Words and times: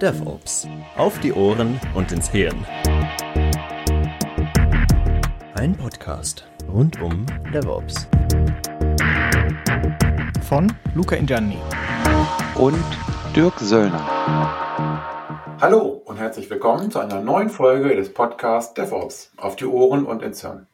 DevOps. 0.00 0.66
Auf 0.96 1.20
die 1.20 1.30
Ohren 1.30 1.78
und 1.94 2.10
ins 2.10 2.30
Hirn. 2.30 2.64
Ein 5.54 5.76
Podcast 5.76 6.46
rund 6.72 7.02
um 7.02 7.26
DevOps. 7.52 8.08
Von 10.48 10.72
Luca 10.94 11.16
Ingianni. 11.16 11.58
Und 12.54 12.82
Dirk 13.36 13.58
Söllner. 13.58 14.00
Hallo 15.60 16.00
und 16.06 16.16
herzlich 16.16 16.48
willkommen 16.48 16.90
zu 16.90 16.98
einer 16.98 17.20
neuen 17.20 17.50
Folge 17.50 17.94
des 17.94 18.14
Podcasts 18.14 18.72
DevOps. 18.72 19.32
Auf 19.36 19.56
die 19.56 19.66
Ohren 19.66 20.06
und 20.06 20.22
ins 20.22 20.40
Hirn. 20.40 20.66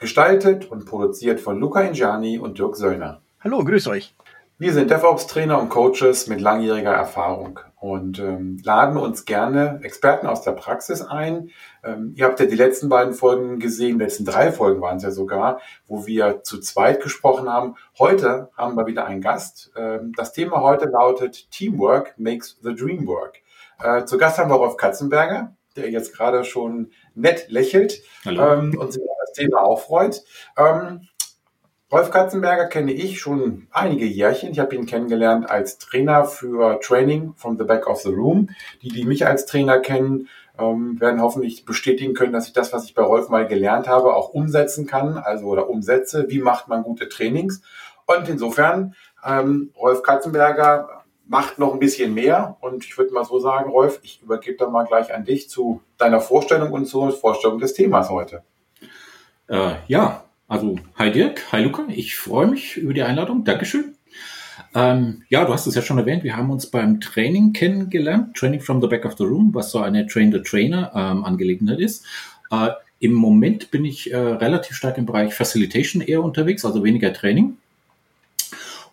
Gestaltet 0.00 0.70
und 0.70 0.84
produziert 0.84 1.40
von 1.40 1.58
Luca 1.58 1.80
Ingiani 1.80 2.38
und 2.38 2.58
Dirk 2.58 2.76
Söllner. 2.76 3.22
Hallo, 3.40 3.64
grüß 3.64 3.86
euch. 3.86 4.14
Wir 4.58 4.72
sind 4.72 4.90
DevOps-Trainer 4.90 5.60
und 5.60 5.68
Coaches 5.68 6.28
mit 6.28 6.40
langjähriger 6.40 6.94
Erfahrung 6.94 7.60
und 7.78 8.18
ähm, 8.20 8.58
laden 8.64 8.96
uns 8.96 9.26
gerne 9.26 9.80
Experten 9.82 10.26
aus 10.26 10.40
der 10.40 10.52
Praxis 10.52 11.02
ein. 11.02 11.50
Ähm, 11.84 12.14
ihr 12.16 12.24
habt 12.24 12.40
ja 12.40 12.46
die 12.46 12.56
letzten 12.56 12.88
beiden 12.88 13.12
Folgen 13.12 13.58
gesehen, 13.58 13.98
die 13.98 14.04
letzten 14.04 14.24
drei 14.24 14.50
Folgen 14.52 14.80
waren 14.80 14.96
es 14.96 15.02
ja 15.02 15.10
sogar, 15.10 15.60
wo 15.86 16.06
wir 16.06 16.42
zu 16.42 16.58
zweit 16.58 17.02
gesprochen 17.02 17.52
haben. 17.52 17.74
Heute 17.98 18.48
haben 18.56 18.76
wir 18.76 18.86
wieder 18.86 19.04
einen 19.04 19.20
Gast. 19.20 19.72
Ähm, 19.76 20.14
das 20.16 20.32
Thema 20.32 20.62
heute 20.62 20.86
lautet 20.86 21.50
Teamwork 21.50 22.14
makes 22.16 22.58
the 22.62 22.74
dream 22.74 23.06
work. 23.06 23.42
Äh, 23.78 24.06
zu 24.06 24.16
Gast 24.16 24.38
haben 24.38 24.48
wir 24.48 24.54
Rolf 24.54 24.78
Katzenberger, 24.78 25.54
der 25.76 25.90
jetzt 25.90 26.14
gerade 26.14 26.44
schon 26.44 26.92
nett 27.14 27.50
lächelt 27.50 28.00
ähm, 28.24 28.74
und 28.78 28.90
sich 28.90 29.02
auf 29.02 29.18
das 29.20 29.32
Thema 29.32 29.60
auch 29.64 29.80
freut. 29.80 30.24
Ähm, 30.56 31.08
Rolf 31.92 32.10
Katzenberger 32.10 32.66
kenne 32.66 32.92
ich 32.92 33.20
schon 33.20 33.68
einige 33.70 34.06
Jährchen. 34.06 34.50
Ich 34.50 34.58
habe 34.58 34.74
ihn 34.74 34.86
kennengelernt 34.86 35.48
als 35.48 35.78
Trainer 35.78 36.24
für 36.24 36.80
Training 36.80 37.34
from 37.36 37.56
the 37.58 37.64
Back 37.64 37.86
of 37.86 38.00
the 38.00 38.08
Room. 38.08 38.48
Die, 38.82 38.88
die 38.88 39.04
mich 39.04 39.24
als 39.24 39.46
Trainer 39.46 39.78
kennen, 39.78 40.28
ähm, 40.58 41.00
werden 41.00 41.22
hoffentlich 41.22 41.64
bestätigen 41.64 42.14
können, 42.14 42.32
dass 42.32 42.48
ich 42.48 42.52
das, 42.52 42.72
was 42.72 42.86
ich 42.86 42.94
bei 42.94 43.02
Rolf 43.02 43.28
mal 43.28 43.46
gelernt 43.46 43.86
habe, 43.86 44.16
auch 44.16 44.30
umsetzen 44.30 44.88
kann, 44.88 45.16
also 45.16 45.46
oder 45.46 45.70
umsetze. 45.70 46.26
Wie 46.28 46.40
macht 46.40 46.66
man 46.66 46.82
gute 46.82 47.08
Trainings? 47.08 47.62
Und 48.06 48.28
insofern, 48.28 48.96
ähm, 49.24 49.70
Rolf 49.78 50.02
Katzenberger 50.02 51.04
macht 51.28 51.60
noch 51.60 51.72
ein 51.72 51.78
bisschen 51.78 52.14
mehr. 52.14 52.56
Und 52.60 52.84
ich 52.84 52.98
würde 52.98 53.12
mal 53.12 53.24
so 53.24 53.38
sagen, 53.38 53.70
Rolf, 53.70 54.00
ich 54.02 54.22
übergebe 54.22 54.56
dann 54.56 54.72
mal 54.72 54.86
gleich 54.86 55.14
an 55.14 55.24
dich 55.24 55.48
zu 55.48 55.82
deiner 55.98 56.20
Vorstellung 56.20 56.72
und 56.72 56.86
zur 56.86 57.12
Vorstellung 57.12 57.60
des 57.60 57.74
Themas 57.74 58.10
heute. 58.10 58.42
Äh, 59.48 59.74
ja, 59.86 60.24
also, 60.48 60.76
hi 60.96 61.10
Dirk, 61.10 61.52
hi 61.52 61.60
Luca, 61.62 61.84
ich 61.88 62.16
freue 62.16 62.46
mich 62.46 62.76
über 62.76 62.94
die 62.94 63.02
Einladung. 63.02 63.44
Dankeschön. 63.44 63.96
Ähm, 64.74 65.22
ja, 65.28 65.44
du 65.44 65.52
hast 65.52 65.66
es 65.66 65.74
ja 65.74 65.82
schon 65.82 65.98
erwähnt, 65.98 66.22
wir 66.22 66.36
haben 66.36 66.50
uns 66.50 66.66
beim 66.66 67.00
Training 67.00 67.52
kennengelernt, 67.52 68.36
Training 68.36 68.60
from 68.60 68.80
the 68.80 68.86
Back 68.86 69.04
of 69.04 69.16
the 69.16 69.24
Room, 69.24 69.50
was 69.54 69.70
so 69.70 69.80
eine 69.80 70.06
Train-the-Trainer 70.06 70.92
ähm, 70.94 71.78
ist. 71.78 72.04
Äh, 72.50 72.68
Im 73.00 73.12
Moment 73.12 73.70
bin 73.70 73.84
ich 73.84 74.12
äh, 74.12 74.16
relativ 74.16 74.76
stark 74.76 74.98
im 74.98 75.06
Bereich 75.06 75.34
Facilitation 75.34 76.02
eher 76.02 76.22
unterwegs, 76.22 76.64
also 76.64 76.84
weniger 76.84 77.12
Training. 77.12 77.56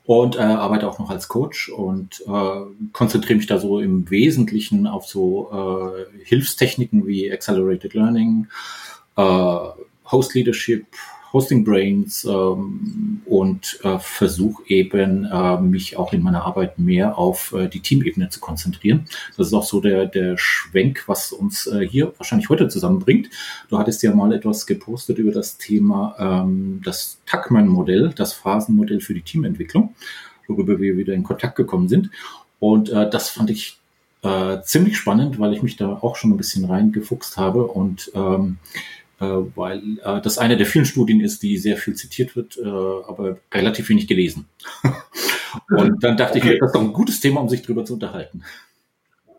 Und 0.05 0.35
äh, 0.35 0.39
arbeite 0.39 0.87
auch 0.89 0.99
noch 0.99 1.09
als 1.09 1.27
Coach 1.29 1.69
und 1.69 2.23
äh, 2.27 2.89
konzentriere 2.91 3.37
mich 3.37 3.47
da 3.47 3.57
so 3.57 3.79
im 3.79 4.09
Wesentlichen 4.09 4.85
auf 4.85 5.05
so 5.05 5.49
äh, 5.51 6.25
Hilfstechniken 6.25 7.07
wie 7.07 7.31
Accelerated 7.31 7.93
Learning, 7.93 8.47
äh, 9.15 9.57
Host 10.11 10.33
Leadership, 10.33 10.87
Hosting 11.33 11.63
Brains 11.63 12.23
ähm, 12.25 13.21
und 13.25 13.79
äh, 13.83 13.97
versuche 13.97 14.63
eben, 14.67 15.25
äh, 15.25 15.59
mich 15.59 15.97
auch 15.97 16.13
in 16.13 16.21
meiner 16.21 16.45
Arbeit 16.45 16.77
mehr 16.77 17.17
auf 17.17 17.53
äh, 17.53 17.67
die 17.67 17.79
Teamebene 17.79 18.29
zu 18.29 18.39
konzentrieren. 18.39 19.05
Das 19.35 19.47
ist 19.47 19.53
auch 19.53 19.63
so 19.63 19.81
der, 19.81 20.05
der 20.05 20.37
Schwenk, 20.37 21.03
was 21.07 21.31
uns 21.31 21.65
äh, 21.65 21.87
hier 21.87 22.13
wahrscheinlich 22.17 22.49
heute 22.49 22.67
zusammenbringt. 22.67 23.29
Du 23.69 23.79
hattest 23.79 24.03
ja 24.03 24.13
mal 24.13 24.31
etwas 24.31 24.67
gepostet 24.67 25.17
über 25.17 25.31
das 25.31 25.57
Thema 25.57 26.15
ähm, 26.19 26.81
das 26.83 27.17
Tuckman-Modell, 27.25 28.13
das 28.15 28.33
Phasenmodell 28.33 29.01
für 29.01 29.15
die 29.15 29.23
Teamentwicklung, 29.23 29.95
worüber 30.47 30.79
wir 30.79 30.97
wieder 30.97 31.13
in 31.13 31.23
Kontakt 31.23 31.55
gekommen 31.55 31.89
sind. 31.89 32.11
Und 32.59 32.89
äh, 32.89 33.09
das 33.09 33.31
fand 33.31 33.49
ich 33.49 33.79
äh, 34.21 34.61
ziemlich 34.61 34.97
spannend, 34.97 35.39
weil 35.39 35.53
ich 35.53 35.63
mich 35.63 35.77
da 35.77 35.93
auch 36.01 36.15
schon 36.15 36.31
ein 36.31 36.37
bisschen 36.37 36.65
reingefuchst 36.65 37.37
habe 37.37 37.65
und 37.65 38.11
ähm, 38.13 38.57
äh, 38.71 39.02
weil 39.19 39.99
äh, 40.03 40.21
das 40.21 40.37
eine 40.37 40.57
der 40.57 40.65
vielen 40.65 40.85
Studien 40.85 41.21
ist, 41.21 41.43
die 41.43 41.57
sehr 41.57 41.77
viel 41.77 41.95
zitiert 41.95 42.35
wird, 42.35 42.57
äh, 42.57 42.67
aber 42.67 43.37
relativ 43.53 43.89
wenig 43.89 44.07
gelesen. 44.07 44.47
Und 45.69 46.03
dann 46.03 46.17
dachte 46.17 46.39
okay. 46.39 46.53
ich, 46.53 46.59
das 46.59 46.69
ist 46.69 46.75
doch 46.75 46.81
ein 46.81 46.93
gutes 46.93 47.19
Thema, 47.19 47.41
um 47.41 47.49
sich 47.49 47.61
drüber 47.61 47.85
zu 47.85 47.93
unterhalten. 47.93 48.43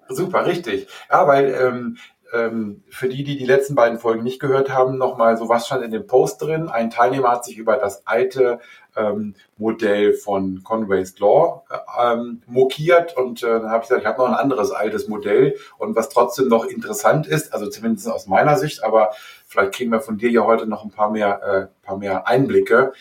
Super, 0.08 0.46
richtig. 0.46 0.86
Ja, 1.10 1.26
weil 1.26 1.54
ähm, 1.54 1.96
ähm, 2.34 2.82
für 2.88 3.08
die, 3.08 3.24
die 3.24 3.36
die 3.36 3.46
letzten 3.46 3.74
beiden 3.74 3.98
Folgen 3.98 4.22
nicht 4.22 4.40
gehört 4.40 4.70
haben, 4.70 4.98
nochmal 4.98 5.36
so 5.36 5.48
was 5.48 5.66
stand 5.66 5.84
in 5.84 5.92
dem 5.92 6.06
Post 6.06 6.42
drin. 6.42 6.68
Ein 6.68 6.90
Teilnehmer 6.90 7.30
hat 7.30 7.44
sich 7.44 7.56
über 7.56 7.76
das 7.76 8.06
alte 8.06 8.60
ähm, 8.96 9.34
Modell 9.56 10.12
von 10.12 10.62
Conway's 10.64 11.18
Law 11.18 11.64
ähm, 12.00 12.42
mokiert 12.46 13.16
und 13.16 13.42
äh, 13.42 13.46
dann 13.46 13.70
habe 13.70 13.82
ich 13.82 13.88
gesagt, 13.88 14.02
ich 14.02 14.06
habe 14.06 14.18
noch 14.18 14.28
ein 14.28 14.34
anderes 14.34 14.70
altes 14.70 15.08
Modell 15.08 15.56
und 15.78 15.96
was 15.96 16.08
trotzdem 16.08 16.48
noch 16.48 16.64
interessant 16.64 17.26
ist, 17.26 17.52
also 17.52 17.68
zumindest 17.68 18.08
aus 18.08 18.26
meiner 18.26 18.56
Sicht, 18.56 18.82
aber 18.84 19.12
vielleicht 19.54 19.74
kriegen 19.74 19.92
wir 19.92 20.00
von 20.00 20.18
dir 20.18 20.30
ja 20.30 20.44
heute 20.44 20.66
noch 20.66 20.84
ein 20.84 20.90
paar 20.90 21.10
mehr, 21.10 21.42
äh, 21.42 21.86
paar 21.86 21.96
mehr 21.96 22.26
Einblicke 22.26 22.92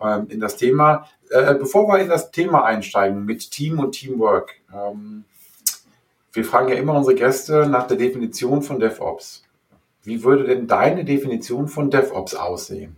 ähm, 0.00 0.26
in 0.28 0.40
das 0.40 0.56
Thema. 0.56 1.08
Äh, 1.30 1.54
bevor 1.54 1.88
wir 1.88 1.98
in 2.00 2.08
das 2.08 2.30
Thema 2.30 2.64
einsteigen 2.64 3.24
mit 3.24 3.50
Team 3.50 3.78
und 3.78 3.92
Teamwork, 3.92 4.54
ähm, 4.72 5.24
wir 6.34 6.44
fragen 6.44 6.68
ja 6.68 6.76
immer 6.76 6.94
unsere 6.94 7.16
Gäste 7.16 7.66
nach 7.66 7.86
der 7.86 7.96
Definition 7.96 8.62
von 8.62 8.78
DevOps. 8.78 9.44
Wie 10.04 10.22
würde 10.22 10.44
denn 10.44 10.66
deine 10.66 11.04
Definition 11.04 11.68
von 11.68 11.90
DevOps 11.90 12.34
aussehen? 12.34 12.96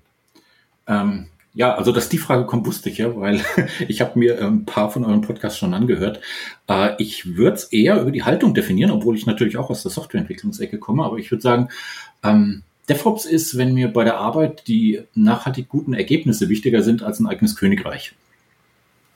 Ähm, 0.87 1.29
ja, 1.53 1.75
also 1.75 1.93
dass 1.93 2.09
die 2.09 2.19
Frage 2.19 2.47
kommt, 2.47 2.67
wusste 2.67 2.91
ich 2.91 2.99
ja, 2.99 3.15
weil 3.15 3.45
ich 3.89 4.01
habe 4.01 4.19
mir 4.19 4.39
ein 4.39 4.45
ähm, 4.45 4.65
paar 4.65 4.91
von 4.91 5.05
euren 5.05 5.21
Podcasts 5.21 5.59
schon 5.59 5.75
angehört. 5.75 6.21
Äh, 6.69 6.95
ich 6.99 7.37
würde 7.37 7.55
es 7.55 7.65
eher 7.65 8.01
über 8.01 8.11
die 8.11 8.25
Haltung 8.25 8.55
definieren, 8.55 8.91
obwohl 8.91 9.17
ich 9.17 9.27
natürlich 9.27 9.57
auch 9.57 9.71
aus 9.71 9.83
der 9.83 9.93
Softwareentwicklungsecke 9.93 10.79
komme, 10.79 11.05
aber 11.05 11.19
ich 11.19 11.31
würde 11.31 11.43
sagen, 11.43 11.69
ähm, 12.25 12.63
DevOps 12.89 13.25
ist, 13.25 13.57
wenn 13.57 13.75
mir 13.75 13.93
bei 13.93 14.05
der 14.05 14.19
Arbeit 14.19 14.69
die 14.69 15.03
nachhaltig 15.15 15.69
guten 15.69 15.95
Ergebnisse 15.95 16.49
wichtiger 16.49 16.83
sind 16.83 17.03
als 17.03 17.21
ein 17.21 17.27
eigenes 17.27 17.57
Königreich. 17.57 18.15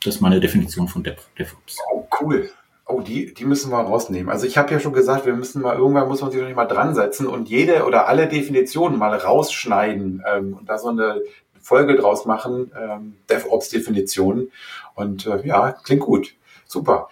Das 0.03 0.17
ist 0.17 0.21
meine 0.21 0.41
Definition 0.41 0.89
von 0.89 1.03
Dev 1.03 1.21
DevOps. 1.39 1.77
Oh, 1.93 2.07
cool. 2.21 2.51
Oh, 2.87 3.03
die, 3.03 3.35
die 3.35 3.45
müssen 3.45 3.71
wir 3.71 3.81
rausnehmen. 3.81 4.31
Also 4.31 4.47
ich 4.47 4.57
habe 4.57 4.73
ja 4.73 4.81
schon 4.81 4.95
gesagt, 4.95 5.27
wir 5.27 5.35
müssen 5.35 5.61
mal, 5.61 5.77
irgendwann 5.77 6.09
muss 6.09 6.23
man 6.23 6.31
sich 6.31 6.41
noch 6.41 6.47
nicht 6.47 6.57
mal 6.57 6.65
dran 6.65 6.95
setzen 6.95 7.27
und 7.27 7.49
jede 7.49 7.85
oder 7.85 8.09
alle 8.09 8.29
Definitionen 8.29 8.99
mal 8.99 9.15
rausschneiden 9.15 10.25
ähm, 10.27 10.55
und 10.55 10.69
da 10.71 10.79
so 10.79 10.89
eine 10.89 11.21
Folge 11.61 11.97
draus 11.97 12.25
machen, 12.25 12.73
ähm, 12.81 13.17
DevOps-Definitionen. 13.29 14.51
Und 14.95 15.27
äh, 15.27 15.47
ja, 15.47 15.73
klingt 15.73 16.01
gut. 16.01 16.35
Super. 16.65 17.11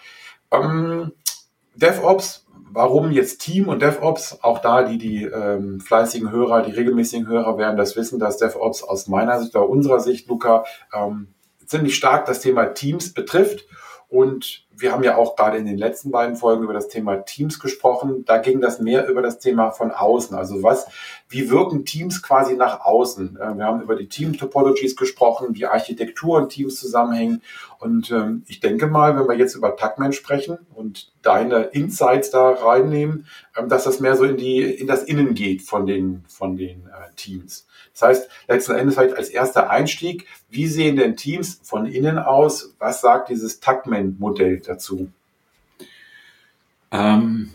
Ähm, 0.50 1.12
DevOps, 1.74 2.45
warum 2.70 3.10
jetzt 3.10 3.38
Team 3.38 3.68
und 3.68 3.82
DevOps? 3.82 4.38
Auch 4.42 4.58
da, 4.58 4.82
die, 4.82 4.98
die 4.98 5.24
ähm, 5.24 5.80
fleißigen 5.80 6.30
Hörer, 6.30 6.62
die 6.62 6.72
regelmäßigen 6.72 7.26
Hörer 7.26 7.58
werden 7.58 7.76
das 7.76 7.96
wissen, 7.96 8.18
dass 8.18 8.38
DevOps 8.38 8.82
aus 8.82 9.08
meiner 9.08 9.38
Sicht 9.40 9.54
oder 9.54 9.68
unserer 9.68 10.00
Sicht, 10.00 10.28
Luca, 10.28 10.64
ähm, 10.94 11.28
ziemlich 11.64 11.96
stark 11.96 12.26
das 12.26 12.40
Thema 12.40 12.66
Teams 12.66 13.12
betrifft. 13.12 13.66
Und 14.08 14.66
wir 14.70 14.92
haben 14.92 15.02
ja 15.02 15.16
auch 15.16 15.34
gerade 15.34 15.58
in 15.58 15.66
den 15.66 15.78
letzten 15.78 16.10
beiden 16.12 16.36
Folgen 16.36 16.62
über 16.62 16.74
das 16.74 16.88
Thema 16.88 17.16
Teams 17.16 17.58
gesprochen. 17.58 18.24
Da 18.24 18.38
ging 18.38 18.60
das 18.60 18.78
mehr 18.78 19.08
über 19.08 19.20
das 19.20 19.40
Thema 19.40 19.72
von 19.72 19.90
außen. 19.90 20.36
Also 20.36 20.62
was, 20.62 20.86
wie 21.28 21.50
wirken 21.50 21.84
Teams 21.84 22.22
quasi 22.22 22.54
nach 22.54 22.80
außen? 22.80 23.36
Äh, 23.36 23.56
wir 23.56 23.64
haben 23.64 23.82
über 23.82 23.96
die 23.96 24.08
Team-Topologies 24.08 24.96
gesprochen, 24.96 25.54
wie 25.54 25.66
Architektur 25.66 26.38
und 26.38 26.50
Teams 26.50 26.78
zusammenhängen. 26.78 27.42
Und 27.78 28.10
ähm, 28.10 28.44
ich 28.46 28.60
denke 28.60 28.86
mal, 28.86 29.18
wenn 29.18 29.26
wir 29.26 29.36
jetzt 29.36 29.54
über 29.54 29.76
Tagman 29.76 30.12
sprechen 30.12 30.58
und 30.74 31.12
deine 31.22 31.64
Insights 31.64 32.30
da 32.30 32.50
reinnehmen, 32.50 33.26
ähm, 33.56 33.68
dass 33.68 33.84
das 33.84 34.00
mehr 34.00 34.16
so 34.16 34.24
in 34.24 34.36
die, 34.36 34.62
in 34.62 34.86
das 34.86 35.02
Innen 35.02 35.34
geht 35.34 35.62
von 35.62 35.86
den, 35.86 36.24
von 36.28 36.56
den 36.56 36.86
äh, 36.86 37.14
Teams. 37.16 37.66
Das 37.92 38.02
heißt, 38.02 38.28
letzten 38.48 38.72
Endes 38.72 38.94
vielleicht 38.94 39.16
als 39.16 39.28
erster 39.28 39.70
Einstieg, 39.70 40.26
wie 40.50 40.66
sehen 40.66 40.96
denn 40.96 41.16
Teams 41.16 41.60
von 41.62 41.86
innen 41.86 42.18
aus? 42.18 42.74
Was 42.78 43.00
sagt 43.00 43.30
dieses 43.30 43.60
Tuckman-Modell 43.60 44.60
dazu? 44.60 45.10
Ähm, 46.92 47.50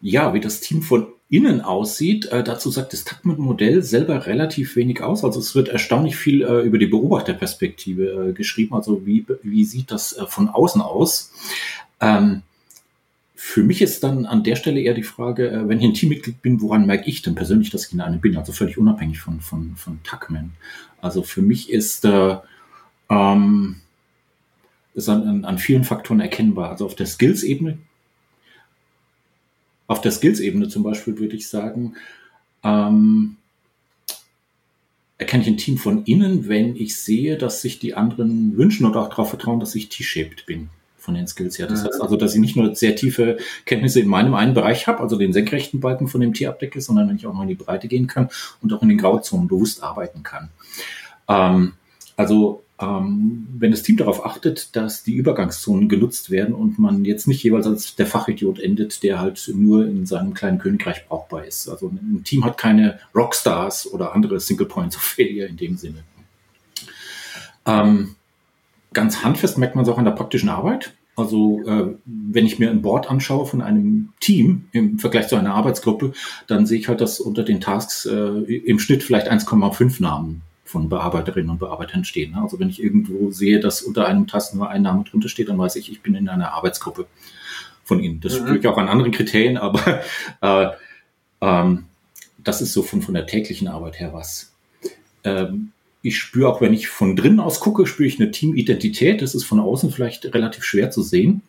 ja, 0.00 0.32
wie 0.34 0.40
das 0.40 0.60
Team 0.60 0.82
von 0.82 1.12
innen 1.30 1.60
aussieht, 1.60 2.26
äh, 2.26 2.42
dazu 2.42 2.70
sagt 2.70 2.92
das 2.92 3.04
Tuckman-Modell 3.04 3.82
selber 3.82 4.26
relativ 4.26 4.74
wenig 4.74 5.00
aus. 5.00 5.24
Also 5.24 5.38
es 5.38 5.54
wird 5.54 5.68
erstaunlich 5.68 6.16
viel 6.16 6.42
äh, 6.42 6.62
über 6.62 6.76
die 6.76 6.86
Beobachterperspektive 6.86 8.30
äh, 8.30 8.32
geschrieben. 8.32 8.74
Also 8.74 9.06
wie, 9.06 9.24
wie 9.42 9.64
sieht 9.64 9.92
das 9.92 10.12
äh, 10.12 10.26
von 10.26 10.48
außen 10.48 10.82
aus? 10.82 11.32
Ähm, 12.00 12.42
für 13.36 13.62
mich 13.62 13.80
ist 13.80 14.02
dann 14.02 14.26
an 14.26 14.42
der 14.42 14.56
Stelle 14.56 14.80
eher 14.80 14.92
die 14.92 15.04
Frage, 15.04 15.50
äh, 15.50 15.68
wenn 15.68 15.78
ich 15.78 15.84
ein 15.84 15.94
Teammitglied 15.94 16.42
bin, 16.42 16.60
woran 16.60 16.84
merke 16.84 17.08
ich 17.08 17.22
denn 17.22 17.36
persönlich, 17.36 17.70
dass 17.70 17.86
ich 17.86 17.92
in 17.92 18.00
einem 18.00 18.20
bin? 18.20 18.36
Also 18.36 18.52
völlig 18.52 18.76
unabhängig 18.76 19.20
von, 19.20 19.40
von, 19.40 19.76
von 19.76 20.02
Tuckman. 20.02 20.50
Also 21.00 21.22
für 21.22 21.42
mich 21.42 21.70
ist, 21.70 22.04
äh, 22.04 22.36
ähm, 23.08 23.76
ist 24.94 25.08
an, 25.08 25.44
an 25.44 25.58
vielen 25.58 25.84
Faktoren 25.84 26.20
erkennbar. 26.20 26.70
Also 26.70 26.86
auf 26.86 26.96
der 26.96 27.06
Skills-Ebene 27.06 27.78
auf 29.90 30.00
der 30.00 30.12
Skills-Ebene 30.12 30.68
zum 30.68 30.84
Beispiel 30.84 31.18
würde 31.18 31.34
ich 31.34 31.48
sagen, 31.48 31.94
ähm, 32.62 33.36
erkenne 35.18 35.42
ich 35.42 35.48
ein 35.48 35.56
Team 35.56 35.78
von 35.78 36.04
innen, 36.04 36.46
wenn 36.46 36.76
ich 36.76 36.96
sehe, 36.96 37.36
dass 37.36 37.60
sich 37.60 37.80
die 37.80 37.94
anderen 37.94 38.56
wünschen 38.56 38.86
oder 38.86 39.00
auch 39.00 39.08
darauf 39.08 39.30
vertrauen, 39.30 39.58
dass 39.58 39.74
ich 39.74 39.88
T-shaped 39.88 40.46
bin 40.46 40.68
von 40.96 41.14
den 41.14 41.26
Skills 41.26 41.58
her. 41.58 41.66
Das 41.66 41.84
heißt 41.84 42.00
also, 42.00 42.16
dass 42.16 42.36
ich 42.36 42.40
nicht 42.40 42.54
nur 42.54 42.76
sehr 42.76 42.94
tiefe 42.94 43.38
Kenntnisse 43.66 43.98
in 43.98 44.06
meinem 44.06 44.34
einen 44.34 44.54
Bereich 44.54 44.86
habe, 44.86 45.00
also 45.00 45.18
den 45.18 45.32
senkrechten 45.32 45.80
Balken 45.80 46.06
von 46.06 46.20
dem 46.20 46.34
T 46.34 46.46
abdecke, 46.46 46.80
sondern 46.80 47.08
wenn 47.08 47.16
ich 47.16 47.26
auch 47.26 47.34
mal 47.34 47.42
in 47.42 47.48
die 47.48 47.54
Breite 47.56 47.88
gehen 47.88 48.06
kann 48.06 48.28
und 48.62 48.72
auch 48.72 48.82
in 48.82 48.90
den 48.90 48.98
Grauzonen 48.98 49.48
bewusst 49.48 49.82
arbeiten 49.82 50.22
kann. 50.22 50.50
Ähm, 51.26 51.72
also 52.14 52.62
ähm, 52.80 53.46
wenn 53.58 53.70
das 53.70 53.82
Team 53.82 53.98
darauf 53.98 54.24
achtet, 54.24 54.74
dass 54.74 55.02
die 55.02 55.14
Übergangszonen 55.14 55.88
genutzt 55.88 56.30
werden 56.30 56.54
und 56.54 56.78
man 56.78 57.04
jetzt 57.04 57.28
nicht 57.28 57.42
jeweils 57.42 57.66
als 57.66 57.94
der 57.94 58.06
Fachidiot 58.06 58.58
endet, 58.58 59.02
der 59.02 59.20
halt 59.20 59.50
nur 59.54 59.86
in 59.86 60.06
seinem 60.06 60.32
kleinen 60.32 60.58
Königreich 60.58 61.06
brauchbar 61.06 61.44
ist. 61.44 61.68
Also 61.68 61.88
ein 61.88 62.22
Team 62.24 62.44
hat 62.44 62.56
keine 62.56 62.98
Rockstars 63.14 63.92
oder 63.92 64.14
andere 64.14 64.40
Single 64.40 64.66
Points 64.66 64.96
of 64.96 65.02
Failure 65.02 65.46
in 65.46 65.58
dem 65.58 65.76
Sinne. 65.76 66.04
Ähm, 67.66 68.14
ganz 68.94 69.22
handfest 69.22 69.58
merkt 69.58 69.76
man 69.76 69.84
es 69.84 69.90
auch 69.90 69.98
an 69.98 70.06
der 70.06 70.12
praktischen 70.12 70.48
Arbeit. 70.48 70.94
Also 71.16 71.62
äh, 71.66 71.94
wenn 72.06 72.46
ich 72.46 72.58
mir 72.58 72.70
ein 72.70 72.80
Board 72.80 73.10
anschaue 73.10 73.44
von 73.44 73.60
einem 73.60 74.14
Team 74.20 74.68
im 74.72 74.98
Vergleich 74.98 75.28
zu 75.28 75.36
einer 75.36 75.54
Arbeitsgruppe, 75.54 76.14
dann 76.46 76.64
sehe 76.64 76.78
ich 76.78 76.88
halt, 76.88 77.02
dass 77.02 77.20
unter 77.20 77.42
den 77.42 77.60
Tasks 77.60 78.06
äh, 78.06 78.14
im 78.14 78.78
Schnitt 78.78 79.02
vielleicht 79.02 79.30
1,5 79.30 80.00
Namen 80.00 80.40
von 80.70 80.88
Bearbeiterinnen 80.88 81.50
und 81.50 81.58
Bearbeitern 81.58 82.04
stehen. 82.04 82.36
Also 82.36 82.60
wenn 82.60 82.70
ich 82.70 82.82
irgendwo 82.82 83.30
sehe, 83.32 83.58
dass 83.58 83.82
unter 83.82 84.06
einem 84.06 84.26
Tasten 84.26 84.58
nur 84.58 84.70
ein 84.70 84.82
Name 84.82 85.04
drunter 85.04 85.28
steht, 85.28 85.48
dann 85.48 85.58
weiß 85.58 85.76
ich, 85.76 85.90
ich 85.90 86.00
bin 86.00 86.14
in 86.14 86.28
einer 86.28 86.52
Arbeitsgruppe 86.52 87.06
von 87.82 88.00
Ihnen. 88.00 88.20
Das 88.20 88.34
mhm. 88.34 88.38
spüre 88.38 88.58
ich 88.58 88.66
auch 88.68 88.78
an 88.78 88.88
anderen 88.88 89.10
Kriterien, 89.10 89.56
aber 89.58 90.02
äh, 90.40 90.68
ähm, 91.40 91.86
das 92.38 92.62
ist 92.62 92.72
so 92.72 92.82
von, 92.82 93.02
von 93.02 93.14
der 93.14 93.26
täglichen 93.26 93.68
Arbeit 93.68 93.98
her 93.98 94.12
was. 94.12 94.52
Ähm, 95.24 95.72
ich 96.02 96.18
spüre 96.18 96.48
auch, 96.48 96.60
wenn 96.60 96.72
ich 96.72 96.88
von 96.88 97.16
drinnen 97.16 97.40
aus 97.40 97.60
gucke, 97.60 97.86
spüre 97.86 98.06
ich 98.06 98.20
eine 98.20 98.30
Teamidentität. 98.30 99.20
Das 99.20 99.34
ist 99.34 99.44
von 99.44 99.60
außen 99.60 99.90
vielleicht 99.90 100.32
relativ 100.34 100.64
schwer 100.64 100.90
zu 100.90 101.02
sehen. 101.02 101.42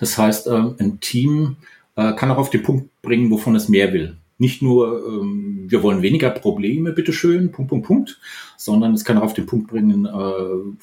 Das 0.00 0.16
heißt, 0.16 0.48
ähm, 0.48 0.74
ein 0.80 0.98
Team 1.00 1.56
äh, 1.94 2.14
kann 2.14 2.30
auch 2.30 2.38
auf 2.38 2.50
den 2.50 2.62
Punkt 2.62 2.88
bringen, 3.02 3.30
wovon 3.30 3.54
es 3.54 3.68
mehr 3.68 3.92
will 3.92 4.16
nicht 4.38 4.62
nur, 4.62 5.04
ähm, 5.06 5.64
wir 5.68 5.82
wollen 5.82 6.02
weniger 6.02 6.30
Probleme, 6.30 6.92
bitteschön, 6.92 7.50
Punkt, 7.50 7.70
Punkt, 7.70 7.86
Punkt, 7.86 8.20
sondern 8.56 8.94
es 8.94 9.04
kann 9.04 9.18
auch 9.18 9.24
auf 9.24 9.34
den 9.34 9.46
Punkt 9.46 9.68
bringen, 9.68 10.06
äh, 10.06 10.10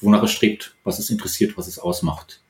wonach 0.00 0.22
es 0.22 0.30
strebt, 0.30 0.76
was 0.84 0.98
es 0.98 1.10
interessiert, 1.10 1.56
was 1.56 1.66
es 1.66 1.78
ausmacht. 1.78 2.42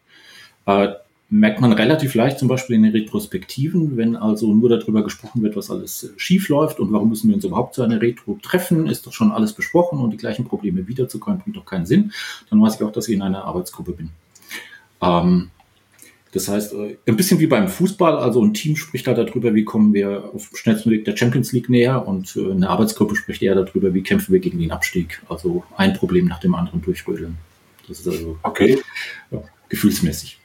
Äh, 0.67 0.89
merkt 1.29 1.61
man 1.61 1.73
relativ 1.73 2.15
leicht 2.15 2.39
zum 2.39 2.49
Beispiel 2.49 2.77
in 2.77 2.85
den 2.85 2.93
Retrospektiven, 2.93 3.97
wenn 3.97 4.15
also 4.17 4.53
nur 4.55 4.69
darüber 4.69 5.03
gesprochen 5.03 5.43
wird, 5.43 5.57
was 5.57 5.71
alles 5.71 6.13
schief 6.17 6.49
läuft 6.49 6.79
und 6.79 6.93
warum 6.93 7.09
müssen 7.09 7.29
wir 7.29 7.35
uns 7.35 7.45
überhaupt 7.45 7.75
zu 7.75 7.83
einer 7.83 8.01
Retro 8.01 8.39
treffen, 8.43 8.87
ist 8.87 9.07
doch 9.07 9.13
schon 9.13 9.33
alles 9.33 9.53
besprochen 9.53 10.01
und 10.01 10.11
die 10.11 10.17
gleichen 10.17 10.45
Probleme 10.45 10.87
wiederzukommen, 10.87 11.41
bringt 11.41 11.57
doch 11.57 11.65
keinen 11.65 11.87
Sinn, 11.87 12.13
dann 12.51 12.63
weiß 12.63 12.77
ich 12.77 12.83
auch, 12.83 12.93
dass 12.93 13.09
ich 13.09 13.15
in 13.15 13.23
einer 13.23 13.45
Arbeitsgruppe 13.45 13.93
bin. 13.93 14.11
Ähm, 15.03 15.51
das 16.37 16.49
heißt, 16.49 16.75
äh, 16.75 16.99
ein 17.07 17.17
bisschen 17.17 17.41
wie 17.41 17.47
beim 17.47 17.67
Fußball, 17.67 18.19
also 18.19 18.45
ein 18.45 18.53
Team 18.53 18.77
spricht 18.77 19.07
da 19.07 19.15
darüber, 19.15 19.55
wie 19.55 19.65
kommen 19.65 19.95
wir 19.95 20.31
auf 20.35 20.51
schnellsten 20.55 20.91
Weg 20.91 21.07
der 21.07 21.17
Champions 21.17 21.53
League 21.53 21.71
näher 21.71 22.07
und 22.07 22.37
äh, 22.37 22.51
eine 22.51 22.69
Arbeitsgruppe 22.69 23.17
spricht 23.17 23.43
eher 23.43 23.55
darüber, 23.55 23.95
wie 23.95 24.03
kämpfen 24.03 24.33
wir 24.33 24.41
gegen 24.41 24.59
den 24.59 24.71
Abstieg. 24.71 25.23
Also 25.31 25.65
ein 25.79 25.95
Problem 25.95 26.27
nach 26.27 26.39
dem 26.39 26.55
anderen 26.55 26.83
durchrödeln. 26.83 27.39
Das 27.89 28.01
ist 28.01 28.09
also 28.09 28.37
okay. 28.43 28.79
ja, 29.31 29.43
gefühlsmäßig. 29.71 30.39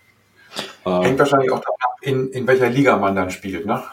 Hängt 0.86 1.16
äh, 1.16 1.20
wahrscheinlich 1.20 1.52
auch 1.52 1.60
davon 1.60 1.76
ab, 1.82 1.98
in, 2.02 2.30
in 2.30 2.48
welcher 2.48 2.70
Liga 2.70 2.98
man 2.98 3.16
dann 3.16 3.30
spielt, 3.30 3.66
ne? 3.66 3.84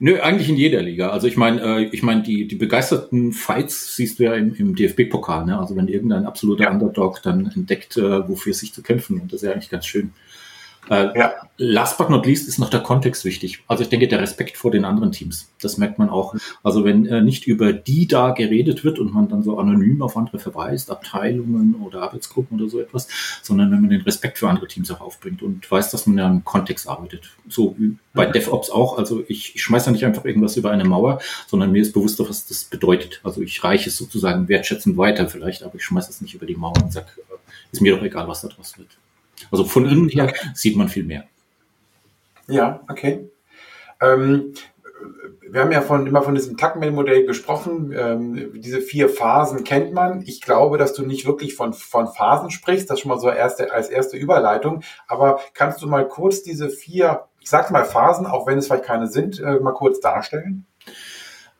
Nö, 0.00 0.20
eigentlich 0.20 0.48
in 0.48 0.56
jeder 0.56 0.82
Liga. 0.82 1.10
Also 1.10 1.28
ich 1.28 1.36
meine, 1.36 1.62
äh, 1.62 1.84
ich 1.84 2.02
meine, 2.02 2.22
die, 2.22 2.46
die 2.46 2.56
begeisterten 2.56 3.32
Fights 3.32 3.96
siehst 3.96 4.18
du 4.18 4.24
ja 4.24 4.34
im, 4.34 4.54
im 4.54 4.74
DFB-Pokal, 4.74 5.46
ne? 5.46 5.58
Also 5.58 5.76
wenn 5.76 5.88
irgendein 5.88 6.26
absoluter 6.26 6.64
ja. 6.64 6.70
Underdog 6.70 7.22
dann 7.22 7.50
entdeckt, 7.54 7.96
äh, 7.96 8.28
wofür 8.28 8.50
es 8.50 8.58
sich 8.58 8.74
zu 8.74 8.82
kämpfen, 8.82 9.20
und 9.20 9.32
das 9.32 9.42
ist 9.42 9.46
ja 9.46 9.52
eigentlich 9.52 9.70
ganz 9.70 9.86
schön. 9.86 10.12
Äh, 10.90 11.18
ja. 11.18 11.34
Last 11.56 11.98
but 11.98 12.08
not 12.08 12.24
least 12.24 12.46
ist 12.48 12.58
noch 12.58 12.70
der 12.70 12.80
Kontext 12.80 13.24
wichtig. 13.24 13.64
Also 13.66 13.82
ich 13.82 13.88
denke, 13.88 14.06
der 14.06 14.20
Respekt 14.20 14.56
vor 14.56 14.70
den 14.70 14.84
anderen 14.84 15.12
Teams. 15.12 15.50
Das 15.60 15.76
merkt 15.76 15.98
man 15.98 16.08
auch. 16.08 16.34
Also 16.62 16.84
wenn 16.84 17.04
äh, 17.06 17.20
nicht 17.20 17.46
über 17.46 17.72
die 17.72 18.06
da 18.06 18.30
geredet 18.30 18.84
wird 18.84 18.98
und 18.98 19.12
man 19.12 19.28
dann 19.28 19.42
so 19.42 19.58
anonym 19.58 20.02
auf 20.02 20.16
andere 20.16 20.38
verweist, 20.38 20.90
Abteilungen 20.90 21.74
oder 21.84 22.02
Arbeitsgruppen 22.02 22.60
oder 22.60 22.70
so 22.70 22.80
etwas, 22.80 23.08
sondern 23.42 23.72
wenn 23.72 23.80
man 23.80 23.90
den 23.90 24.02
Respekt 24.02 24.38
für 24.38 24.48
andere 24.48 24.68
Teams 24.68 24.90
auch 24.90 25.00
aufbringt 25.00 25.42
und 25.42 25.68
weiß, 25.68 25.90
dass 25.90 26.06
man 26.06 26.18
ja 26.18 26.28
im 26.28 26.44
Kontext 26.44 26.88
arbeitet. 26.88 27.30
So 27.48 27.74
wie 27.78 27.96
bei 28.14 28.28
mhm. 28.28 28.32
DevOps 28.32 28.70
auch. 28.70 28.96
Also 28.96 29.24
ich, 29.26 29.56
ich 29.56 29.62
schmeiße 29.62 29.86
ja 29.86 29.92
nicht 29.92 30.04
einfach 30.04 30.24
irgendwas 30.24 30.56
über 30.56 30.70
eine 30.70 30.84
Mauer, 30.84 31.20
sondern 31.48 31.72
mir 31.72 31.82
ist 31.82 31.92
bewusst, 31.92 32.20
was 32.20 32.46
das 32.46 32.64
bedeutet. 32.64 33.20
Also 33.24 33.42
ich 33.42 33.62
reiche 33.64 33.90
es 33.90 33.96
sozusagen 33.96 34.48
wertschätzend 34.48 34.96
weiter 34.96 35.28
vielleicht, 35.28 35.64
aber 35.64 35.74
ich 35.74 35.84
schmeiße 35.84 36.10
es 36.10 36.20
nicht 36.20 36.34
über 36.34 36.46
die 36.46 36.56
Mauer 36.56 36.80
und 36.82 36.92
sage, 36.92 37.08
äh, 37.16 37.34
ist 37.72 37.80
mir 37.80 37.96
doch 37.96 38.02
egal, 38.04 38.28
was 38.28 38.42
da 38.42 38.48
draus 38.48 38.78
wird. 38.78 38.96
Also 39.50 39.64
von 39.64 39.86
innen 39.86 40.08
her 40.08 40.32
sieht 40.54 40.76
man 40.76 40.88
viel 40.88 41.04
mehr. 41.04 41.24
Ja, 42.48 42.80
okay. 42.88 43.28
Ähm, 44.00 44.54
wir 45.50 45.62
haben 45.62 45.72
ja 45.72 45.80
von, 45.80 46.06
immer 46.06 46.22
von 46.22 46.34
diesem 46.34 46.56
Tuckman-Modell 46.56 47.26
gesprochen. 47.26 47.94
Ähm, 47.96 48.52
diese 48.60 48.80
vier 48.80 49.08
Phasen 49.08 49.64
kennt 49.64 49.92
man. 49.92 50.22
Ich 50.26 50.40
glaube, 50.40 50.78
dass 50.78 50.92
du 50.92 51.04
nicht 51.04 51.26
wirklich 51.26 51.54
von, 51.54 51.72
von 51.72 52.06
Phasen 52.08 52.50
sprichst. 52.50 52.90
Das 52.90 52.96
ist 52.98 53.02
schon 53.02 53.10
mal 53.10 53.18
so 53.18 53.30
erste, 53.30 53.72
als 53.72 53.88
erste 53.88 54.16
Überleitung. 54.16 54.82
Aber 55.06 55.40
kannst 55.54 55.82
du 55.82 55.86
mal 55.86 56.06
kurz 56.06 56.42
diese 56.42 56.68
vier, 56.68 57.24
ich 57.40 57.48
sag 57.48 57.70
mal 57.70 57.84
Phasen, 57.84 58.26
auch 58.26 58.46
wenn 58.46 58.58
es 58.58 58.66
vielleicht 58.66 58.84
keine 58.84 59.08
sind, 59.08 59.40
äh, 59.40 59.58
mal 59.60 59.72
kurz 59.72 60.00
darstellen? 60.00 60.66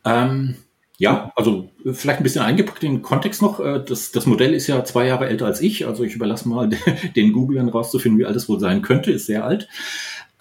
Ähm, 0.04 0.56
ja, 0.98 1.32
also 1.36 1.70
vielleicht 1.92 2.20
ein 2.20 2.24
bisschen 2.24 2.42
eingepackt 2.42 2.82
in 2.82 2.96
den 2.96 3.02
Kontext 3.02 3.40
noch. 3.40 3.60
Äh, 3.60 3.82
das, 3.86 4.10
das 4.10 4.26
Modell 4.26 4.52
ist 4.52 4.66
ja 4.66 4.84
zwei 4.84 5.06
Jahre 5.06 5.28
älter 5.28 5.46
als 5.46 5.60
ich, 5.60 5.86
also 5.86 6.02
ich 6.02 6.14
überlasse 6.14 6.48
mal 6.48 6.68
den 7.16 7.32
Googlern 7.32 7.68
rauszufinden, 7.68 8.18
wie 8.18 8.26
alt 8.26 8.36
es 8.36 8.48
wohl 8.48 8.58
sein 8.58 8.82
könnte, 8.82 9.12
ist 9.12 9.26
sehr 9.26 9.44
alt. 9.44 9.68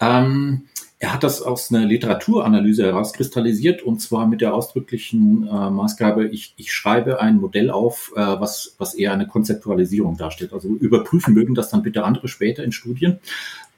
Ähm, 0.00 0.68
er 1.00 1.12
hat 1.12 1.22
das 1.22 1.42
aus 1.42 1.72
einer 1.72 1.86
Literaturanalyse 1.86 2.84
herauskristallisiert 2.84 3.82
und 3.82 4.00
zwar 4.00 4.26
mit 4.26 4.40
der 4.40 4.52
ausdrücklichen 4.52 5.46
äh, 5.46 5.70
Maßgabe, 5.70 6.26
ich, 6.26 6.54
ich 6.56 6.72
schreibe 6.72 7.20
ein 7.20 7.36
Modell 7.36 7.70
auf, 7.70 8.12
äh, 8.16 8.20
was, 8.20 8.74
was 8.78 8.94
eher 8.94 9.12
eine 9.12 9.28
Konzeptualisierung 9.28 10.16
darstellt. 10.16 10.52
Also 10.52 10.68
überprüfen 10.68 11.34
mögen 11.34 11.54
das 11.54 11.70
dann 11.70 11.84
bitte 11.84 12.02
andere 12.02 12.26
später 12.26 12.64
in 12.64 12.72
Studien. 12.72 13.20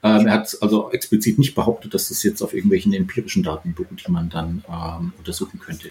Ähm, 0.03 0.27
er 0.27 0.33
hat 0.33 0.57
also 0.61 0.91
explizit 0.91 1.37
nicht 1.37 1.53
behauptet, 1.53 1.93
dass 1.93 2.09
das 2.09 2.23
jetzt 2.23 2.41
auf 2.41 2.53
irgendwelchen 2.53 2.93
empirischen 2.93 3.43
Daten 3.43 3.73
beruht, 3.73 4.03
die 4.05 4.11
man 4.11 4.29
dann 4.29 4.63
ähm, 4.67 5.13
untersuchen 5.17 5.59
könnte. 5.59 5.89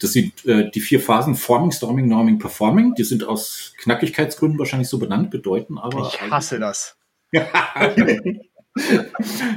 Das 0.00 0.12
sind 0.12 0.44
äh, 0.44 0.70
die 0.70 0.80
vier 0.80 1.00
Phasen 1.00 1.34
Forming, 1.36 1.72
Storming, 1.72 2.06
Norming, 2.08 2.38
Performing. 2.38 2.94
Die 2.94 3.04
sind 3.04 3.24
aus 3.24 3.72
Knackigkeitsgründen 3.78 4.58
wahrscheinlich 4.58 4.88
so 4.88 4.98
benannt, 4.98 5.30
bedeuten 5.30 5.78
aber. 5.78 6.10
Ich 6.12 6.20
hasse 6.30 6.58
das. 6.58 6.96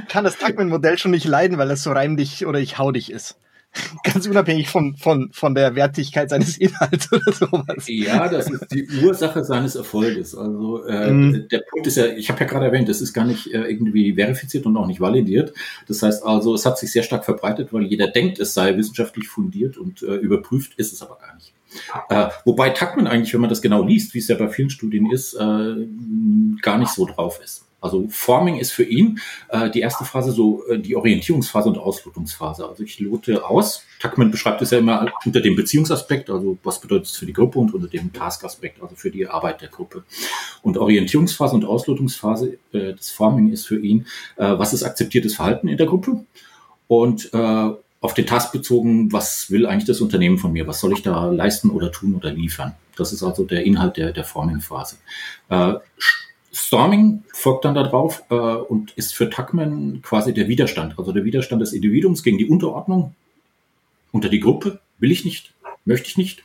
kann 0.08 0.24
das 0.24 0.38
Tuckman-Modell 0.38 0.98
schon 0.98 1.10
nicht 1.10 1.26
leiden, 1.26 1.58
weil 1.58 1.70
es 1.70 1.82
so 1.82 1.92
reim 1.92 2.16
dich 2.16 2.46
oder 2.46 2.58
ich 2.58 2.78
hau 2.78 2.90
dich 2.92 3.12
ist. 3.12 3.36
Ganz 4.04 4.26
unabhängig 4.26 4.68
von, 4.68 4.96
von, 4.96 5.30
von 5.32 5.54
der 5.54 5.74
Wertigkeit 5.74 6.30
seines 6.30 6.58
Inhalts 6.58 7.12
oder 7.12 7.32
sowas. 7.32 7.84
Ja, 7.86 8.28
das 8.28 8.50
ist 8.50 8.66
die 8.72 8.88
Ursache 9.02 9.44
seines 9.44 9.76
Erfolges. 9.76 10.34
Also 10.34 10.84
äh, 10.84 11.10
mhm. 11.10 11.48
der 11.50 11.62
Punkt 11.70 11.86
ist 11.86 11.96
ja, 11.96 12.06
ich 12.06 12.30
habe 12.30 12.40
ja 12.40 12.46
gerade 12.46 12.66
erwähnt, 12.66 12.88
das 12.88 13.00
ist 13.00 13.12
gar 13.12 13.24
nicht 13.24 13.52
äh, 13.54 13.62
irgendwie 13.62 14.14
verifiziert 14.14 14.66
und 14.66 14.76
auch 14.76 14.86
nicht 14.86 15.00
validiert. 15.00 15.52
Das 15.86 16.02
heißt 16.02 16.24
also, 16.24 16.54
es 16.54 16.66
hat 16.66 16.78
sich 16.78 16.90
sehr 16.90 17.02
stark 17.02 17.24
verbreitet, 17.24 17.72
weil 17.72 17.84
jeder 17.84 18.08
denkt, 18.08 18.40
es 18.40 18.54
sei 18.54 18.76
wissenschaftlich 18.76 19.28
fundiert 19.28 19.76
und 19.76 20.02
äh, 20.02 20.16
überprüft, 20.16 20.74
ist 20.76 20.92
es 20.92 21.02
aber 21.02 21.18
gar 21.18 21.34
nicht. 21.36 21.52
Äh, 22.08 22.28
wobei 22.44 22.70
Tuckman 22.70 23.06
eigentlich, 23.06 23.32
wenn 23.32 23.40
man 23.40 23.50
das 23.50 23.62
genau 23.62 23.84
liest, 23.84 24.14
wie 24.14 24.18
es 24.18 24.26
ja 24.26 24.36
bei 24.36 24.48
vielen 24.48 24.70
Studien 24.70 25.10
ist, 25.10 25.34
äh, 25.34 25.86
gar 26.60 26.78
nicht 26.78 26.90
so 26.90 27.06
drauf 27.06 27.40
ist. 27.42 27.69
Also 27.80 28.06
Forming 28.08 28.58
ist 28.58 28.72
für 28.72 28.84
ihn 28.84 29.20
äh, 29.48 29.70
die 29.70 29.80
erste 29.80 30.04
Phase 30.04 30.32
so 30.32 30.66
äh, 30.66 30.78
die 30.78 30.96
Orientierungsphase 30.96 31.68
und 31.68 31.78
Auslotungsphase. 31.78 32.68
Also 32.68 32.82
ich 32.82 33.00
lote 33.00 33.44
aus. 33.44 33.84
Tuckman 34.00 34.30
beschreibt 34.30 34.62
es 34.62 34.70
ja 34.70 34.78
immer 34.78 35.10
unter 35.24 35.40
dem 35.40 35.56
Beziehungsaspekt, 35.56 36.30
also 36.30 36.58
was 36.62 36.80
bedeutet 36.80 37.06
es 37.06 37.16
für 37.16 37.26
die 37.26 37.32
Gruppe 37.32 37.58
und 37.58 37.74
unter 37.74 37.88
dem 37.88 38.12
Taskaspekt, 38.12 38.82
also 38.82 38.94
für 38.96 39.10
die 39.10 39.26
Arbeit 39.26 39.60
der 39.60 39.68
Gruppe. 39.68 40.04
Und 40.62 40.78
Orientierungsphase 40.78 41.54
und 41.54 41.64
Auslotungsphase 41.64 42.58
äh, 42.72 42.94
des 42.94 43.10
Forming 43.10 43.50
ist 43.50 43.66
für 43.66 43.78
ihn, 43.78 44.06
äh, 44.36 44.58
was 44.58 44.72
ist 44.72 44.82
akzeptiertes 44.82 45.34
Verhalten 45.34 45.68
in 45.68 45.76
der 45.76 45.86
Gruppe 45.86 46.24
und 46.88 47.32
äh, 47.32 47.70
auf 48.02 48.14
den 48.14 48.26
Task 48.26 48.52
bezogen, 48.52 49.12
was 49.12 49.50
will 49.50 49.66
eigentlich 49.66 49.84
das 49.84 50.00
Unternehmen 50.00 50.38
von 50.38 50.52
mir? 50.52 50.66
Was 50.66 50.80
soll 50.80 50.92
ich 50.92 51.02
da 51.02 51.26
leisten 51.26 51.70
oder 51.70 51.92
tun 51.92 52.14
oder 52.14 52.32
liefern? 52.32 52.74
Das 52.96 53.12
ist 53.12 53.22
also 53.22 53.44
der 53.44 53.64
Inhalt 53.64 53.96
der, 53.96 54.12
der 54.12 54.24
Forming-Phase. 54.24 54.96
Äh, 55.50 55.74
Storming 56.66 57.24
folgt 57.32 57.64
dann 57.64 57.74
darauf 57.74 58.22
äh, 58.30 58.34
und 58.34 58.92
ist 58.92 59.14
für 59.14 59.30
Tuckman 59.30 60.02
quasi 60.02 60.34
der 60.34 60.46
Widerstand, 60.46 60.98
also 60.98 61.12
der 61.12 61.24
Widerstand 61.24 61.62
des 61.62 61.72
Individuums 61.72 62.22
gegen 62.22 62.38
die 62.38 62.46
Unterordnung 62.46 63.14
unter 64.12 64.28
die 64.28 64.40
Gruppe, 64.40 64.80
will 64.98 65.10
ich 65.10 65.24
nicht, 65.24 65.54
möchte 65.84 66.08
ich 66.08 66.16
nicht. 66.16 66.44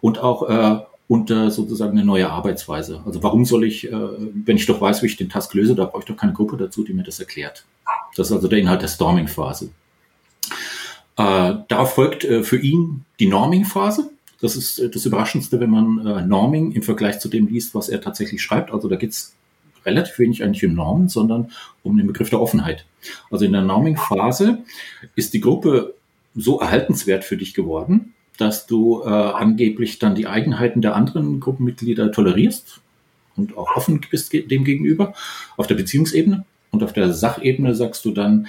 Und 0.00 0.18
auch 0.18 0.48
äh, 0.48 0.84
unter 1.08 1.50
sozusagen 1.50 1.92
eine 1.92 2.04
neue 2.04 2.30
Arbeitsweise. 2.30 3.02
Also 3.04 3.22
warum 3.22 3.44
soll 3.44 3.64
ich, 3.64 3.90
äh, 3.90 3.92
wenn 3.92 4.56
ich 4.56 4.66
doch 4.66 4.80
weiß, 4.80 5.02
wie 5.02 5.06
ich 5.06 5.16
den 5.16 5.30
Task 5.30 5.52
löse, 5.54 5.74
da 5.74 5.86
brauche 5.86 6.00
ich 6.00 6.04
doch 6.04 6.16
keine 6.16 6.34
Gruppe 6.34 6.56
dazu, 6.56 6.84
die 6.84 6.92
mir 6.92 7.02
das 7.02 7.18
erklärt. 7.18 7.64
Das 8.14 8.28
ist 8.28 8.32
also 8.32 8.46
der 8.46 8.58
Inhalt 8.58 8.82
der 8.82 8.88
Storming-Phase. 8.88 9.70
Äh, 11.16 11.54
darauf 11.66 11.94
folgt 11.94 12.24
äh, 12.24 12.44
für 12.44 12.58
ihn 12.58 13.04
die 13.18 13.26
Norming-Phase. 13.26 14.10
Das 14.40 14.54
ist 14.54 14.78
äh, 14.78 14.90
das 14.90 15.04
Überraschendste, 15.04 15.58
wenn 15.58 15.70
man 15.70 16.06
äh, 16.06 16.22
Norming 16.22 16.72
im 16.72 16.82
Vergleich 16.82 17.18
zu 17.18 17.28
dem 17.28 17.48
liest, 17.48 17.74
was 17.74 17.88
er 17.88 18.00
tatsächlich 18.00 18.42
schreibt. 18.42 18.70
Also 18.70 18.88
da 18.88 18.96
geht's 18.96 19.34
relativ 19.88 20.18
wenig 20.18 20.44
eigentlich 20.44 20.64
um 20.64 20.74
Normen, 20.74 21.08
sondern 21.08 21.50
um 21.82 21.96
den 21.96 22.06
Begriff 22.06 22.30
der 22.30 22.40
Offenheit. 22.40 22.86
Also 23.30 23.44
in 23.44 23.52
der 23.52 23.62
Norming-Phase 23.62 24.58
ist 25.16 25.34
die 25.34 25.40
Gruppe 25.40 25.94
so 26.34 26.60
erhaltenswert 26.60 27.24
für 27.24 27.36
dich 27.36 27.54
geworden, 27.54 28.14
dass 28.36 28.66
du 28.66 29.02
äh, 29.02 29.08
angeblich 29.08 29.98
dann 29.98 30.14
die 30.14 30.26
Eigenheiten 30.26 30.80
der 30.80 30.94
anderen 30.94 31.40
Gruppenmitglieder 31.40 32.12
tolerierst 32.12 32.80
und 33.36 33.56
auch 33.56 33.76
offen 33.76 34.00
bist 34.10 34.32
dem 34.32 34.64
gegenüber 34.64 35.14
auf 35.56 35.66
der 35.66 35.74
Beziehungsebene. 35.74 36.44
Und 36.70 36.82
auf 36.82 36.92
der 36.92 37.12
Sachebene 37.12 37.74
sagst 37.74 38.04
du 38.04 38.10
dann, 38.12 38.46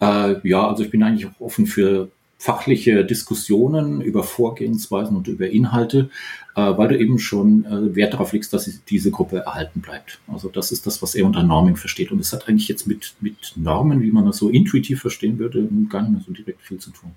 äh, 0.00 0.36
ja, 0.46 0.68
also 0.68 0.84
ich 0.84 0.90
bin 0.90 1.02
eigentlich 1.02 1.26
auch 1.26 1.40
offen 1.40 1.66
für 1.66 2.10
fachliche 2.44 3.06
Diskussionen 3.06 4.02
über 4.02 4.22
Vorgehensweisen 4.22 5.16
und 5.16 5.28
über 5.28 5.48
Inhalte, 5.48 6.10
äh, 6.54 6.60
weil 6.60 6.88
du 6.88 6.98
eben 6.98 7.18
schon 7.18 7.64
äh, 7.64 7.96
Wert 7.96 8.12
darauf 8.12 8.34
legst, 8.34 8.52
dass 8.52 8.84
diese 8.84 9.10
Gruppe 9.10 9.38
erhalten 9.38 9.80
bleibt. 9.80 10.20
Also 10.28 10.50
das 10.50 10.70
ist 10.70 10.86
das, 10.86 11.00
was 11.00 11.14
er 11.14 11.24
unter 11.24 11.42
Norming 11.42 11.76
versteht. 11.76 12.12
Und 12.12 12.18
es 12.18 12.34
hat 12.34 12.46
eigentlich 12.46 12.68
jetzt 12.68 12.86
mit, 12.86 13.14
mit 13.22 13.54
Normen, 13.56 14.02
wie 14.02 14.10
man 14.10 14.26
das 14.26 14.36
so 14.36 14.50
intuitiv 14.50 15.00
verstehen 15.00 15.38
würde, 15.38 15.66
gar 15.88 16.02
nicht 16.02 16.12
mehr 16.12 16.20
so 16.20 16.32
direkt 16.34 16.60
viel 16.60 16.76
zu 16.76 16.90
tun. 16.90 17.12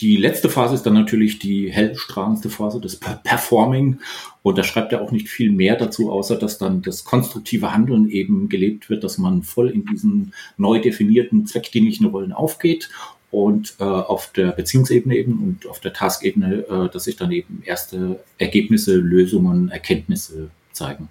Die 0.00 0.16
letzte 0.16 0.48
Phase 0.48 0.76
ist 0.76 0.86
dann 0.86 0.94
natürlich 0.94 1.38
die 1.38 1.70
hellstrahlendste 1.70 2.48
Phase 2.48 2.80
des 2.80 2.96
Performing. 2.96 3.98
Und 4.42 4.56
da 4.56 4.64
schreibt 4.64 4.92
er 4.92 5.02
auch 5.02 5.12
nicht 5.12 5.28
viel 5.28 5.52
mehr 5.52 5.76
dazu, 5.76 6.10
außer 6.10 6.36
dass 6.36 6.56
dann 6.56 6.80
das 6.80 7.04
konstruktive 7.04 7.74
Handeln 7.74 8.08
eben 8.08 8.48
gelebt 8.48 8.88
wird, 8.88 9.04
dass 9.04 9.18
man 9.18 9.42
voll 9.42 9.68
in 9.68 9.84
diesen 9.84 10.32
neu 10.56 10.80
definierten 10.80 11.44
zweckdienlichen 11.44 12.06
Rollen 12.06 12.32
aufgeht 12.32 12.88
und 13.30 13.76
äh, 13.78 13.84
auf 13.84 14.32
der 14.32 14.52
Beziehungsebene 14.52 15.16
eben 15.16 15.38
und 15.42 15.66
auf 15.68 15.80
der 15.80 15.92
Taskebene, 15.92 16.66
äh, 16.68 16.88
dass 16.92 17.04
sich 17.04 17.16
dann 17.16 17.30
eben 17.30 17.62
erste 17.64 18.20
Ergebnisse, 18.38 18.96
Lösungen, 18.96 19.70
Erkenntnisse 19.70 20.50
zeigen. 20.72 21.08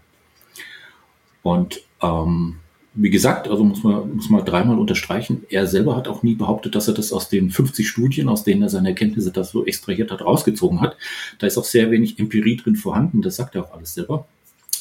Und 1.43 1.81
ähm, 2.01 2.57
wie 2.93 3.09
gesagt, 3.09 3.47
also 3.47 3.63
muss 3.63 3.83
man, 3.83 4.15
muss 4.15 4.29
man 4.29 4.43
dreimal 4.43 4.77
unterstreichen, 4.77 5.45
er 5.49 5.67
selber 5.67 5.95
hat 5.95 6.07
auch 6.07 6.23
nie 6.23 6.35
behauptet, 6.35 6.75
dass 6.75 6.87
er 6.87 6.93
das 6.93 7.13
aus 7.13 7.29
den 7.29 7.49
50 7.49 7.87
Studien, 7.87 8.27
aus 8.27 8.43
denen 8.43 8.61
er 8.63 8.69
seine 8.69 8.89
Erkenntnisse 8.89 9.31
da 9.31 9.43
so 9.43 9.65
extrahiert 9.65 10.11
hat, 10.11 10.21
rausgezogen 10.21 10.81
hat. 10.81 10.97
Da 11.37 11.47
ist 11.47 11.57
auch 11.57 11.63
sehr 11.63 11.91
wenig 11.91 12.19
Empirie 12.19 12.57
drin 12.57 12.75
vorhanden, 12.75 13.21
das 13.21 13.37
sagt 13.37 13.55
er 13.55 13.65
auch 13.65 13.73
alles 13.73 13.93
selber. 13.93 14.27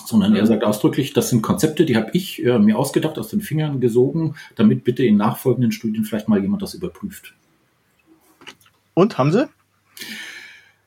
Sondern 0.09 0.35
er 0.35 0.47
sagt 0.47 0.65
ausdrücklich, 0.65 1.13
das 1.13 1.29
sind 1.29 1.43
Konzepte, 1.43 1.85
die 1.85 1.95
habe 1.95 2.09
ich 2.15 2.43
äh, 2.43 2.59
mir 2.59 2.79
ausgedacht, 2.79 3.19
aus 3.19 3.29
den 3.29 3.43
Fingern 3.43 3.79
gesogen, 3.79 4.37
damit 4.57 4.83
bitte 4.83 5.05
in 5.05 5.19
nachfolgenden 5.19 5.71
Studien 5.71 6.05
vielleicht 6.05 6.29
mal 6.29 6.41
jemand 6.41 6.63
das 6.63 6.73
überprüft. 6.73 7.35
Und, 8.95 9.19
haben 9.19 9.33
sie? 9.33 9.49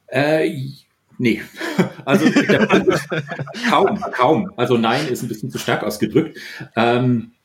Äh, 0.08 0.50
Nee, 1.18 1.40
also 2.06 2.25
kaum, 3.70 4.01
kaum. 4.12 4.51
Also 4.58 4.75
nein 4.75 5.08
ist 5.08 5.22
ein 5.22 5.28
bisschen 5.28 5.51
zu 5.51 5.60
stark 5.60 5.84
ausgedrückt. 5.84 6.40
Ähm, 6.75 7.34
äh, 7.34 7.40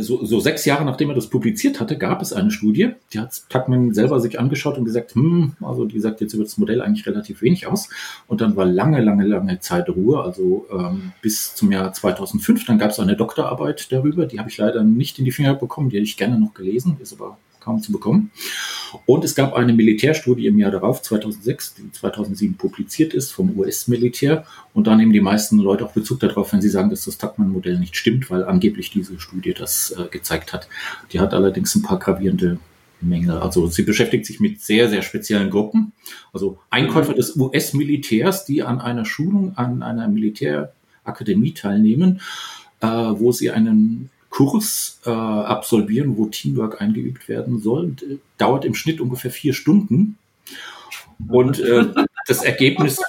so, 0.00 0.24
so 0.24 0.40
sechs 0.40 0.64
Jahre 0.64 0.84
nachdem 0.84 1.10
er 1.10 1.14
das 1.14 1.28
publiziert 1.28 1.80
hatte, 1.80 1.96
gab 1.96 2.20
es 2.22 2.32
eine 2.32 2.50
Studie, 2.50 2.90
die 3.12 3.20
hat 3.20 3.42
Tuckman 3.48 3.94
selber 3.94 4.20
sich 4.20 4.38
angeschaut 4.40 4.76
und 4.78 4.84
gesagt, 4.84 5.14
hm, 5.14 5.52
also 5.60 5.84
die 5.84 6.00
sagt 6.00 6.20
jetzt 6.20 6.34
über 6.34 6.44
das 6.44 6.58
Modell 6.58 6.82
eigentlich 6.82 7.06
relativ 7.06 7.42
wenig 7.42 7.66
aus. 7.66 7.88
Und 8.26 8.40
dann 8.40 8.56
war 8.56 8.66
lange, 8.66 9.00
lange, 9.00 9.24
lange 9.26 9.60
Zeit 9.60 9.88
Ruhe, 9.88 10.22
also 10.22 10.66
ähm, 10.72 11.12
bis 11.22 11.54
zum 11.54 11.70
Jahr 11.70 11.92
2005. 11.92 12.64
Dann 12.66 12.78
gab 12.78 12.90
es 12.90 12.98
eine 12.98 13.16
Doktorarbeit 13.16 13.92
darüber, 13.92 14.26
die 14.26 14.38
habe 14.38 14.48
ich 14.48 14.58
leider 14.58 14.82
nicht 14.82 15.18
in 15.18 15.24
die 15.24 15.32
Finger 15.32 15.54
bekommen, 15.54 15.90
die 15.90 15.96
hätte 15.96 16.04
ich 16.04 16.16
gerne 16.16 16.38
noch 16.40 16.54
gelesen, 16.54 16.96
ist 17.00 17.12
aber 17.12 17.38
kaum 17.68 17.82
zu 17.82 17.92
bekommen. 17.92 18.30
Und 19.04 19.24
es 19.24 19.34
gab 19.34 19.52
eine 19.52 19.74
Militärstudie 19.74 20.46
im 20.46 20.58
Jahr 20.58 20.70
darauf, 20.70 21.02
2006, 21.02 21.74
die 21.74 21.92
2007 21.92 22.56
publiziert 22.56 23.12
ist 23.12 23.30
vom 23.30 23.58
US-Militär. 23.58 24.46
Und 24.72 24.86
da 24.86 24.96
nehmen 24.96 25.12
die 25.12 25.20
meisten 25.20 25.58
Leute 25.58 25.84
auch 25.84 25.92
Bezug 25.92 26.20
darauf, 26.20 26.52
wenn 26.52 26.62
sie 26.62 26.70
sagen, 26.70 26.88
dass 26.88 27.04
das 27.04 27.18
Tuckman-Modell 27.18 27.78
nicht 27.78 27.96
stimmt, 27.96 28.30
weil 28.30 28.44
angeblich 28.44 28.90
diese 28.90 29.20
Studie 29.20 29.52
das 29.52 29.90
äh, 29.90 30.08
gezeigt 30.10 30.54
hat. 30.54 30.68
Die 31.12 31.20
hat 31.20 31.34
allerdings 31.34 31.74
ein 31.74 31.82
paar 31.82 31.98
gravierende 31.98 32.58
Mängel. 33.02 33.36
Also 33.38 33.66
sie 33.66 33.82
beschäftigt 33.82 34.24
sich 34.24 34.40
mit 34.40 34.62
sehr, 34.62 34.88
sehr 34.88 35.02
speziellen 35.02 35.50
Gruppen. 35.50 35.92
Also 36.32 36.58
Einkäufer 36.70 37.12
des 37.12 37.36
US-Militärs, 37.36 38.46
die 38.46 38.62
an 38.62 38.80
einer 38.80 39.04
Schulung 39.04 39.56
an 39.56 39.82
einer 39.82 40.08
Militärakademie 40.08 41.52
teilnehmen, 41.52 42.20
äh, 42.80 42.86
wo 42.86 43.30
sie 43.30 43.50
einen 43.50 44.08
Kurs 44.30 45.00
äh, 45.06 45.10
absolvieren, 45.10 46.16
wo 46.16 46.26
Teamwork 46.26 46.80
eingeübt 46.80 47.28
werden 47.28 47.60
soll. 47.60 47.94
Dauert 48.36 48.64
im 48.64 48.74
Schnitt 48.74 49.00
ungefähr 49.00 49.30
vier 49.30 49.54
Stunden. 49.54 50.18
Und 51.28 51.58
äh, 51.60 51.86
das 52.26 52.44
Ergebnis 52.44 53.00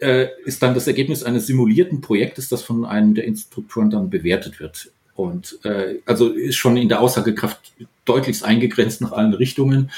äh, 0.00 0.28
ist 0.44 0.62
dann 0.62 0.74
das 0.74 0.86
Ergebnis 0.86 1.22
eines 1.22 1.46
simulierten 1.46 2.00
Projektes, 2.00 2.48
das 2.48 2.62
von 2.62 2.84
einem 2.84 3.14
der 3.14 3.24
Instruktoren 3.24 3.90
dann 3.90 4.10
bewertet 4.10 4.60
wird. 4.60 4.90
Und 5.14 5.58
äh, 5.64 5.96
also 6.06 6.28
ist 6.28 6.56
schon 6.56 6.76
in 6.76 6.88
der 6.88 7.00
Aussagekraft 7.00 7.72
deutlichst 8.04 8.44
eingegrenzt 8.44 9.00
nach 9.00 9.12
allen 9.12 9.34
Richtungen. 9.34 9.90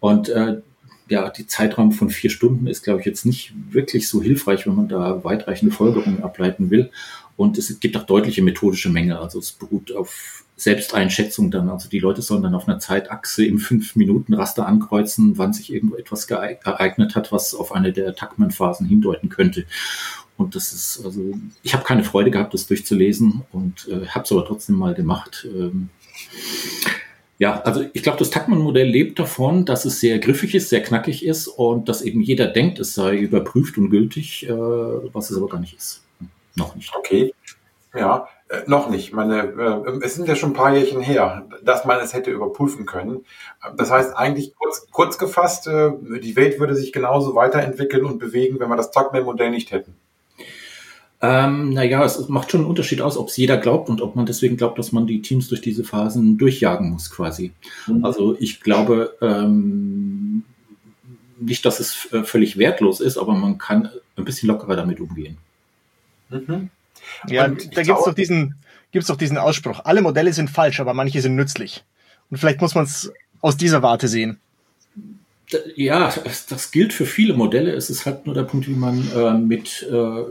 Und 0.00 0.28
äh, 0.28 0.60
ja, 1.08 1.28
die 1.30 1.46
Zeitraum 1.46 1.92
von 1.92 2.10
vier 2.10 2.30
Stunden 2.30 2.66
ist, 2.66 2.84
glaube 2.84 3.00
ich, 3.00 3.06
jetzt 3.06 3.26
nicht 3.26 3.52
wirklich 3.70 4.08
so 4.08 4.22
hilfreich, 4.22 4.66
wenn 4.66 4.76
man 4.76 4.88
da 4.88 5.22
weitreichende 5.24 5.74
Folgerungen 5.74 6.22
ableiten 6.22 6.70
will. 6.70 6.90
Und 7.42 7.58
es 7.58 7.80
gibt 7.80 7.96
auch 7.96 8.04
deutliche 8.04 8.40
methodische 8.40 8.88
Mängel. 8.88 9.16
Also 9.16 9.40
es 9.40 9.50
beruht 9.50 9.90
auf 9.90 10.44
Selbsteinschätzung 10.54 11.50
dann. 11.50 11.68
Also 11.70 11.88
die 11.88 11.98
Leute 11.98 12.22
sollen 12.22 12.44
dann 12.44 12.54
auf 12.54 12.68
einer 12.68 12.78
Zeitachse 12.78 13.44
im 13.44 13.58
fünf 13.58 13.96
Minuten 13.96 14.32
Raster 14.32 14.64
ankreuzen, 14.64 15.38
wann 15.38 15.52
sich 15.52 15.72
irgendwo 15.72 15.96
etwas 15.96 16.30
ereignet 16.30 17.16
hat, 17.16 17.32
was 17.32 17.52
auf 17.56 17.72
eine 17.72 17.92
der 17.92 18.14
Tuckman-Phasen 18.14 18.86
hindeuten 18.86 19.28
könnte. 19.28 19.64
Und 20.36 20.54
das 20.54 20.72
ist, 20.72 21.04
also, 21.04 21.34
ich 21.64 21.74
habe 21.74 21.82
keine 21.82 22.04
Freude 22.04 22.30
gehabt, 22.30 22.54
das 22.54 22.68
durchzulesen 22.68 23.42
und 23.50 23.88
äh, 23.88 24.06
habe 24.06 24.24
es 24.24 24.30
aber 24.30 24.44
trotzdem 24.44 24.76
mal 24.76 24.94
gemacht. 24.94 25.48
Ähm, 25.52 25.88
ja, 27.40 27.60
also 27.62 27.84
ich 27.92 28.04
glaube, 28.04 28.20
das 28.20 28.30
Tuckman-Modell 28.30 28.86
lebt 28.88 29.18
davon, 29.18 29.64
dass 29.64 29.84
es 29.84 29.98
sehr 29.98 30.20
griffig 30.20 30.54
ist, 30.54 30.68
sehr 30.68 30.84
knackig 30.84 31.24
ist 31.26 31.48
und 31.48 31.88
dass 31.88 32.02
eben 32.02 32.20
jeder 32.20 32.46
denkt, 32.46 32.78
es 32.78 32.94
sei 32.94 33.16
überprüft 33.16 33.78
und 33.78 33.90
gültig, 33.90 34.48
äh, 34.48 34.52
was 34.52 35.30
es 35.30 35.36
aber 35.36 35.48
gar 35.48 35.58
nicht 35.58 35.76
ist. 35.76 36.02
Noch 36.54 36.74
nicht. 36.74 36.94
Okay. 36.96 37.34
Ja, 37.94 38.28
äh, 38.48 38.62
noch 38.66 38.88
nicht. 38.88 39.12
Meine, 39.12 39.42
äh, 39.42 40.04
es 40.04 40.14
sind 40.14 40.26
ja 40.26 40.34
schon 40.34 40.50
ein 40.50 40.54
paar 40.54 40.74
Jährchen 40.74 41.02
her, 41.02 41.46
dass 41.62 41.84
man 41.84 42.00
es 42.00 42.14
hätte 42.14 42.30
überprüfen 42.30 42.86
können. 42.86 43.24
Das 43.76 43.90
heißt 43.90 44.16
eigentlich 44.16 44.54
kurz, 44.56 44.86
kurz 44.90 45.18
gefasst, 45.18 45.66
äh, 45.66 45.90
die 46.20 46.36
Welt 46.36 46.58
würde 46.58 46.74
sich 46.74 46.92
genauso 46.92 47.34
weiterentwickeln 47.34 48.04
und 48.04 48.18
bewegen, 48.18 48.60
wenn 48.60 48.68
wir 48.68 48.76
das 48.76 48.90
Tuckman-Modell 48.90 49.50
nicht 49.50 49.72
hätten. 49.72 49.94
Ähm, 51.24 51.70
naja, 51.70 52.04
es 52.04 52.28
macht 52.28 52.50
schon 52.50 52.62
einen 52.62 52.70
Unterschied 52.70 53.00
aus, 53.00 53.16
ob 53.16 53.28
es 53.28 53.36
jeder 53.36 53.56
glaubt 53.56 53.88
und 53.88 54.02
ob 54.02 54.16
man 54.16 54.26
deswegen 54.26 54.56
glaubt, 54.56 54.76
dass 54.78 54.90
man 54.90 55.06
die 55.06 55.22
Teams 55.22 55.48
durch 55.48 55.60
diese 55.60 55.84
Phasen 55.84 56.36
durchjagen 56.36 56.90
muss, 56.90 57.10
quasi. 57.10 57.52
Mhm. 57.86 58.04
Also 58.04 58.36
ich 58.40 58.60
glaube 58.60 59.16
ähm, 59.20 60.42
nicht, 61.38 61.64
dass 61.64 61.78
es 61.78 62.12
äh, 62.12 62.24
völlig 62.24 62.58
wertlos 62.58 63.00
ist, 63.00 63.18
aber 63.18 63.34
man 63.34 63.58
kann 63.58 63.88
ein 64.16 64.24
bisschen 64.24 64.48
lockerer 64.48 64.74
damit 64.74 64.98
umgehen. 64.98 65.38
Mhm. 66.32 66.70
Ja, 67.28 67.46
und 67.46 67.76
da 67.76 67.82
gibt 67.82 67.98
es 67.98 68.04
doch 68.04 68.14
diesen, 68.14 68.56
gibt's 68.90 69.08
doch 69.08 69.16
diesen 69.16 69.38
Ausspruch. 69.38 69.80
Alle 69.84 70.02
Modelle 70.02 70.32
sind 70.32 70.50
falsch, 70.50 70.80
aber 70.80 70.94
manche 70.94 71.20
sind 71.20 71.34
nützlich. 71.34 71.84
Und 72.30 72.38
vielleicht 72.38 72.60
muss 72.60 72.74
man 72.74 72.84
es 72.84 73.12
aus 73.40 73.56
dieser 73.56 73.82
Warte 73.82 74.08
sehen. 74.08 74.38
Ja, 75.76 76.10
das, 76.24 76.46
das, 76.46 76.70
gilt 76.70 76.94
für 76.94 77.04
viele 77.04 77.34
Modelle. 77.34 77.72
Es 77.72 77.90
ist 77.90 78.06
halt 78.06 78.24
nur 78.24 78.34
der 78.34 78.44
Punkt, 78.44 78.68
wie 78.68 78.74
man 78.74 79.10
äh, 79.14 79.34
mit 79.34 79.86
äh, 79.90 80.24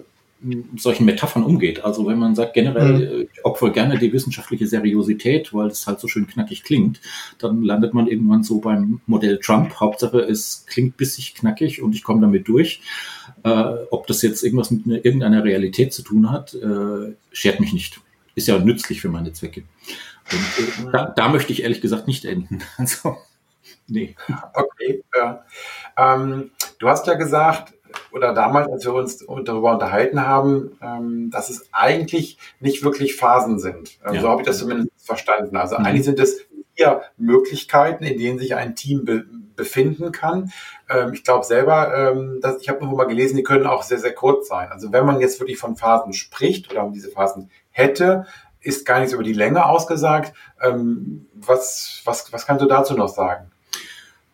solchen 0.75 1.05
Metaphern 1.05 1.43
umgeht. 1.43 1.83
Also 1.83 2.07
wenn 2.07 2.17
man 2.17 2.36
sagt, 2.36 2.53
generell 2.53 2.93
mhm. 2.93 3.01
Äh, 3.01 3.27
ich 3.33 3.45
opfer 3.45 3.69
gerne 3.69 3.98
die 3.98 4.12
wissenschaftliche 4.12 4.67
Seriosität, 4.67 5.53
weil 5.53 5.67
es 5.67 5.86
halt 5.86 6.00
so 6.00 6.07
schön 6.07 6.27
knackig 6.27 6.63
klingt, 6.63 7.00
dann 7.38 7.63
landet 7.63 7.93
man 7.93 8.07
irgendwann 8.07 8.43
so 8.43 8.60
beim 8.60 9.01
Modell 9.05 9.39
Trump. 9.39 9.79
Hauptsache, 9.79 10.19
es 10.19 10.65
klingt 10.67 10.98
bissig 10.98 11.36
knackig 11.36 11.81
und 11.81 11.93
ich 11.93 12.03
komme 12.03 12.21
damit 12.21 12.48
durch. 12.48 12.81
Äh, 13.43 13.50
ob 13.91 14.07
das 14.07 14.21
jetzt 14.21 14.43
irgendwas 14.43 14.71
mit 14.71 14.86
eine, 14.86 14.98
irgendeiner 14.98 15.43
Realität 15.43 15.93
zu 15.93 16.01
tun 16.01 16.31
hat, 16.31 16.53
äh, 16.55 17.13
schert 17.31 17.60
mich 17.60 17.74
nicht. 17.74 18.00
Ist 18.33 18.48
ja 18.48 18.57
nützlich 18.57 19.01
für 19.01 19.10
meine 19.10 19.33
Zwecke. 19.33 19.63
Und 20.31 20.88
äh, 20.88 20.91
da, 20.91 21.13
da 21.15 21.29
möchte 21.29 21.53
ich 21.53 21.63
ehrlich 21.63 21.81
gesagt 21.81 22.07
nicht 22.07 22.25
enden. 22.25 22.63
Also, 22.77 23.17
nee. 23.88 24.15
Okay, 24.53 25.03
ja. 25.15 25.45
Ähm, 25.98 26.51
du 26.79 26.88
hast 26.88 27.07
ja 27.07 27.13
gesagt, 27.13 27.74
oder 28.12 28.33
damals, 28.33 28.69
als 28.71 28.86
wir 28.86 28.93
uns 28.93 29.25
darüber 29.45 29.74
unterhalten 29.74 30.25
haben, 30.25 30.77
ähm, 30.81 31.29
dass 31.31 31.50
es 31.50 31.69
eigentlich 31.71 32.38
nicht 32.60 32.83
wirklich 32.83 33.15
Phasen 33.15 33.60
sind. 33.60 34.00
Ähm, 34.05 34.15
ja. 34.15 34.21
So 34.21 34.29
habe 34.29 34.41
ich 34.41 34.48
das 34.48 34.60
zumindest 34.60 34.89
verstanden. 34.98 35.57
Also 35.57 35.77
mhm. 35.77 35.86
eigentlich 35.86 36.05
sind 36.05 36.19
es 36.19 36.45
vier 36.75 37.01
Möglichkeiten, 37.17 38.03
in 38.03 38.17
denen 38.17 38.39
sich 38.39 38.55
ein 38.55 38.75
Team 38.75 39.05
be 39.05 39.25
befinden 39.53 40.12
kann. 40.12 40.51
Ähm, 40.89 41.13
ich 41.13 41.24
glaube 41.24 41.45
selber, 41.45 41.93
ähm, 41.95 42.39
dass, 42.41 42.62
ich 42.62 42.69
habe 42.69 42.83
noch 42.83 42.91
mal 42.95 43.05
gelesen, 43.05 43.36
die 43.36 43.43
können 43.43 43.67
auch 43.67 43.83
sehr, 43.83 44.00
sehr 44.00 44.13
kurz 44.13 44.48
sein. 44.48 44.69
Also 44.71 44.91
wenn 44.91 45.05
man 45.05 45.19
jetzt 45.19 45.39
wirklich 45.39 45.60
von 45.60 45.75
Phasen 45.75 46.13
spricht 46.13 46.71
oder 46.71 46.83
um 46.83 46.93
diese 46.93 47.12
Phasen 47.12 47.51
hätte, 47.69 48.25
ist 48.62 48.86
gar 48.86 49.00
nichts 49.00 49.13
über 49.13 49.24
die 49.24 49.33
Länge 49.33 49.65
ausgesagt. 49.65 50.33
Was, 51.33 52.01
was, 52.05 52.31
was 52.33 52.48
kannst 52.48 52.63
du 52.63 52.67
dazu 52.67 52.95
noch 52.95 53.10
sagen? 53.10 53.50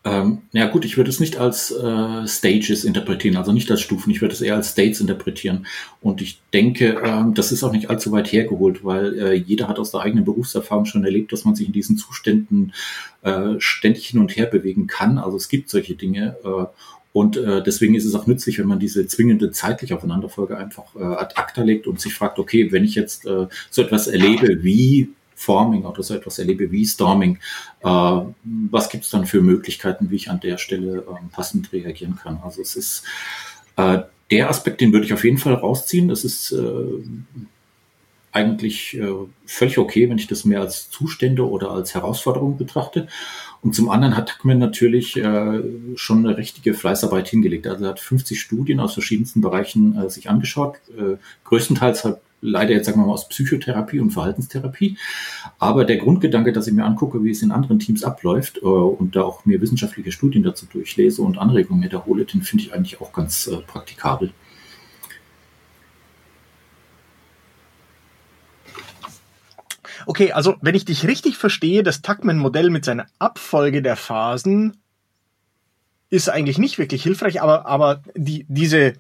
Ähm, 0.08 0.44
ja 0.54 0.68
gut, 0.68 0.86
ich 0.86 0.96
würde 0.96 1.10
es 1.10 1.20
nicht 1.20 1.38
als 1.38 1.72
äh, 1.72 2.28
Stages 2.28 2.86
interpretieren, 2.86 3.36
also 3.36 3.52
nicht 3.52 3.70
als 3.70 3.82
Stufen, 3.82 4.10
ich 4.10 4.22
würde 4.22 4.34
es 4.34 4.42
eher 4.42 4.56
als 4.56 4.72
States 4.72 5.02
interpretieren. 5.02 5.68
Und 6.02 6.22
ich 6.22 6.40
denke, 6.54 7.02
ähm, 7.04 7.34
das 7.34 7.52
ist 7.52 7.64
auch 7.64 7.74
nicht 7.74 7.90
allzu 7.90 8.12
weit 8.12 8.32
hergeholt, 8.32 8.86
weil 8.86 9.20
äh, 9.20 9.34
jeder 9.34 9.68
hat 9.68 9.80
aus 9.80 9.92
der 9.92 10.02
eigenen 10.02 10.24
Berufserfahrung 10.24 10.86
schon 10.86 11.04
erlebt, 11.04 11.34
dass 11.34 11.44
man 11.44 11.56
sich 11.56 11.68
in 11.68 11.74
diesen 11.74 11.98
Zuständen 11.98 12.74
äh, 13.22 13.56
ständig 13.60 14.08
hin 14.08 14.20
und 14.22 14.36
her 14.38 14.46
bewegen 14.46 14.88
kann. 14.88 15.18
Also 15.18 15.36
es 15.36 15.50
gibt 15.50 15.70
solche 15.70 15.96
Dinge. 15.96 16.38
Äh, 16.44 16.66
und 17.12 17.36
äh, 17.36 17.64
deswegen 17.64 17.96
ist 17.96 18.06
es 18.06 18.14
auch 18.16 18.28
nützlich, 18.28 18.60
wenn 18.60 18.68
man 18.68 18.80
diese 18.80 19.08
zwingende 19.08 19.52
zeitliche 19.52 19.96
Aufeinanderfolge 19.96 20.58
einfach 20.58 20.96
äh, 20.96 21.04
ad 21.04 21.34
acta 21.36 21.64
legt 21.64 21.88
und 21.88 22.00
sich 22.00 22.14
fragt, 22.14 22.38
okay, 22.38 22.72
wenn 22.72 22.84
ich 22.86 22.96
jetzt 22.96 23.24
so 23.24 23.82
etwas 23.82 24.08
erlebe 24.08 24.64
wie 24.64 25.10
Forming 25.38 25.86
oder 25.86 26.02
so 26.02 26.16
etwas 26.16 26.40
erlebe 26.40 26.72
wie 26.72 26.86
Storming, 26.86 27.38
äh, 27.84 28.22
was 28.72 28.90
gibt 28.90 29.06
es 29.06 29.12
dann 29.12 29.28
für 29.28 29.42
Möglichkeiten, 29.42 30.10
wie 30.10 30.16
ich 30.16 30.32
an 30.32 30.40
der 30.40 30.58
Stelle 30.58 30.98
äh, 30.98 31.32
passend 31.32 31.72
reagieren 31.72 32.18
kann? 32.22 32.40
Also 32.44 32.62
es 32.62 32.76
ist 32.76 33.04
äh, 33.76 34.00
der 34.32 34.50
Aspekt, 34.50 34.82
den 34.82 34.92
würde 34.92 35.06
ich 35.06 35.14
auf 35.14 35.24
jeden 35.24 35.38
Fall 35.38 35.54
rausziehen. 35.54 36.08
Das 36.08 36.26
ist 36.26 36.52
äh, 36.52 37.04
eigentlich 38.32 38.98
äh, 38.98 39.14
völlig 39.46 39.78
okay, 39.78 40.10
wenn 40.10 40.18
ich 40.18 40.28
das 40.28 40.44
mehr 40.44 40.60
als 40.60 40.90
Zustände 40.90 41.48
oder 41.48 41.70
als 41.70 41.94
Herausforderung 41.94 42.58
betrachte. 42.58 43.08
Und 43.62 43.76
zum 43.76 43.90
anderen 43.90 44.18
hat 44.18 44.30
Tuckman 44.30 44.58
natürlich 44.58 45.18
äh, 45.18 45.62
schon 45.96 46.26
eine 46.26 46.36
richtige 46.36 46.74
Fleißarbeit 46.74 47.28
hingelegt. 47.28 47.68
Also 47.68 47.86
er 47.86 47.92
hat 47.92 48.00
50 48.00 48.40
Studien 48.40 48.80
aus 48.80 48.94
verschiedensten 48.94 49.42
Bereichen 49.42 49.98
äh, 49.98 50.10
sich 50.10 50.30
angeschaut, 50.30 50.78
größtenteils 51.46 52.04
halt 52.04 52.18
leider 52.42 52.72
jetzt 52.72 52.86
sagen 52.86 53.00
wir 53.00 53.06
mal 53.08 53.14
aus 53.14 53.30
Psychotherapie 53.30 54.00
und 54.00 54.12
Verhaltenstherapie. 54.12 54.98
Aber 55.60 55.86
der 55.86 55.98
Grundgedanke, 55.98 56.52
dass 56.54 56.68
ich 56.68 56.74
mir 56.74 56.86
angucke, 56.86 57.24
wie 57.24 57.32
es 57.32 57.42
in 57.42 57.52
anderen 57.52 57.80
Teams 57.80 58.04
abläuft 58.04 58.58
äh, 58.58 58.66
und 58.66 59.16
da 59.16 59.24
auch 59.24 59.46
mir 59.46 59.62
wissenschaftliche 59.62 60.12
Studien 60.12 60.44
dazu 60.44 60.66
durchlese 60.66 61.22
und 61.22 61.38
Anregungen 61.38 61.84
wiederhole, 61.84 62.26
den 62.26 62.42
finde 62.42 62.66
ich 62.66 62.74
eigentlich 62.74 63.02
auch 63.02 63.14
ganz 63.14 63.48
äh, 63.48 63.58
praktikabel. 63.58 64.32
Okay, 70.06 70.32
also 70.32 70.56
wenn 70.62 70.76
ich 70.76 70.86
dich 70.86 71.06
richtig 71.06 71.38
verstehe, 71.38 71.84
das 71.84 72.02
Tuckman-Modell 72.02 72.70
mit 72.70 72.86
seiner 72.86 73.08
Abfolge 73.20 73.82
der 73.82 73.98
Phasen 73.98 74.78
ist 76.10 76.30
eigentlich 76.30 76.58
nicht 76.58 76.78
wirklich 76.78 77.04
hilfreich, 77.04 77.42
aber, 77.42 77.66
aber 77.66 78.02
die, 78.16 78.46
diese 78.48 78.94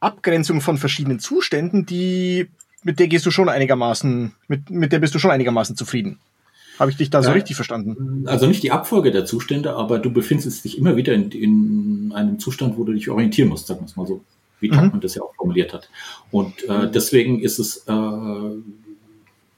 Abgrenzung 0.00 0.60
von 0.60 0.78
verschiedenen 0.78 1.20
Zuständen, 1.20 1.86
die 1.86 2.48
mit 2.82 2.98
der 2.98 3.08
gehst 3.08 3.26
du 3.26 3.30
schon 3.30 3.48
einigermaßen, 3.48 4.32
mit, 4.48 4.70
mit 4.70 4.92
der 4.92 4.98
bist 4.98 5.14
du 5.14 5.18
schon 5.18 5.30
einigermaßen 5.30 5.76
zufrieden. 5.76 6.18
Habe 6.78 6.90
ich 6.90 6.96
dich 6.96 7.10
da 7.10 7.22
so 7.22 7.28
ja, 7.28 7.34
richtig 7.34 7.54
verstanden? 7.56 8.24
Also 8.26 8.46
nicht 8.46 8.62
die 8.62 8.72
Abfolge 8.72 9.10
der 9.10 9.24
Zustände, 9.24 9.74
aber 9.74 9.98
du 9.98 10.10
befindest 10.10 10.64
dich 10.64 10.78
immer 10.78 10.96
wieder 10.96 11.12
in, 11.12 11.30
in 11.30 12.12
einem 12.14 12.38
Zustand, 12.38 12.76
wo 12.76 12.84
du 12.84 12.92
dich 12.92 13.10
orientieren 13.10 13.50
musst, 13.50 13.66
sagen 13.66 13.80
wir 13.80 13.86
es 13.86 13.96
mal 13.96 14.06
so, 14.06 14.22
wie 14.60 14.70
mhm. 14.70 14.74
Tuckman 14.74 15.00
das 15.00 15.14
ja 15.14 15.22
auch 15.22 15.34
formuliert 15.34 15.72
hat. 15.72 15.88
Und 16.30 16.64
äh, 16.68 16.90
deswegen 16.90 17.40
ist 17.40 17.58
es 17.58 17.84
äh, 17.86 17.92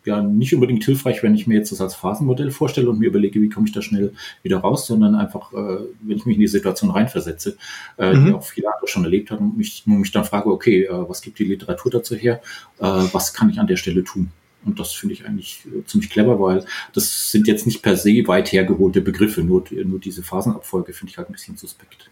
ja 0.06 0.22
nicht 0.22 0.54
unbedingt 0.54 0.84
hilfreich, 0.84 1.22
wenn 1.22 1.34
ich 1.34 1.46
mir 1.46 1.58
jetzt 1.58 1.72
das 1.72 1.80
als 1.80 1.94
Phasenmodell 1.94 2.50
vorstelle 2.50 2.90
und 2.90 2.98
mir 2.98 3.08
überlege, 3.08 3.40
wie 3.40 3.48
komme 3.48 3.66
ich 3.66 3.72
da 3.72 3.82
schnell 3.82 4.12
wieder 4.42 4.58
raus, 4.58 4.86
sondern 4.86 5.14
einfach, 5.14 5.52
äh, 5.52 5.78
wenn 6.02 6.16
ich 6.16 6.26
mich 6.26 6.36
in 6.36 6.40
die 6.40 6.48
Situation 6.48 6.90
reinversetze, 6.90 7.56
äh, 7.98 8.14
mhm. 8.14 8.26
die 8.26 8.32
auch 8.32 8.44
viele 8.44 8.72
andere 8.72 8.88
schon 8.88 9.04
erlebt 9.04 9.30
haben 9.30 9.50
und 9.50 9.56
mich, 9.56 9.86
nur 9.86 9.98
mich 9.98 10.12
dann 10.12 10.24
frage, 10.24 10.50
okay, 10.50 10.84
äh, 10.84 11.08
was 11.08 11.22
gibt 11.22 11.38
die 11.38 11.44
Literatur 11.44 11.90
dazu 11.90 12.14
her, 12.14 12.40
äh, 12.78 12.84
was 12.84 13.34
kann 13.34 13.50
ich 13.50 13.58
an 13.58 13.66
der 13.66 13.76
Stelle 13.76 14.04
tun? 14.04 14.30
Und 14.64 14.80
das 14.80 14.92
finde 14.92 15.14
ich 15.14 15.26
eigentlich 15.26 15.66
äh, 15.66 15.84
ziemlich 15.86 16.10
clever, 16.10 16.40
weil 16.40 16.64
das 16.92 17.30
sind 17.30 17.46
jetzt 17.46 17.66
nicht 17.66 17.82
per 17.82 17.96
se 17.96 18.22
weit 18.26 18.52
hergeholte 18.52 19.00
Begriffe, 19.00 19.42
nur, 19.42 19.64
nur 19.84 19.98
diese 19.98 20.22
Phasenabfolge 20.22 20.92
finde 20.92 21.10
ich 21.10 21.18
halt 21.18 21.28
ein 21.28 21.32
bisschen 21.32 21.56
suspekt. 21.56 22.10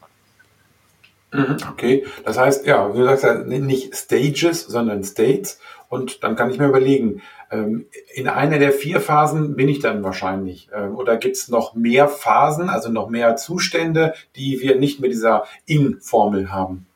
Mhm, 1.32 1.56
okay, 1.70 2.04
das 2.24 2.38
heißt, 2.38 2.66
ja, 2.66 2.88
du 2.88 3.04
sagst 3.04 3.24
ja 3.24 3.34
nicht 3.42 3.94
Stages, 3.96 4.64
sondern 4.66 5.02
States. 5.02 5.58
Und 5.88 6.22
dann 6.22 6.36
kann 6.36 6.50
ich 6.50 6.58
mir 6.58 6.68
überlegen, 6.68 7.20
ähm, 7.50 7.86
in 8.14 8.28
einer 8.28 8.58
der 8.58 8.72
vier 8.72 9.00
Phasen 9.00 9.56
bin 9.56 9.68
ich 9.68 9.80
dann 9.80 10.02
wahrscheinlich. 10.02 10.68
Ähm, 10.74 10.96
oder 10.96 11.16
gibt 11.16 11.36
es 11.36 11.48
noch 11.48 11.74
mehr 11.74 12.08
Phasen, 12.08 12.68
also 12.68 12.90
noch 12.90 13.10
mehr 13.10 13.36
Zustände, 13.36 14.14
die 14.36 14.60
wir 14.60 14.78
nicht 14.78 15.00
mit 15.00 15.12
dieser 15.12 15.44
In-Formel 15.66 16.50
haben? 16.50 16.86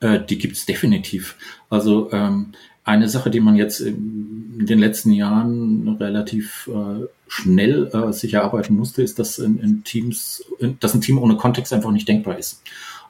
Äh, 0.00 0.20
die 0.20 0.38
gibt 0.38 0.56
es 0.56 0.66
definitiv. 0.66 1.36
Also 1.70 2.10
ähm, 2.12 2.52
eine 2.84 3.08
Sache, 3.08 3.30
die 3.30 3.40
man 3.40 3.54
jetzt 3.54 3.80
in 3.80 4.66
den 4.66 4.80
letzten 4.80 5.12
Jahren 5.12 5.96
relativ 6.00 6.68
äh, 6.68 7.06
schnell 7.28 7.88
äh, 7.92 8.12
sich 8.12 8.34
erarbeiten 8.34 8.74
musste, 8.74 9.02
ist, 9.02 9.20
dass 9.20 9.38
in, 9.38 9.60
in 9.60 9.84
Teams, 9.84 10.44
dass 10.80 10.94
ein 10.94 11.00
Team 11.00 11.18
ohne 11.18 11.36
Kontext 11.36 11.72
einfach 11.72 11.92
nicht 11.92 12.08
denkbar 12.08 12.38
ist. 12.38 12.62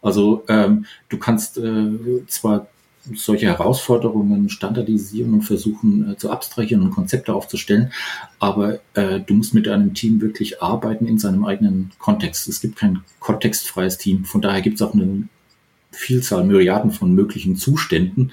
Also 0.02 0.44
ähm, 0.48 0.84
du 1.08 1.16
kannst 1.16 1.58
äh, 1.58 2.26
zwar 2.26 2.66
solche 3.14 3.46
Herausforderungen 3.46 4.48
standardisieren 4.48 5.34
und 5.34 5.42
versuchen 5.42 6.12
äh, 6.12 6.16
zu 6.16 6.30
abstrahieren 6.30 6.82
und 6.82 6.90
Konzepte 6.90 7.34
aufzustellen. 7.34 7.92
Aber 8.38 8.78
äh, 8.94 9.20
du 9.20 9.34
musst 9.34 9.54
mit 9.54 9.68
einem 9.68 9.94
Team 9.94 10.20
wirklich 10.20 10.62
arbeiten 10.62 11.06
in 11.06 11.18
seinem 11.18 11.44
eigenen 11.44 11.90
Kontext. 11.98 12.48
Es 12.48 12.60
gibt 12.60 12.76
kein 12.76 13.00
kontextfreies 13.20 13.98
Team. 13.98 14.24
Von 14.24 14.40
daher 14.40 14.62
gibt 14.62 14.76
es 14.76 14.82
auch 14.82 14.94
eine 14.94 15.28
Vielzahl, 15.90 16.44
Myriaden 16.44 16.90
von 16.90 17.14
möglichen 17.14 17.56
Zuständen. 17.56 18.32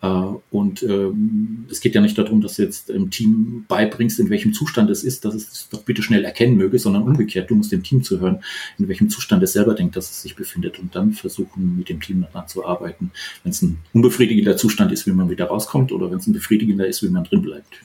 Äh, 0.00 0.06
und 0.50 0.82
ähm, 0.82 1.66
es 1.70 1.80
geht 1.80 1.94
ja 1.94 2.00
nicht 2.00 2.16
darum, 2.16 2.40
dass 2.40 2.56
du 2.56 2.62
jetzt 2.62 2.90
im 2.90 3.10
Team 3.10 3.64
beibringst, 3.68 4.20
in 4.20 4.30
welchem 4.30 4.52
Zustand 4.52 4.90
es 4.90 5.02
ist, 5.02 5.24
dass 5.24 5.34
es 5.34 5.68
doch 5.70 5.82
bitte 5.82 6.02
schnell 6.02 6.24
erkennen 6.24 6.56
möge, 6.56 6.78
sondern 6.78 7.02
umgekehrt, 7.02 7.50
du 7.50 7.56
musst 7.56 7.72
dem 7.72 7.82
Team 7.82 8.02
zuhören, 8.02 8.42
in 8.78 8.88
welchem 8.88 9.10
Zustand 9.10 9.42
es 9.42 9.52
selber 9.52 9.74
denkt, 9.74 9.96
dass 9.96 10.10
es 10.10 10.22
sich 10.22 10.36
befindet 10.36 10.78
und 10.78 10.94
dann 10.94 11.12
versuchen, 11.12 11.76
mit 11.76 11.88
dem 11.88 12.00
Team 12.00 12.22
daran 12.22 12.48
zu 12.48 12.64
arbeiten. 12.64 13.10
Wenn 13.42 13.50
es 13.50 13.62
ein 13.62 13.78
unbefriedigender 13.92 14.56
Zustand 14.56 14.92
ist, 14.92 15.06
wie 15.06 15.12
man 15.12 15.30
wieder 15.30 15.46
rauskommt 15.46 15.90
oder 15.90 16.10
wenn 16.10 16.18
es 16.18 16.26
ein 16.26 16.32
befriedigender 16.32 16.86
ist, 16.86 17.02
wie 17.02 17.08
man 17.08 17.24
drin 17.24 17.42
bleibt. 17.42 17.80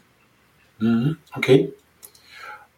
Mhm. 0.79 1.17
Okay. 1.35 1.73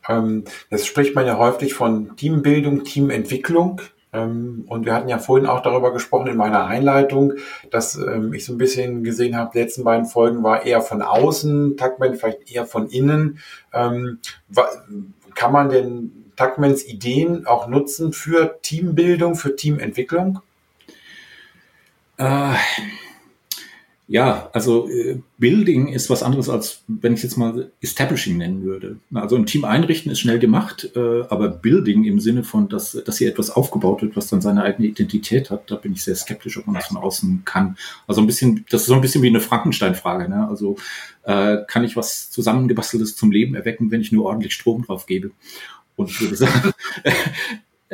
Ähm, 0.08 0.44
jetzt 0.70 0.88
spricht 0.88 1.16
man 1.16 1.26
ja 1.26 1.38
häufig 1.38 1.74
von 1.74 2.16
Teambildung, 2.16 2.84
Teamentwicklung. 2.84 3.82
Ähm, 4.16 4.66
und 4.68 4.86
wir 4.86 4.94
hatten 4.94 5.10
ja 5.10 5.18
vorhin 5.18 5.48
auch 5.48 5.62
darüber 5.62 5.92
gesprochen 5.92 6.28
in 6.28 6.38
meiner 6.38 6.66
Einleitung, 6.66 7.34
dass 7.72 7.96
ähm, 7.96 8.34
ich 8.34 8.46
so 8.46 8.54
ein 8.54 8.58
bisschen 8.58 9.04
gesehen 9.04 9.36
habe, 9.36 9.52
die 9.54 9.60
letzten 9.60 9.84
beiden 9.84 10.06
Folgen 10.06 10.44
war 10.44 10.66
eher 10.66 10.82
von 10.82 11.02
außen, 11.02 11.78
Tuckman 11.78 12.16
vielleicht 12.16 12.52
eher 12.52 12.66
von 12.66 12.88
innen. 12.88 13.40
Ähm, 13.74 14.20
kann 15.34 15.52
man 15.52 15.70
denn 15.70 16.32
Tuckmans 16.36 16.86
Ideen 16.86 17.46
auch 17.46 17.68
nutzen 17.68 18.14
für 18.14 18.60
Teambildung, 18.62 19.36
für 19.36 19.56
Teamentwicklung? 19.56 20.40
Äh, 22.18 22.54
ja, 24.08 24.50
also 24.54 24.88
äh, 24.88 25.20
Building 25.40 25.88
ist 25.88 26.12
was 26.12 26.22
anderes 26.22 26.48
als, 26.48 26.84
wenn 26.88 27.16
ich 27.16 27.24
jetzt 27.24 27.38
mal 27.38 27.72
Establishing 27.82 28.38
nennen 28.38 28.64
würde. 28.64 28.98
Also 29.14 29.36
ein 29.36 29.48
Team 29.48 29.66
einrichten 29.66 30.12
ist 30.12 30.20
schnell 30.20 30.38
gemacht, 30.38 30.92
äh, 30.96 31.24
aber 31.30 31.50
Building 31.50 32.04
im 32.04 32.20
Sinne 32.20 32.44
von, 32.44 32.70
dass, 32.70 32.92
dass 32.92 33.18
hier 33.18 33.30
etwas 33.30 33.50
aufgebaut 33.50 34.04
wird, 34.04 34.16
was 34.16 34.28
dann 34.28 34.42
seine 34.42 34.62
eigene 34.62 34.90
Identität 34.90 35.50
hat, 35.50 35.72
da 35.72 35.76
bin 35.76 35.94
ich 35.94 36.04
sehr 36.04 36.16
skeptisch, 36.16 36.58
ob 36.58 36.68
man 36.68 36.76
das 36.76 36.86
von 36.86 36.98
außen 36.98 37.42
kann. 37.46 37.78
Also 38.06 38.22
ein 38.22 38.28
bisschen, 38.28 38.64
das 38.70 38.82
ist 38.82 38.88
so 38.88 38.94
ein 38.94 39.02
bisschen 39.02 39.24
wie 39.24 39.30
eine 39.30 39.40
Frankenstein-Frage. 39.40 40.30
Ne? 40.30 40.48
Also 40.48 40.76
äh, 41.24 41.58
kann 41.68 41.84
ich 41.84 41.96
was 41.96 42.30
zusammengebasteltes 42.30 43.16
zum 43.16 43.32
Leben 43.32 43.56
erwecken, 43.56 43.90
wenn 43.90 44.02
ich 44.02 44.12
nur 44.12 44.26
ordentlich 44.26 44.54
Strom 44.54 44.84
drauf 44.84 45.08
gebe? 45.08 45.32
Und 45.96 46.12
ich 46.12 46.22
würde 46.22 46.36
sagen, 46.36 46.74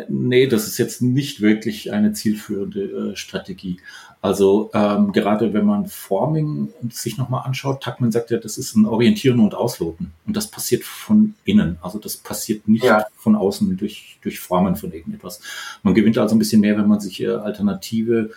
nee, 0.07 0.47
das 0.47 0.67
ist 0.67 0.77
jetzt 0.77 1.01
nicht 1.01 1.41
wirklich 1.41 1.91
eine 1.91 2.13
zielführende 2.13 3.11
äh, 3.11 3.15
Strategie. 3.15 3.77
Also 4.21 4.69
ähm, 4.73 5.11
gerade 5.11 5.51
wenn 5.53 5.65
man 5.65 5.87
Forming 5.87 6.69
sich 6.91 7.17
nochmal 7.17 7.43
anschaut, 7.45 7.81
Tuckman 7.81 8.11
sagt 8.11 8.29
ja, 8.29 8.37
das 8.37 8.59
ist 8.59 8.75
ein 8.75 8.85
Orientieren 8.85 9.39
und 9.39 9.55
Ausloten. 9.55 10.13
Und 10.27 10.37
das 10.37 10.47
passiert 10.47 10.83
von 10.83 11.33
innen. 11.43 11.77
Also 11.81 11.97
das 11.97 12.17
passiert 12.17 12.67
nicht 12.67 12.83
ja. 12.83 13.05
von 13.15 13.35
außen 13.35 13.75
durch, 13.77 14.19
durch 14.21 14.39
Formen 14.39 14.75
von 14.75 14.91
irgendetwas. 14.91 15.41
Man 15.81 15.95
gewinnt 15.95 16.19
also 16.19 16.35
ein 16.35 16.39
bisschen 16.39 16.61
mehr, 16.61 16.77
wenn 16.77 16.87
man 16.87 16.99
sich 16.99 17.21
äh, 17.21 17.29
alternative 17.29 18.29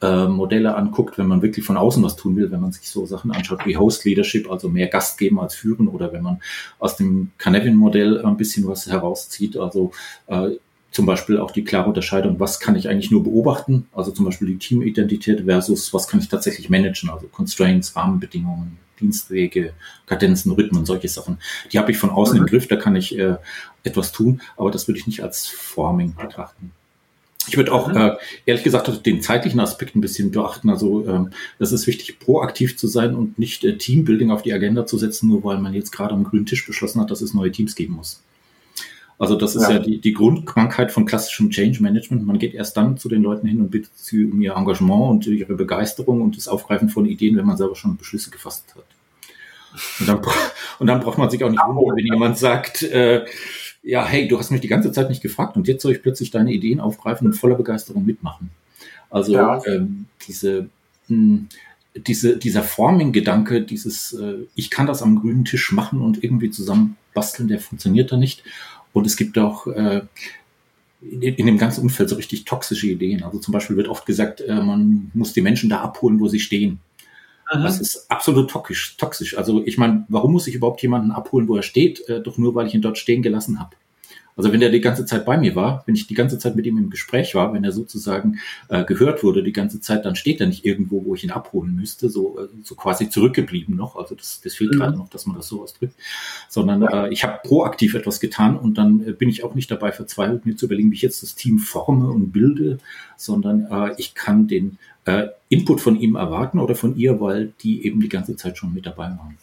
äh, 0.00 0.26
Modelle 0.26 0.74
anguckt, 0.74 1.18
wenn 1.18 1.26
man 1.26 1.42
wirklich 1.42 1.64
von 1.64 1.76
außen 1.76 2.02
was 2.02 2.16
tun 2.16 2.36
will, 2.36 2.50
wenn 2.50 2.60
man 2.60 2.72
sich 2.72 2.88
so 2.88 3.06
Sachen 3.06 3.30
anschaut 3.30 3.64
wie 3.66 3.76
Host 3.76 4.04
Leadership, 4.04 4.50
also 4.50 4.68
mehr 4.68 4.88
Gast 4.88 5.18
geben 5.18 5.40
als 5.40 5.54
führen, 5.54 5.88
oder 5.88 6.12
wenn 6.12 6.22
man 6.22 6.40
aus 6.78 6.96
dem 6.96 7.30
Canavian-Modell 7.38 8.24
ein 8.24 8.36
bisschen 8.36 8.66
was 8.66 8.86
herauszieht, 8.86 9.56
also 9.56 9.92
äh, 10.26 10.50
zum 10.96 11.04
Beispiel 11.04 11.38
auch 11.38 11.50
die 11.50 11.62
klare 11.62 11.88
Unterscheidung, 11.88 12.40
was 12.40 12.58
kann 12.58 12.74
ich 12.74 12.88
eigentlich 12.88 13.10
nur 13.10 13.22
beobachten, 13.22 13.86
also 13.92 14.10
zum 14.12 14.24
Beispiel 14.24 14.48
die 14.48 14.56
Teamidentität 14.56 15.44
versus 15.44 15.92
was 15.92 16.08
kann 16.08 16.20
ich 16.20 16.28
tatsächlich 16.28 16.70
managen, 16.70 17.10
also 17.10 17.26
Constraints, 17.26 17.94
Rahmenbedingungen, 17.94 18.78
Dienstwege, 18.98 19.74
Kadenzen, 20.06 20.52
Rhythmen, 20.52 20.86
solche 20.86 21.08
Sachen. 21.08 21.36
Die 21.70 21.78
habe 21.78 21.90
ich 21.90 21.98
von 21.98 22.08
außen 22.08 22.36
mhm. 22.36 22.44
im 22.44 22.46
Griff, 22.46 22.66
da 22.66 22.76
kann 22.76 22.96
ich 22.96 23.16
äh, 23.18 23.36
etwas 23.84 24.10
tun, 24.10 24.40
aber 24.56 24.70
das 24.70 24.88
würde 24.88 24.98
ich 24.98 25.06
nicht 25.06 25.22
als 25.22 25.46
Forming 25.46 26.14
betrachten. 26.14 26.72
Ich 27.46 27.58
würde 27.58 27.72
auch, 27.74 27.88
mhm. 27.88 27.96
äh, 27.98 28.16
ehrlich 28.46 28.64
gesagt, 28.64 29.04
den 29.04 29.20
zeitlichen 29.20 29.60
Aspekt 29.60 29.96
ein 29.96 30.00
bisschen 30.00 30.30
beachten. 30.30 30.70
Also 30.70 31.06
ähm, 31.06 31.30
das 31.58 31.72
ist 31.72 31.86
wichtig, 31.86 32.18
proaktiv 32.18 32.78
zu 32.78 32.88
sein 32.88 33.14
und 33.14 33.38
nicht 33.38 33.64
äh, 33.64 33.76
Teambuilding 33.76 34.30
auf 34.30 34.40
die 34.40 34.54
Agenda 34.54 34.86
zu 34.86 34.96
setzen, 34.96 35.28
nur 35.28 35.44
weil 35.44 35.58
man 35.58 35.74
jetzt 35.74 35.92
gerade 35.92 36.14
am 36.14 36.24
grünen 36.24 36.46
Tisch 36.46 36.66
beschlossen 36.66 37.02
hat, 37.02 37.10
dass 37.10 37.20
es 37.20 37.34
neue 37.34 37.52
Teams 37.52 37.74
geben 37.74 37.96
muss. 37.96 38.22
Also 39.18 39.34
das 39.34 39.56
ist 39.56 39.62
ja, 39.62 39.72
ja 39.72 39.78
die, 39.78 40.00
die 40.00 40.12
Grundkrankheit 40.12 40.92
von 40.92 41.06
klassischem 41.06 41.50
Change 41.50 41.82
Management. 41.82 42.26
Man 42.26 42.38
geht 42.38 42.54
erst 42.54 42.76
dann 42.76 42.98
zu 42.98 43.08
den 43.08 43.22
Leuten 43.22 43.46
hin 43.46 43.60
und 43.60 43.70
bittet 43.70 43.92
sie 43.96 44.24
um 44.24 44.40
ihr 44.42 44.54
Engagement 44.54 45.10
und 45.10 45.26
ihre 45.26 45.54
Begeisterung 45.54 46.20
und 46.20 46.36
das 46.36 46.48
Aufgreifen 46.48 46.90
von 46.90 47.06
Ideen, 47.06 47.36
wenn 47.36 47.46
man 47.46 47.56
selber 47.56 47.76
schon 47.76 47.96
Beschlüsse 47.96 48.30
gefasst 48.30 48.74
hat. 48.74 48.84
Und 50.00 50.08
dann, 50.08 50.20
und 50.78 50.86
dann 50.86 51.00
braucht 51.00 51.18
man 51.18 51.30
sich 51.30 51.42
auch 51.42 51.50
nicht 51.50 51.62
wundern, 51.66 51.96
wenn 51.96 52.06
jemand 52.06 52.36
sagt, 52.36 52.82
äh, 52.82 53.24
ja, 53.82 54.04
hey, 54.04 54.28
du 54.28 54.38
hast 54.38 54.50
mich 54.50 54.60
die 54.60 54.68
ganze 54.68 54.92
Zeit 54.92 55.08
nicht 55.08 55.22
gefragt 55.22 55.56
und 55.56 55.68
jetzt 55.68 55.82
soll 55.82 55.92
ich 55.92 56.02
plötzlich 56.02 56.30
deine 56.30 56.52
Ideen 56.52 56.80
aufgreifen 56.80 57.26
und 57.26 57.34
voller 57.34 57.54
Begeisterung 57.54 58.04
mitmachen. 58.04 58.50
Also 59.08 59.32
ja. 59.32 59.64
ähm, 59.66 60.06
diese, 60.26 60.68
mh, 61.08 61.16
hm, 61.16 61.48
diese, 62.06 62.36
dieser 62.36 62.62
Forming-Gedanke, 62.62 63.62
dieses, 63.62 64.12
äh, 64.12 64.46
ich 64.54 64.70
kann 64.70 64.86
das 64.86 65.02
am 65.02 65.20
grünen 65.20 65.44
Tisch 65.44 65.72
machen 65.72 66.02
und 66.02 66.22
irgendwie 66.22 66.50
zusammen 66.50 66.96
basteln, 67.14 67.48
der 67.48 67.60
funktioniert 67.60 68.12
da 68.12 68.16
nicht. 68.16 68.42
Und 68.96 69.06
es 69.06 69.18
gibt 69.18 69.36
auch 69.36 69.66
äh, 69.66 70.00
in, 71.02 71.20
in 71.20 71.44
dem 71.44 71.58
ganzen 71.58 71.82
Umfeld 71.82 72.08
so 72.08 72.16
richtig 72.16 72.46
toxische 72.46 72.86
Ideen. 72.86 73.22
Also 73.24 73.38
zum 73.38 73.52
Beispiel 73.52 73.76
wird 73.76 73.88
oft 73.88 74.06
gesagt, 74.06 74.40
äh, 74.40 74.54
man 74.54 75.10
muss 75.12 75.34
die 75.34 75.42
Menschen 75.42 75.68
da 75.68 75.82
abholen, 75.82 76.18
wo 76.18 76.28
sie 76.28 76.40
stehen. 76.40 76.80
Aha. 77.50 77.62
Das 77.62 77.78
ist 77.78 78.10
absolut 78.10 78.48
toxisch. 78.48 78.96
toxisch. 78.96 79.36
Also 79.36 79.62
ich 79.66 79.76
meine, 79.76 80.06
warum 80.08 80.32
muss 80.32 80.46
ich 80.46 80.54
überhaupt 80.54 80.80
jemanden 80.80 81.10
abholen, 81.10 81.46
wo 81.46 81.56
er 81.56 81.62
steht? 81.62 82.08
Äh, 82.08 82.22
doch 82.22 82.38
nur, 82.38 82.54
weil 82.54 82.68
ich 82.68 82.74
ihn 82.74 82.80
dort 82.80 82.96
stehen 82.96 83.20
gelassen 83.20 83.60
habe. 83.60 83.76
Also 84.36 84.52
wenn 84.52 84.60
er 84.60 84.68
die 84.68 84.82
ganze 84.82 85.06
Zeit 85.06 85.24
bei 85.24 85.38
mir 85.38 85.56
war, 85.56 85.82
wenn 85.86 85.94
ich 85.94 86.06
die 86.06 86.14
ganze 86.14 86.38
Zeit 86.38 86.56
mit 86.56 86.66
ihm 86.66 86.76
im 86.76 86.90
Gespräch 86.90 87.34
war, 87.34 87.54
wenn 87.54 87.64
er 87.64 87.72
sozusagen 87.72 88.38
äh, 88.68 88.84
gehört 88.84 89.24
wurde 89.24 89.42
die 89.42 89.52
ganze 89.52 89.80
Zeit, 89.80 90.04
dann 90.04 90.14
steht 90.14 90.42
er 90.42 90.46
nicht 90.46 90.66
irgendwo, 90.66 91.06
wo 91.06 91.14
ich 91.14 91.24
ihn 91.24 91.30
abholen 91.30 91.74
müsste, 91.74 92.10
so, 92.10 92.38
äh, 92.38 92.48
so 92.62 92.74
quasi 92.74 93.08
zurückgeblieben 93.08 93.74
noch. 93.74 93.96
Also 93.96 94.14
das, 94.14 94.42
das 94.42 94.54
fehlt 94.54 94.74
mhm. 94.74 94.78
gerade 94.78 94.98
noch, 94.98 95.08
dass 95.08 95.24
man 95.24 95.36
das 95.36 95.48
so 95.48 95.62
ausdrückt. 95.62 95.94
Sondern 96.50 96.82
äh, 96.82 97.08
ich 97.08 97.24
habe 97.24 97.40
proaktiv 97.42 97.94
etwas 97.94 98.20
getan 98.20 98.58
und 98.58 98.76
dann 98.76 99.06
äh, 99.06 99.12
bin 99.12 99.30
ich 99.30 99.42
auch 99.42 99.54
nicht 99.54 99.70
dabei 99.70 99.90
verzweifelt, 99.90 100.44
mir 100.44 100.54
zu 100.54 100.66
überlegen, 100.66 100.90
wie 100.90 100.96
ich 100.96 101.02
jetzt 101.02 101.22
das 101.22 101.34
Team 101.34 101.58
forme 101.58 102.10
und 102.10 102.30
bilde, 102.32 102.76
sondern 103.16 103.66
äh, 103.70 103.94
ich 103.96 104.14
kann 104.14 104.48
den 104.48 104.76
äh, 105.06 105.28
Input 105.48 105.80
von 105.80 105.98
ihm 105.98 106.14
erwarten 106.14 106.58
oder 106.58 106.74
von 106.74 106.94
ihr, 106.96 107.20
weil 107.22 107.54
die 107.62 107.86
eben 107.86 108.00
die 108.00 108.10
ganze 108.10 108.36
Zeit 108.36 108.58
schon 108.58 108.74
mit 108.74 108.84
dabei 108.84 109.04
waren. 109.04 109.38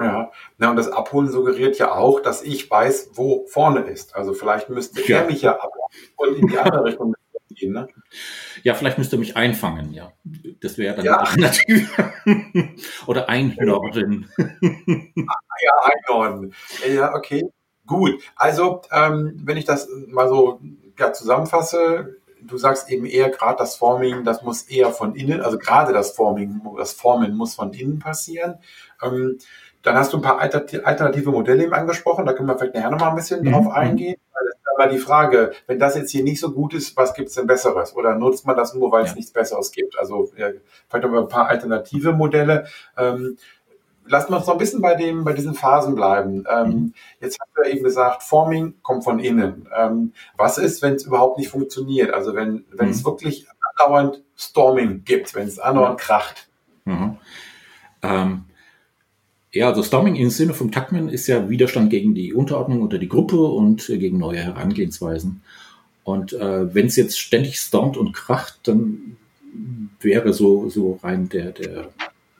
Ja, 0.00 0.30
ja, 0.58 0.70
und 0.70 0.76
das 0.76 0.88
Abholen 0.88 1.28
suggeriert 1.28 1.78
ja 1.78 1.94
auch, 1.94 2.20
dass 2.20 2.42
ich 2.42 2.70
weiß, 2.70 3.10
wo 3.14 3.46
vorne 3.46 3.80
ist. 3.80 4.16
Also 4.16 4.32
vielleicht 4.32 4.70
müsste 4.70 5.02
ja. 5.06 5.18
er 5.18 5.26
mich 5.26 5.42
ja 5.42 5.56
abholen 5.56 5.90
und 6.16 6.36
in 6.36 6.46
die 6.46 6.58
andere 6.58 6.84
Richtung 6.84 7.14
gehen. 7.60 7.72
Ne? 7.72 7.88
Ja, 8.62 8.74
vielleicht 8.74 8.98
müsste 8.98 9.16
er 9.16 9.20
mich 9.20 9.36
einfangen, 9.36 9.92
ja. 9.92 10.12
Das 10.60 10.78
wäre 10.78 10.96
dann 10.96 11.04
ja. 11.04 11.18
Alternative. 11.18 12.12
Oder 13.06 13.28
einordnen. 13.28 14.28
ja, 14.38 15.92
einordnen. 16.08 16.54
Ja, 16.88 17.14
okay. 17.14 17.50
Gut. 17.86 18.22
Also, 18.36 18.82
ähm, 18.92 19.40
wenn 19.44 19.56
ich 19.56 19.64
das 19.64 19.88
mal 20.08 20.28
so 20.28 20.60
ja, 20.98 21.12
zusammenfasse, 21.12 22.20
du 22.42 22.56
sagst 22.56 22.90
eben 22.90 23.06
eher 23.06 23.30
gerade 23.30 23.58
das 23.58 23.76
Forming, 23.76 24.24
das 24.24 24.42
muss 24.42 24.62
eher 24.62 24.90
von 24.90 25.14
innen, 25.14 25.40
also 25.40 25.58
gerade 25.58 25.92
das 25.92 26.12
Forming, 26.12 26.60
das 26.76 26.92
Formen 26.92 27.36
muss 27.36 27.54
von 27.54 27.72
innen 27.72 27.98
passieren. 27.98 28.58
Ähm, 29.02 29.38
dann 29.82 29.96
hast 29.96 30.12
du 30.12 30.18
ein 30.18 30.22
paar 30.22 30.38
alternative 30.38 31.30
Modelle 31.30 31.64
eben 31.64 31.72
angesprochen, 31.72 32.26
da 32.26 32.32
können 32.32 32.48
wir 32.48 32.58
vielleicht 32.58 32.74
nachher 32.74 32.90
nochmal 32.90 33.10
ein 33.10 33.16
bisschen 33.16 33.42
mhm. 33.42 33.52
drauf 33.52 33.68
eingehen. 33.68 34.16
Das 34.32 34.42
ist 34.44 34.60
aber 34.76 34.86
die 34.92 34.98
Frage, 34.98 35.52
wenn 35.66 35.78
das 35.78 35.96
jetzt 35.96 36.10
hier 36.10 36.22
nicht 36.22 36.40
so 36.40 36.52
gut 36.52 36.74
ist, 36.74 36.96
was 36.96 37.14
gibt's 37.14 37.34
denn 37.34 37.46
Besseres? 37.46 37.94
Oder 37.94 38.14
nutzt 38.14 38.46
man 38.46 38.56
das 38.56 38.74
nur, 38.74 38.92
weil 38.92 39.04
es 39.04 39.10
ja. 39.10 39.16
nichts 39.16 39.32
Besseres 39.32 39.72
gibt? 39.72 39.98
Also 39.98 40.30
ja, 40.36 40.48
vielleicht 40.88 41.06
noch 41.06 41.22
ein 41.22 41.28
paar 41.28 41.48
alternative 41.48 42.12
Modelle. 42.12 42.66
Ähm, 42.96 43.38
lassen 44.06 44.32
wir 44.32 44.36
uns 44.36 44.46
noch 44.46 44.54
ein 44.54 44.58
bisschen 44.58 44.82
bei 44.82 44.94
dem, 44.94 45.24
bei 45.24 45.32
diesen 45.32 45.54
Phasen 45.54 45.94
bleiben. 45.94 46.44
Ähm, 46.50 46.68
mhm. 46.68 46.94
Jetzt 47.20 47.38
hast 47.40 47.50
du 47.54 47.62
ja 47.62 47.74
eben 47.74 47.84
gesagt, 47.84 48.22
Forming 48.22 48.74
kommt 48.82 49.04
von 49.04 49.18
innen. 49.18 49.68
Ähm, 49.74 50.12
was 50.36 50.58
ist, 50.58 50.82
wenn 50.82 50.94
es 50.94 51.04
überhaupt 51.04 51.38
nicht 51.38 51.50
funktioniert? 51.50 52.12
Also 52.12 52.34
wenn, 52.34 52.64
wenn 52.72 52.86
mhm. 52.86 52.92
es 52.92 53.04
wirklich 53.04 53.46
andauernd 53.70 54.22
Storming 54.36 55.04
gibt, 55.04 55.34
wenn 55.34 55.48
es 55.48 55.58
andauernd 55.58 55.98
kracht. 55.98 56.48
Mhm. 56.84 57.18
Ähm, 58.02 58.44
ja, 59.52 59.68
also 59.68 59.82
Storming 59.82 60.16
im 60.16 60.30
Sinne 60.30 60.54
vom 60.54 60.70
Tuckman 60.70 61.08
ist 61.08 61.26
ja 61.26 61.48
Widerstand 61.48 61.90
gegen 61.90 62.14
die 62.14 62.32
Unterordnung 62.32 62.82
oder 62.82 62.98
die 62.98 63.08
Gruppe 63.08 63.40
und 63.40 63.88
äh, 63.88 63.98
gegen 63.98 64.18
neue 64.18 64.38
Herangehensweisen. 64.38 65.42
Und 66.04 66.32
äh, 66.32 66.74
wenn 66.74 66.86
es 66.86 66.96
jetzt 66.96 67.18
ständig 67.18 67.58
stormt 67.58 67.96
und 67.96 68.12
kracht, 68.12 68.60
dann 68.64 69.16
wäre 70.00 70.32
so, 70.32 70.68
so 70.68 70.98
rein 71.02 71.28
der, 71.28 71.50
der 71.52 71.90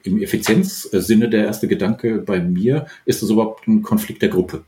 im 0.03 0.23
Effizienzsinne 0.23 1.29
der 1.29 1.45
erste 1.45 1.69
Gedanke 1.69 2.19
bei 2.19 2.41
mir, 2.41 2.87
ist 3.05 3.23
das 3.23 3.31
überhaupt 3.31 3.67
ein 3.67 3.83
Konflikt 3.83 4.23
der 4.23 4.31
Gruppe? 4.31 4.63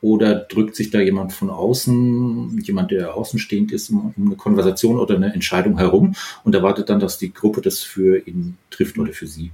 Oder 0.00 0.34
drückt 0.34 0.76
sich 0.76 0.90
da 0.90 1.00
jemand 1.00 1.34
von 1.34 1.50
außen, 1.50 2.58
jemand, 2.62 2.90
der 2.90 3.14
außenstehend 3.14 3.72
ist, 3.72 3.90
um, 3.90 4.14
um 4.16 4.26
eine 4.26 4.36
Konversation 4.36 4.98
oder 4.98 5.16
eine 5.16 5.34
Entscheidung 5.34 5.76
herum 5.76 6.14
und 6.42 6.54
erwartet 6.54 6.88
dann, 6.88 7.00
dass 7.00 7.18
die 7.18 7.34
Gruppe 7.34 7.60
das 7.60 7.80
für 7.80 8.26
ihn 8.26 8.56
trifft 8.70 8.98
oder 8.98 9.12
für 9.12 9.26
sie? 9.26 9.50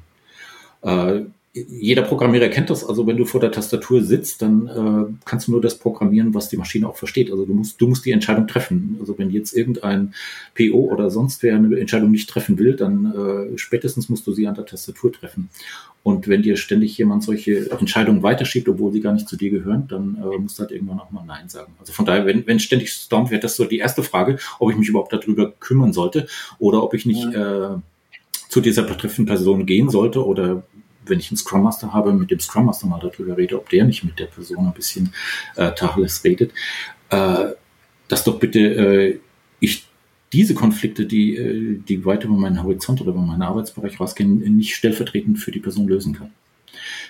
Äh, 0.82 1.22
jeder 1.56 2.02
Programmierer 2.02 2.48
kennt 2.48 2.68
das. 2.68 2.84
Also 2.84 3.06
wenn 3.06 3.16
du 3.16 3.24
vor 3.24 3.40
der 3.40 3.50
Tastatur 3.50 4.02
sitzt, 4.02 4.42
dann 4.42 4.66
äh, 4.66 5.14
kannst 5.24 5.48
du 5.48 5.52
nur 5.52 5.60
das 5.60 5.78
programmieren, 5.78 6.34
was 6.34 6.48
die 6.48 6.56
Maschine 6.56 6.88
auch 6.88 6.96
versteht. 6.96 7.30
Also 7.30 7.46
du 7.46 7.54
musst, 7.54 7.80
du 7.80 7.88
musst 7.88 8.04
die 8.04 8.10
Entscheidung 8.10 8.46
treffen. 8.46 8.96
Also 9.00 9.18
wenn 9.18 9.30
jetzt 9.30 9.54
irgendein 9.54 10.14
PO 10.54 10.76
oder 10.76 11.10
sonst 11.10 11.42
wer 11.42 11.56
eine 11.56 11.78
Entscheidung 11.78 12.10
nicht 12.10 12.28
treffen 12.28 12.58
will, 12.58 12.74
dann 12.74 13.50
äh, 13.54 13.58
spätestens 13.58 14.08
musst 14.08 14.26
du 14.26 14.32
sie 14.32 14.46
an 14.46 14.54
der 14.54 14.66
Tastatur 14.66 15.12
treffen. 15.12 15.48
Und 16.02 16.28
wenn 16.28 16.42
dir 16.42 16.56
ständig 16.56 16.96
jemand 16.98 17.24
solche 17.24 17.70
Entscheidungen 17.70 18.22
weiterschiebt, 18.22 18.68
obwohl 18.68 18.92
sie 18.92 19.00
gar 19.00 19.12
nicht 19.12 19.28
zu 19.28 19.36
dir 19.36 19.50
gehören, 19.50 19.88
dann 19.88 20.16
äh, 20.22 20.38
musst 20.38 20.58
du 20.58 20.62
halt 20.62 20.72
irgendwann 20.72 21.00
auch 21.00 21.10
mal 21.10 21.24
Nein 21.24 21.48
sagen. 21.48 21.72
Also 21.80 21.92
von 21.92 22.04
daher, 22.04 22.26
wenn, 22.26 22.46
wenn 22.46 22.60
ständig 22.60 22.92
stormt, 22.92 23.30
wäre 23.30 23.40
das 23.40 23.56
so 23.56 23.64
die 23.64 23.78
erste 23.78 24.02
Frage, 24.02 24.38
ob 24.58 24.70
ich 24.70 24.76
mich 24.76 24.88
überhaupt 24.88 25.12
darüber 25.12 25.52
kümmern 25.58 25.92
sollte 25.92 26.28
oder 26.58 26.82
ob 26.82 26.94
ich 26.94 27.06
nicht 27.06 27.24
äh, 27.34 27.70
zu 28.48 28.60
dieser 28.60 28.82
betreffenden 28.82 29.26
Person 29.26 29.66
gehen 29.66 29.90
sollte 29.90 30.24
oder 30.24 30.62
wenn 31.08 31.18
ich 31.18 31.30
einen 31.30 31.36
Scrum 31.36 31.62
Master 31.62 31.92
habe, 31.92 32.12
mit 32.12 32.30
dem 32.30 32.40
Scrum 32.40 32.66
Master 32.66 32.86
mal 32.86 33.00
darüber 33.00 33.36
rede, 33.36 33.56
ob 33.56 33.68
der 33.68 33.84
nicht 33.84 34.04
mit 34.04 34.18
der 34.18 34.26
Person 34.26 34.66
ein 34.66 34.74
bisschen 34.74 35.12
äh, 35.56 35.72
Tacheles 35.72 36.24
redet, 36.24 36.52
äh, 37.10 37.46
dass 38.08 38.24
doch 38.24 38.38
bitte 38.38 38.60
äh, 38.60 39.20
ich 39.60 39.86
diese 40.32 40.54
Konflikte, 40.54 41.06
die, 41.06 41.36
äh, 41.36 41.78
die 41.88 42.04
weit 42.04 42.24
über 42.24 42.34
meinen 42.34 42.62
Horizont 42.62 43.00
oder 43.00 43.10
über 43.10 43.22
meinen 43.22 43.42
Arbeitsbereich 43.42 43.98
rausgehen, 43.98 44.38
nicht 44.56 44.74
stellvertretend 44.74 45.38
für 45.38 45.50
die 45.50 45.60
Person 45.60 45.88
lösen 45.88 46.14
kann. 46.14 46.32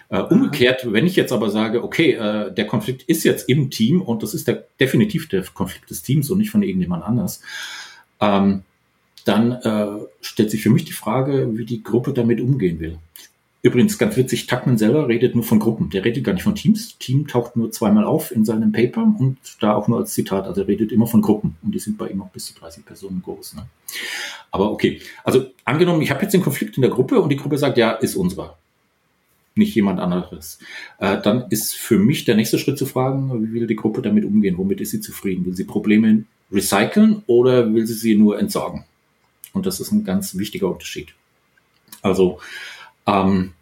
Äh, 0.08 0.20
umgekehrt, 0.20 0.92
wenn 0.92 1.06
ich 1.06 1.16
jetzt 1.16 1.32
aber 1.32 1.50
sage, 1.50 1.82
okay, 1.82 2.12
äh, 2.12 2.54
der 2.54 2.66
Konflikt 2.66 3.02
ist 3.04 3.24
jetzt 3.24 3.48
im 3.48 3.70
Team 3.70 4.00
und 4.00 4.22
das 4.22 4.34
ist 4.34 4.46
der, 4.46 4.64
definitiv 4.78 5.28
der 5.28 5.42
Konflikt 5.42 5.90
des 5.90 6.02
Teams 6.02 6.30
und 6.30 6.38
nicht 6.38 6.50
von 6.50 6.62
irgendjemand 6.62 7.02
anders, 7.02 7.42
ähm, 8.20 8.62
dann 9.24 9.52
äh, 9.52 10.04
stellt 10.20 10.52
sich 10.52 10.62
für 10.62 10.70
mich 10.70 10.84
die 10.84 10.92
Frage, 10.92 11.50
wie 11.58 11.64
die 11.64 11.82
Gruppe 11.82 12.12
damit 12.12 12.40
umgehen 12.40 12.78
will. 12.78 12.98
Übrigens 13.66 13.98
ganz 13.98 14.16
witzig, 14.16 14.46
Tuckman 14.46 14.78
selber 14.78 15.08
redet 15.08 15.34
nur 15.34 15.42
von 15.42 15.58
Gruppen. 15.58 15.90
Der 15.90 16.04
redet 16.04 16.22
gar 16.22 16.32
nicht 16.34 16.44
von 16.44 16.54
Teams. 16.54 16.96
Team 16.98 17.26
taucht 17.26 17.56
nur 17.56 17.72
zweimal 17.72 18.04
auf 18.04 18.30
in 18.30 18.44
seinem 18.44 18.70
Paper 18.70 19.12
und 19.18 19.38
da 19.58 19.74
auch 19.74 19.88
nur 19.88 19.98
als 19.98 20.12
Zitat. 20.12 20.46
Also 20.46 20.60
er 20.60 20.68
redet 20.68 20.92
immer 20.92 21.08
von 21.08 21.20
Gruppen 21.20 21.56
und 21.64 21.74
die 21.74 21.80
sind 21.80 21.98
bei 21.98 22.06
ihm 22.06 22.22
auch 22.22 22.28
bis 22.28 22.46
zu 22.46 22.54
30 22.54 22.86
Personen 22.86 23.22
groß. 23.24 23.54
Ne? 23.56 23.66
Aber 24.52 24.70
okay, 24.70 25.00
also 25.24 25.46
angenommen, 25.64 26.00
ich 26.00 26.12
habe 26.12 26.22
jetzt 26.22 26.30
den 26.30 26.42
Konflikt 26.42 26.76
in 26.76 26.82
der 26.82 26.92
Gruppe 26.92 27.20
und 27.20 27.28
die 27.28 27.36
Gruppe 27.36 27.58
sagt, 27.58 27.76
ja, 27.76 27.90
ist 27.90 28.14
unserer. 28.14 28.56
Nicht 29.56 29.74
jemand 29.74 29.98
anderes. 29.98 30.60
Äh, 31.00 31.20
dann 31.20 31.46
ist 31.50 31.74
für 31.74 31.98
mich 31.98 32.24
der 32.24 32.36
nächste 32.36 32.60
Schritt 32.60 32.78
zu 32.78 32.86
fragen, 32.86 33.48
wie 33.48 33.52
will 33.52 33.66
die 33.66 33.74
Gruppe 33.74 34.00
damit 34.00 34.24
umgehen? 34.24 34.58
Womit 34.58 34.80
ist 34.80 34.92
sie 34.92 35.00
zufrieden? 35.00 35.44
Will 35.44 35.56
sie 35.56 35.64
Probleme 35.64 36.22
recyceln 36.52 37.24
oder 37.26 37.74
will 37.74 37.84
sie 37.84 37.94
sie 37.94 38.14
nur 38.14 38.38
entsorgen? 38.38 38.84
Und 39.54 39.66
das 39.66 39.80
ist 39.80 39.90
ein 39.90 40.04
ganz 40.04 40.36
wichtiger 40.36 40.70
Unterschied. 40.70 41.14
Also 42.00 42.38
ähm, 43.08 43.54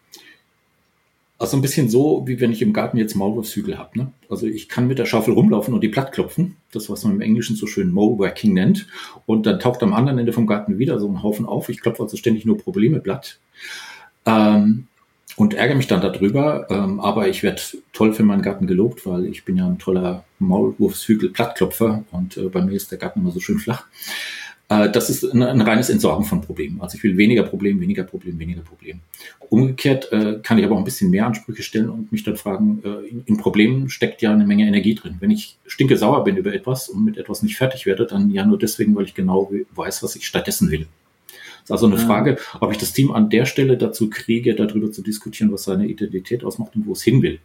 also 1.38 1.56
ein 1.56 1.62
bisschen 1.62 1.88
so, 1.88 2.22
wie 2.26 2.40
wenn 2.40 2.52
ich 2.52 2.62
im 2.62 2.72
Garten 2.72 2.96
jetzt 2.96 3.16
Maulwurfshügel 3.16 3.76
habe. 3.76 3.98
Ne? 3.98 4.12
Also 4.30 4.46
ich 4.46 4.68
kann 4.68 4.86
mit 4.86 4.98
der 4.98 5.06
Schaufel 5.06 5.34
rumlaufen 5.34 5.74
und 5.74 5.80
die 5.80 5.88
platt 5.88 6.12
klopfen, 6.12 6.56
das 6.72 6.88
was 6.88 7.04
man 7.04 7.14
im 7.14 7.20
Englischen 7.20 7.56
so 7.56 7.66
schön 7.66 7.92
Mowwacking 7.92 8.54
nennt. 8.54 8.86
Und 9.26 9.46
dann 9.46 9.58
taucht 9.58 9.82
am 9.82 9.94
anderen 9.94 10.18
Ende 10.18 10.32
vom 10.32 10.46
Garten 10.46 10.78
wieder 10.78 10.98
so 11.00 11.08
ein 11.08 11.22
Haufen 11.22 11.46
auf. 11.46 11.68
Ich 11.68 11.80
klopfe 11.80 12.02
also 12.02 12.16
ständig 12.16 12.44
nur 12.44 12.56
Probleme 12.56 13.00
platt. 13.00 13.38
Ähm, 14.26 14.86
und 15.36 15.54
ärgere 15.54 15.74
mich 15.76 15.88
dann 15.88 16.00
darüber, 16.00 16.68
ähm, 16.70 17.00
aber 17.00 17.26
ich 17.28 17.42
werde 17.42 17.60
toll 17.92 18.12
für 18.12 18.22
meinen 18.22 18.42
Garten 18.42 18.68
gelobt, 18.68 19.04
weil 19.04 19.26
ich 19.26 19.44
bin 19.44 19.56
ja 19.56 19.66
ein 19.66 19.80
toller 19.80 20.24
Maulwurfshügel-Plattklopfer 20.38 22.04
und 22.12 22.36
äh, 22.36 22.48
bei 22.48 22.62
mir 22.62 22.74
ist 22.74 22.92
der 22.92 22.98
Garten 22.98 23.20
immer 23.20 23.32
so 23.32 23.40
schön 23.40 23.58
flach. 23.58 23.86
Äh, 24.68 24.90
das 24.90 25.10
ist 25.10 25.24
ein, 25.24 25.42
ein, 25.42 25.60
reines 25.60 25.90
Entsorgen 25.90 26.24
von 26.24 26.40
Problemen. 26.40 26.80
Also 26.80 26.96
ich 26.96 27.02
will 27.02 27.16
weniger 27.16 27.42
Problem, 27.42 27.80
weniger 27.80 28.04
Problem, 28.04 28.38
weniger 28.38 28.62
Problem. 28.62 29.00
Umgekehrt 29.50 30.10
äh, 30.12 30.38
kann 30.42 30.58
ich 30.58 30.64
aber 30.64 30.74
auch 30.74 30.78
ein 30.78 30.84
bisschen 30.84 31.10
mehr 31.10 31.26
Ansprüche 31.26 31.62
stellen 31.62 31.90
und 31.90 32.12
mich 32.12 32.24
dann 32.24 32.36
fragen, 32.36 32.82
äh, 32.84 33.08
in, 33.08 33.22
in, 33.26 33.36
Problemen 33.36 33.90
steckt 33.90 34.22
ja 34.22 34.32
eine 34.32 34.46
Menge 34.46 34.66
Energie 34.66 34.94
drin. 34.94 35.16
Wenn 35.20 35.30
ich 35.30 35.58
stinke 35.66 35.96
sauer 35.96 36.24
bin 36.24 36.36
über 36.36 36.54
etwas 36.54 36.88
und 36.88 37.04
mit 37.04 37.18
etwas 37.18 37.42
nicht 37.42 37.56
fertig 37.56 37.86
werde, 37.86 38.06
dann 38.06 38.30
ja 38.30 38.44
nur 38.44 38.58
deswegen, 38.58 38.94
weil 38.94 39.04
ich 39.04 39.14
genau 39.14 39.50
weiß, 39.74 40.02
was 40.02 40.16
ich 40.16 40.26
stattdessen 40.26 40.70
will. 40.70 40.86
Das 41.66 41.80
ist 41.80 41.84
also 41.84 41.86
eine 41.86 41.98
Frage, 41.98 42.38
ob 42.60 42.72
ich 42.72 42.78
das 42.78 42.92
Team 42.92 43.10
an 43.12 43.30
der 43.30 43.46
Stelle 43.46 43.78
dazu 43.78 44.10
kriege, 44.10 44.54
darüber 44.54 44.92
zu 44.92 45.02
diskutieren, 45.02 45.50
was 45.50 45.64
seine 45.64 45.86
Identität 45.86 46.44
ausmacht 46.44 46.76
und 46.76 46.86
wo 46.86 46.92
es 46.92 47.02
hin 47.02 47.22
will. 47.22 47.38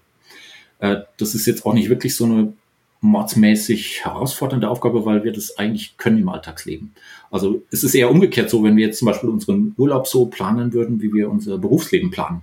Äh, 0.79 0.97
das 1.17 1.35
ist 1.35 1.45
jetzt 1.45 1.65
auch 1.65 1.73
nicht 1.73 1.89
wirklich 1.89 2.15
so 2.15 2.25
eine 2.25 2.53
mordsmäßig 3.01 4.03
herausfordernde 4.03 4.69
Aufgabe, 4.69 5.05
weil 5.05 5.23
wir 5.23 5.31
das 5.31 5.57
eigentlich 5.57 5.97
können 5.97 6.19
im 6.19 6.29
Alltagsleben. 6.29 6.93
Also 7.31 7.61
es 7.71 7.83
ist 7.83 7.95
eher 7.95 8.11
umgekehrt 8.11 8.49
so, 8.49 8.63
wenn 8.63 8.75
wir 8.75 8.87
jetzt 8.87 8.99
zum 8.99 9.05
Beispiel 9.05 9.29
unseren 9.29 9.73
Urlaub 9.77 10.07
so 10.07 10.25
planen 10.25 10.73
würden, 10.73 11.01
wie 11.01 11.13
wir 11.13 11.29
unser 11.29 11.57
Berufsleben 11.57 12.11
planen. 12.11 12.41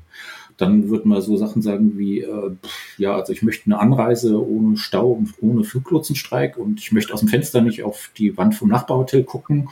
Dann 0.56 0.88
würden 0.88 1.10
wir 1.10 1.20
so 1.20 1.36
Sachen 1.36 1.60
sagen 1.60 1.98
wie, 1.98 2.20
äh, 2.20 2.50
ja, 2.96 3.14
also 3.14 3.32
ich 3.32 3.42
möchte 3.42 3.66
eine 3.66 3.78
Anreise 3.78 4.42
ohne 4.42 4.78
Stau 4.78 5.12
und 5.12 5.34
ohne 5.42 5.64
Fluglotsenstreik 5.64 6.56
und 6.56 6.80
ich 6.80 6.92
möchte 6.92 7.12
aus 7.12 7.20
dem 7.20 7.28
Fenster 7.28 7.60
nicht 7.60 7.82
auf 7.82 8.10
die 8.16 8.36
Wand 8.38 8.54
vom 8.54 8.70
Nachbarhotel 8.70 9.24
gucken 9.24 9.68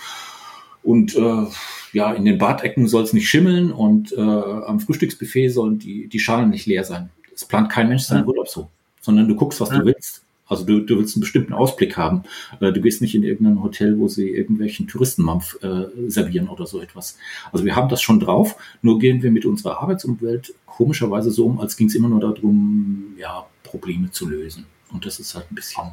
und 0.82 1.16
äh, 1.16 1.46
ja, 1.94 2.12
in 2.12 2.26
den 2.26 2.36
Badecken 2.36 2.86
soll 2.86 3.04
es 3.04 3.14
nicht 3.14 3.28
schimmeln 3.28 3.72
und 3.72 4.12
äh, 4.12 4.20
am 4.20 4.80
Frühstücksbuffet 4.80 5.48
sollen 5.48 5.78
die, 5.78 6.08
die 6.08 6.20
Schalen 6.20 6.50
nicht 6.50 6.66
leer 6.66 6.84
sein. 6.84 7.08
Es 7.34 7.46
plant 7.46 7.70
kein 7.70 7.88
Mensch 7.88 8.02
seinen 8.02 8.26
Urlaub 8.26 8.48
so, 8.48 8.68
sondern 9.00 9.26
du 9.26 9.34
guckst, 9.34 9.60
was 9.62 9.70
du 9.70 9.84
willst. 9.84 10.23
Also 10.46 10.64
du, 10.64 10.80
du 10.80 10.98
willst 10.98 11.16
einen 11.16 11.22
bestimmten 11.22 11.52
Ausblick 11.52 11.96
haben. 11.96 12.22
Äh, 12.60 12.72
du 12.72 12.80
gehst 12.80 13.00
nicht 13.00 13.14
in 13.14 13.22
irgendein 13.22 13.62
Hotel, 13.62 13.98
wo 13.98 14.08
sie 14.08 14.28
irgendwelchen 14.28 14.86
Touristenmampf 14.86 15.62
äh, 15.62 15.86
servieren 16.08 16.48
oder 16.48 16.66
so 16.66 16.80
etwas. 16.80 17.16
Also 17.52 17.64
wir 17.64 17.76
haben 17.76 17.88
das 17.88 18.02
schon 18.02 18.20
drauf, 18.20 18.56
nur 18.82 18.98
gehen 18.98 19.22
wir 19.22 19.30
mit 19.30 19.46
unserer 19.46 19.80
Arbeitsumwelt 19.80 20.54
komischerweise 20.66 21.30
so 21.30 21.46
um, 21.46 21.60
als 21.60 21.76
ging 21.76 21.88
es 21.88 21.94
immer 21.94 22.08
nur 22.08 22.20
darum, 22.20 23.14
ja, 23.16 23.46
Probleme 23.62 24.10
zu 24.10 24.28
lösen. 24.28 24.66
Und 24.92 25.06
das 25.06 25.18
ist 25.18 25.34
halt 25.34 25.50
ein 25.50 25.54
bisschen. 25.54 25.84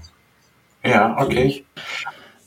Ja, 0.84 1.16
okay. 1.20 1.66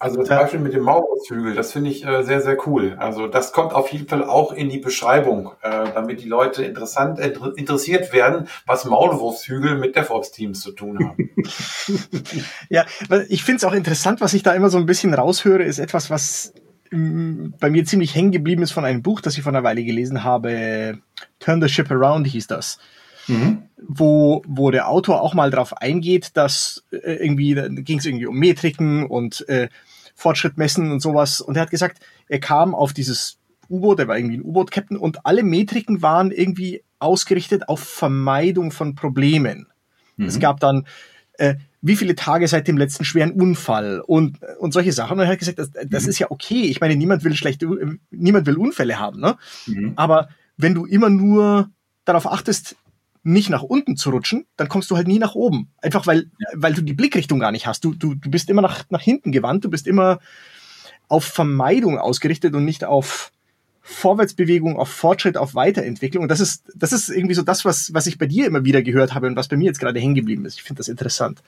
Also 0.04 0.18
das 0.18 0.28
Beispiel 0.28 0.60
mit 0.60 0.74
dem 0.74 0.82
Maurushügel, 0.82 1.54
das 1.54 1.72
finde 1.72 1.88
ich 1.88 2.04
äh, 2.04 2.22
sehr, 2.24 2.42
sehr 2.42 2.58
cool. 2.66 2.94
Also 2.98 3.26
das 3.26 3.52
kommt 3.52 3.72
auf 3.72 3.90
jeden 3.90 4.06
Fall 4.06 4.22
auch 4.22 4.52
in 4.52 4.68
die 4.68 4.76
Beschreibung, 4.76 5.52
äh, 5.62 5.86
damit 5.94 6.22
die 6.22 6.28
Leute 6.28 6.62
interessant 6.62 7.18
inter 7.18 7.56
interessiert 7.56 8.12
werden, 8.12 8.46
was 8.66 8.84
Maulwurfshügel 8.84 9.78
mit 9.78 9.96
DevOps-Teams 9.96 10.60
zu 10.60 10.72
tun 10.72 10.98
haben. 10.98 11.30
ja, 12.68 12.84
ich 13.30 13.44
finde 13.44 13.56
es 13.56 13.64
auch 13.64 13.72
interessant, 13.72 14.20
was 14.20 14.34
ich 14.34 14.42
da 14.42 14.52
immer 14.52 14.68
so 14.68 14.76
ein 14.76 14.84
bisschen 14.84 15.14
raushöre, 15.14 15.62
ist 15.62 15.78
etwas, 15.78 16.10
was 16.10 16.52
mm, 16.90 17.52
bei 17.58 17.70
mir 17.70 17.86
ziemlich 17.86 18.14
hängen 18.14 18.30
geblieben 18.30 18.62
ist 18.62 18.72
von 18.72 18.84
einem 18.84 19.00
Buch, 19.00 19.22
das 19.22 19.38
ich 19.38 19.42
vor 19.42 19.52
einer 19.52 19.64
Weile 19.64 19.84
gelesen 19.84 20.22
habe. 20.22 20.98
Turn 21.38 21.62
the 21.62 21.68
Ship 21.70 21.90
Around 21.90 22.26
hieß 22.26 22.46
das. 22.46 22.78
Mhm. 23.26 23.62
Wo, 23.78 24.42
wo 24.46 24.70
der 24.70 24.90
Autor 24.90 25.22
auch 25.22 25.32
mal 25.32 25.50
drauf 25.50 25.74
eingeht, 25.78 26.32
dass 26.34 26.84
äh, 26.90 27.14
irgendwie, 27.14 27.54
da 27.54 27.68
ging 27.68 27.98
es 27.98 28.04
irgendwie 28.04 28.26
um 28.26 28.38
Metriken 28.38 29.06
und 29.06 29.48
äh, 29.48 29.68
Fortschritt 30.14 30.56
messen 30.56 30.90
und 30.90 31.00
sowas. 31.00 31.40
Und 31.40 31.56
er 31.56 31.62
hat 31.62 31.70
gesagt, 31.70 32.00
er 32.28 32.40
kam 32.40 32.74
auf 32.74 32.92
dieses 32.92 33.38
U-Boot, 33.68 33.98
er 33.98 34.08
war 34.08 34.16
irgendwie 34.16 34.38
ein 34.38 34.44
U-Boot-Captain 34.44 34.96
und 34.96 35.26
alle 35.26 35.42
Metriken 35.42 36.02
waren 36.02 36.30
irgendwie 36.30 36.82
ausgerichtet 36.98 37.68
auf 37.68 37.80
Vermeidung 37.80 38.70
von 38.70 38.94
Problemen. 38.94 39.66
Mhm. 40.16 40.26
Es 40.26 40.38
gab 40.38 40.60
dann, 40.60 40.86
äh, 41.34 41.56
wie 41.80 41.96
viele 41.96 42.14
Tage 42.14 42.48
seit 42.48 42.68
dem 42.68 42.78
letzten 42.78 43.04
schweren 43.04 43.32
Unfall 43.32 44.00
und, 44.00 44.38
und 44.58 44.72
solche 44.72 44.92
Sachen. 44.92 45.18
Und 45.18 45.24
er 45.24 45.32
hat 45.32 45.38
gesagt, 45.38 45.58
das, 45.58 45.70
das 45.70 46.04
mhm. 46.04 46.08
ist 46.10 46.18
ja 46.18 46.30
okay. 46.30 46.62
Ich 46.62 46.80
meine, 46.80 46.96
niemand 46.96 47.24
will 47.24 47.34
schlechte, 47.34 47.98
niemand 48.10 48.46
will 48.46 48.56
Unfälle 48.56 48.98
haben, 48.98 49.20
ne? 49.20 49.36
Mhm. 49.66 49.92
Aber 49.96 50.28
wenn 50.56 50.74
du 50.74 50.86
immer 50.86 51.10
nur 51.10 51.70
darauf 52.04 52.30
achtest, 52.30 52.76
nicht 53.24 53.50
nach 53.50 53.62
unten 53.62 53.96
zu 53.96 54.10
rutschen, 54.10 54.46
dann 54.56 54.68
kommst 54.68 54.90
du 54.90 54.96
halt 54.96 55.08
nie 55.08 55.18
nach 55.18 55.34
oben. 55.34 55.68
Einfach 55.78 56.06
weil, 56.06 56.30
weil 56.52 56.74
du 56.74 56.82
die 56.82 56.92
Blickrichtung 56.92 57.40
gar 57.40 57.52
nicht 57.52 57.66
hast. 57.66 57.84
Du, 57.84 57.94
du, 57.94 58.14
du 58.14 58.30
bist 58.30 58.50
immer 58.50 58.62
nach, 58.62 58.84
nach 58.90 59.00
hinten 59.00 59.32
gewandt, 59.32 59.64
du 59.64 59.70
bist 59.70 59.86
immer 59.86 60.20
auf 61.08 61.24
Vermeidung 61.24 61.98
ausgerichtet 61.98 62.54
und 62.54 62.64
nicht 62.64 62.84
auf 62.84 63.32
Vorwärtsbewegung, 63.80 64.78
auf 64.78 64.88
Fortschritt, 64.88 65.36
auf 65.36 65.54
Weiterentwicklung. 65.54 66.22
Und 66.22 66.30
das 66.30 66.40
ist, 66.40 66.64
das 66.74 66.92
ist 66.92 67.08
irgendwie 67.08 67.34
so 67.34 67.42
das, 67.42 67.64
was, 67.64 67.92
was 67.92 68.06
ich 68.06 68.18
bei 68.18 68.26
dir 68.26 68.46
immer 68.46 68.64
wieder 68.64 68.82
gehört 68.82 69.14
habe 69.14 69.26
und 69.26 69.36
was 69.36 69.48
bei 69.48 69.56
mir 69.56 69.66
jetzt 69.66 69.80
gerade 69.80 70.00
hängen 70.00 70.14
geblieben 70.14 70.44
ist. 70.44 70.56
Ich 70.56 70.62
finde 70.62 70.78
das 70.78 70.88
interessant. 70.88 71.42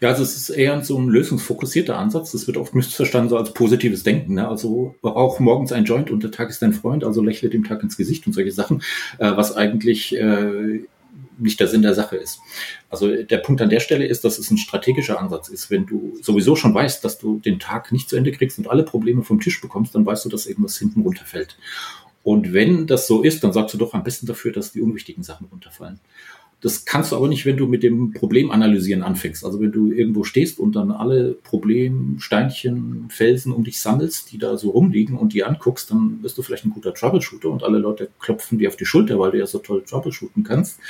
Ja, 0.00 0.10
also 0.10 0.22
es 0.22 0.36
ist 0.36 0.50
eher 0.50 0.82
so 0.82 0.98
ein 0.98 1.08
lösungsfokussierter 1.08 1.96
Ansatz. 1.96 2.32
Das 2.32 2.46
wird 2.46 2.56
oft 2.56 2.74
missverstanden 2.74 3.30
so 3.30 3.36
als 3.36 3.52
positives 3.52 4.02
Denken. 4.02 4.34
Ne? 4.34 4.46
Also 4.46 4.94
auch 5.02 5.40
morgens 5.40 5.72
ein 5.72 5.84
Joint 5.84 6.10
und 6.10 6.22
der 6.22 6.30
Tag 6.30 6.50
ist 6.50 6.60
dein 6.60 6.72
Freund, 6.72 7.04
also 7.04 7.22
lächle 7.22 7.48
dem 7.48 7.64
Tag 7.64 7.82
ins 7.82 7.96
Gesicht 7.96 8.26
und 8.26 8.32
solche 8.32 8.52
Sachen, 8.52 8.82
äh, 9.18 9.30
was 9.36 9.56
eigentlich 9.56 10.14
äh, 10.16 10.80
nicht 11.38 11.60
der 11.60 11.68
Sinn 11.68 11.82
der 11.82 11.94
Sache 11.94 12.16
ist. 12.16 12.40
Also 12.90 13.22
der 13.22 13.38
Punkt 13.38 13.60
an 13.60 13.70
der 13.70 13.80
Stelle 13.80 14.06
ist, 14.06 14.24
dass 14.24 14.38
es 14.38 14.50
ein 14.50 14.58
strategischer 14.58 15.20
Ansatz 15.20 15.48
ist. 15.48 15.70
Wenn 15.70 15.86
du 15.86 16.16
sowieso 16.22 16.56
schon 16.56 16.74
weißt, 16.74 17.04
dass 17.04 17.18
du 17.18 17.38
den 17.38 17.58
Tag 17.58 17.92
nicht 17.92 18.08
zu 18.08 18.16
Ende 18.16 18.32
kriegst 18.32 18.58
und 18.58 18.70
alle 18.70 18.82
Probleme 18.82 19.22
vom 19.22 19.40
Tisch 19.40 19.60
bekommst, 19.60 19.94
dann 19.94 20.06
weißt 20.06 20.24
du, 20.24 20.28
dass 20.28 20.46
irgendwas 20.46 20.78
hinten 20.78 21.02
runterfällt. 21.02 21.56
Und 22.22 22.52
wenn 22.52 22.86
das 22.86 23.06
so 23.06 23.22
ist, 23.22 23.44
dann 23.44 23.52
sagst 23.52 23.74
du 23.74 23.78
doch 23.78 23.94
am 23.94 24.02
besten 24.02 24.26
dafür, 24.26 24.52
dass 24.52 24.72
die 24.72 24.80
unwichtigen 24.80 25.22
Sachen 25.22 25.46
runterfallen. 25.46 26.00
Das 26.62 26.86
kannst 26.86 27.12
du 27.12 27.16
aber 27.16 27.28
nicht, 27.28 27.44
wenn 27.44 27.58
du 27.58 27.66
mit 27.66 27.82
dem 27.82 28.12
Problem 28.12 28.50
analysieren 28.50 29.02
anfängst. 29.02 29.44
Also 29.44 29.60
wenn 29.60 29.72
du 29.72 29.92
irgendwo 29.92 30.24
stehst 30.24 30.58
und 30.58 30.74
dann 30.74 30.90
alle 30.90 31.32
Problemsteinchen, 31.44 33.08
Felsen 33.10 33.52
um 33.52 33.62
dich 33.62 33.78
sammelst, 33.78 34.32
die 34.32 34.38
da 34.38 34.56
so 34.56 34.70
rumliegen 34.70 35.18
und 35.18 35.34
die 35.34 35.44
anguckst, 35.44 35.90
dann 35.90 36.18
bist 36.22 36.38
du 36.38 36.42
vielleicht 36.42 36.64
ein 36.64 36.70
guter 36.70 36.94
Troubleshooter 36.94 37.50
und 37.50 37.62
alle 37.62 37.78
Leute 37.78 38.08
klopfen 38.18 38.58
dir 38.58 38.68
auf 38.68 38.76
die 38.76 38.86
Schulter, 38.86 39.18
weil 39.18 39.32
du 39.32 39.38
ja 39.38 39.46
so 39.46 39.58
toll 39.58 39.84
troubleshooten 39.84 40.44
kannst 40.44 40.80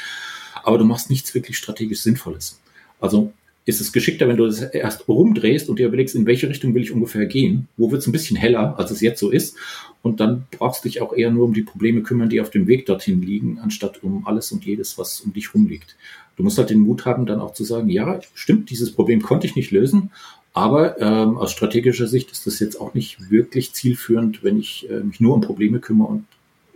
aber 0.67 0.79
du 0.79 0.85
machst 0.85 1.11
nichts 1.11 1.35
wirklich 1.35 1.57
strategisch 1.57 2.01
Sinnvolles. 2.01 2.61
Also 3.01 3.33
ist 3.67 3.81
es 3.81 3.93
geschickter, 3.93 4.29
wenn 4.29 4.37
du 4.37 4.47
das 4.47 4.61
erst 4.63 5.09
rumdrehst 5.09 5.69
und 5.69 5.79
dir 5.79 5.87
überlegst, 5.87 6.15
in 6.15 6.27
welche 6.27 6.49
Richtung 6.49 6.75
will 6.75 6.83
ich 6.83 6.93
ungefähr 6.93 7.27
gehen, 7.27 7.69
wo 7.77 7.91
wird 7.91 8.03
es 8.03 8.09
ein 8.09 8.13
bisschen 8.13 8.37
heller, 8.37 8.79
als 8.79 8.91
es 8.91 9.01
jetzt 9.01 9.21
so 9.21 9.31
ist, 9.31 9.57
und 10.03 10.21
dann 10.21 10.47
brauchst 10.53 10.85
du 10.85 10.89
dich 10.89 11.01
auch 11.01 11.13
eher 11.13 11.31
nur 11.31 11.45
um 11.45 11.55
die 11.55 11.63
Probleme 11.63 12.03
kümmern, 12.03 12.29
die 12.29 12.41
auf 12.41 12.51
dem 12.51 12.67
Weg 12.67 12.87
dorthin 12.87 13.23
liegen, 13.23 13.59
anstatt 13.61 14.03
um 14.03 14.27
alles 14.27 14.53
und 14.53 14.65
jedes, 14.65 14.99
was 14.99 15.21
um 15.21 15.33
dich 15.33 15.53
rumliegt. 15.53 15.97
Du 16.37 16.43
musst 16.43 16.59
halt 16.59 16.71
den 16.71 16.81
Mut 16.81 17.05
haben, 17.07 17.27
dann 17.27 17.41
auch 17.41 17.55
zu 17.55 17.65
sagen, 17.65 17.89
ja, 17.89 18.21
stimmt, 18.35 18.71
dieses 18.71 18.93
Problem 18.93 19.23
konnte 19.23 19.47
ich 19.47 19.57
nicht 19.57 19.71
lösen, 19.71 20.11
aber 20.53 21.01
ähm, 21.01 21.37
aus 21.37 21.53
strategischer 21.53 22.07
Sicht 22.07 22.31
ist 22.31 22.47
das 22.47 22.61
jetzt 22.61 22.81
auch 22.81 22.95
nicht 22.95 23.31
wirklich 23.31 23.73
zielführend, 23.73 24.43
wenn 24.45 24.59
ich 24.59 24.89
äh, 24.91 25.01
mich 25.01 25.21
nur 25.21 25.35
um 25.35 25.41
Probleme 25.41 25.81
kümmere 25.81 26.09
und 26.09 26.25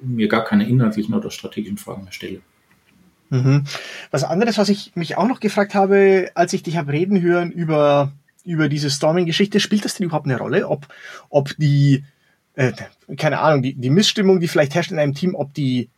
mir 0.03 0.29
gar 0.29 0.45
keine 0.45 0.69
inhaltlichen 0.69 1.15
oder 1.15 1.31
strategischen 1.31 1.79
Fragen 1.79 2.05
mehr 2.05 2.13
stelle. 2.13 2.41
Mhm. 3.31 3.65
Was 4.11 4.25
anderes, 4.25 4.59
was 4.59 4.69
ich 4.69 4.95
mich 4.97 5.17
auch 5.17 5.27
noch 5.27 5.41
gefragt 5.41 5.75
habe, 5.75 6.31
als 6.35 6.53
ich 6.53 6.63
dich 6.63 6.77
habe 6.77 6.93
reden 6.93 7.23
hören 7.23 7.53
über, 7.53 8.13
über 8.45 8.69
diese 8.69 8.91
Storming-Geschichte, 8.91 9.61
spielt 9.61 9.85
das 9.85 9.95
denn 9.95 10.07
überhaupt 10.07 10.27
eine 10.27 10.39
Rolle? 10.39 10.69
Ob, 10.69 10.89
ob 11.31 11.57
die, 11.57 12.05
äh, 12.55 12.73
keine 13.17 13.39
Ahnung, 13.39 13.63
die, 13.63 13.75
die 13.75 13.91
Missstimmung, 13.91 14.41
die 14.41 14.49
vielleicht 14.49 14.75
herrscht 14.75 14.91
in 14.91 14.99
einem 14.99 15.15
Team, 15.15 15.35
ob 15.35 15.55
die 15.55 15.89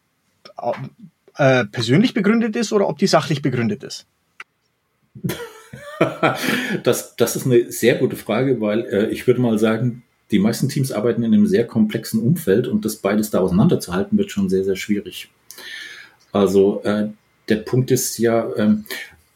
äh, 1.37 1.65
persönlich 1.65 2.13
begründet 2.13 2.55
ist 2.55 2.73
oder 2.73 2.89
ob 2.89 2.99
die 2.99 3.07
sachlich 3.07 3.41
begründet 3.41 3.83
ist? 3.83 4.07
das, 6.83 7.17
das 7.17 7.37
ist 7.37 7.47
eine 7.47 7.73
sehr 7.73 7.97
gute 7.97 8.17
Frage, 8.17 8.61
weil 8.61 8.81
äh, 8.87 9.07
ich 9.11 9.27
würde 9.27 9.41
mal 9.41 9.59
sagen, 9.59 10.03
die 10.31 10.39
meisten 10.39 10.69
Teams 10.69 10.93
arbeiten 10.93 11.23
in 11.23 11.33
einem 11.33 11.47
sehr 11.47 11.67
komplexen 11.67 12.21
Umfeld 12.21 12.67
und 12.67 12.85
das 12.85 12.97
beides 12.97 13.31
da 13.31 13.41
auseinanderzuhalten 13.41 14.17
wird 14.19 14.31
schon 14.31 14.49
sehr, 14.49 14.65
sehr 14.65 14.77
schwierig. 14.77 15.31
Also 16.33 16.83
äh, 16.85 17.09
der 17.49 17.57
Punkt 17.57 17.91
ist 17.91 18.19
ja, 18.19 18.49
ähm, 18.57 18.85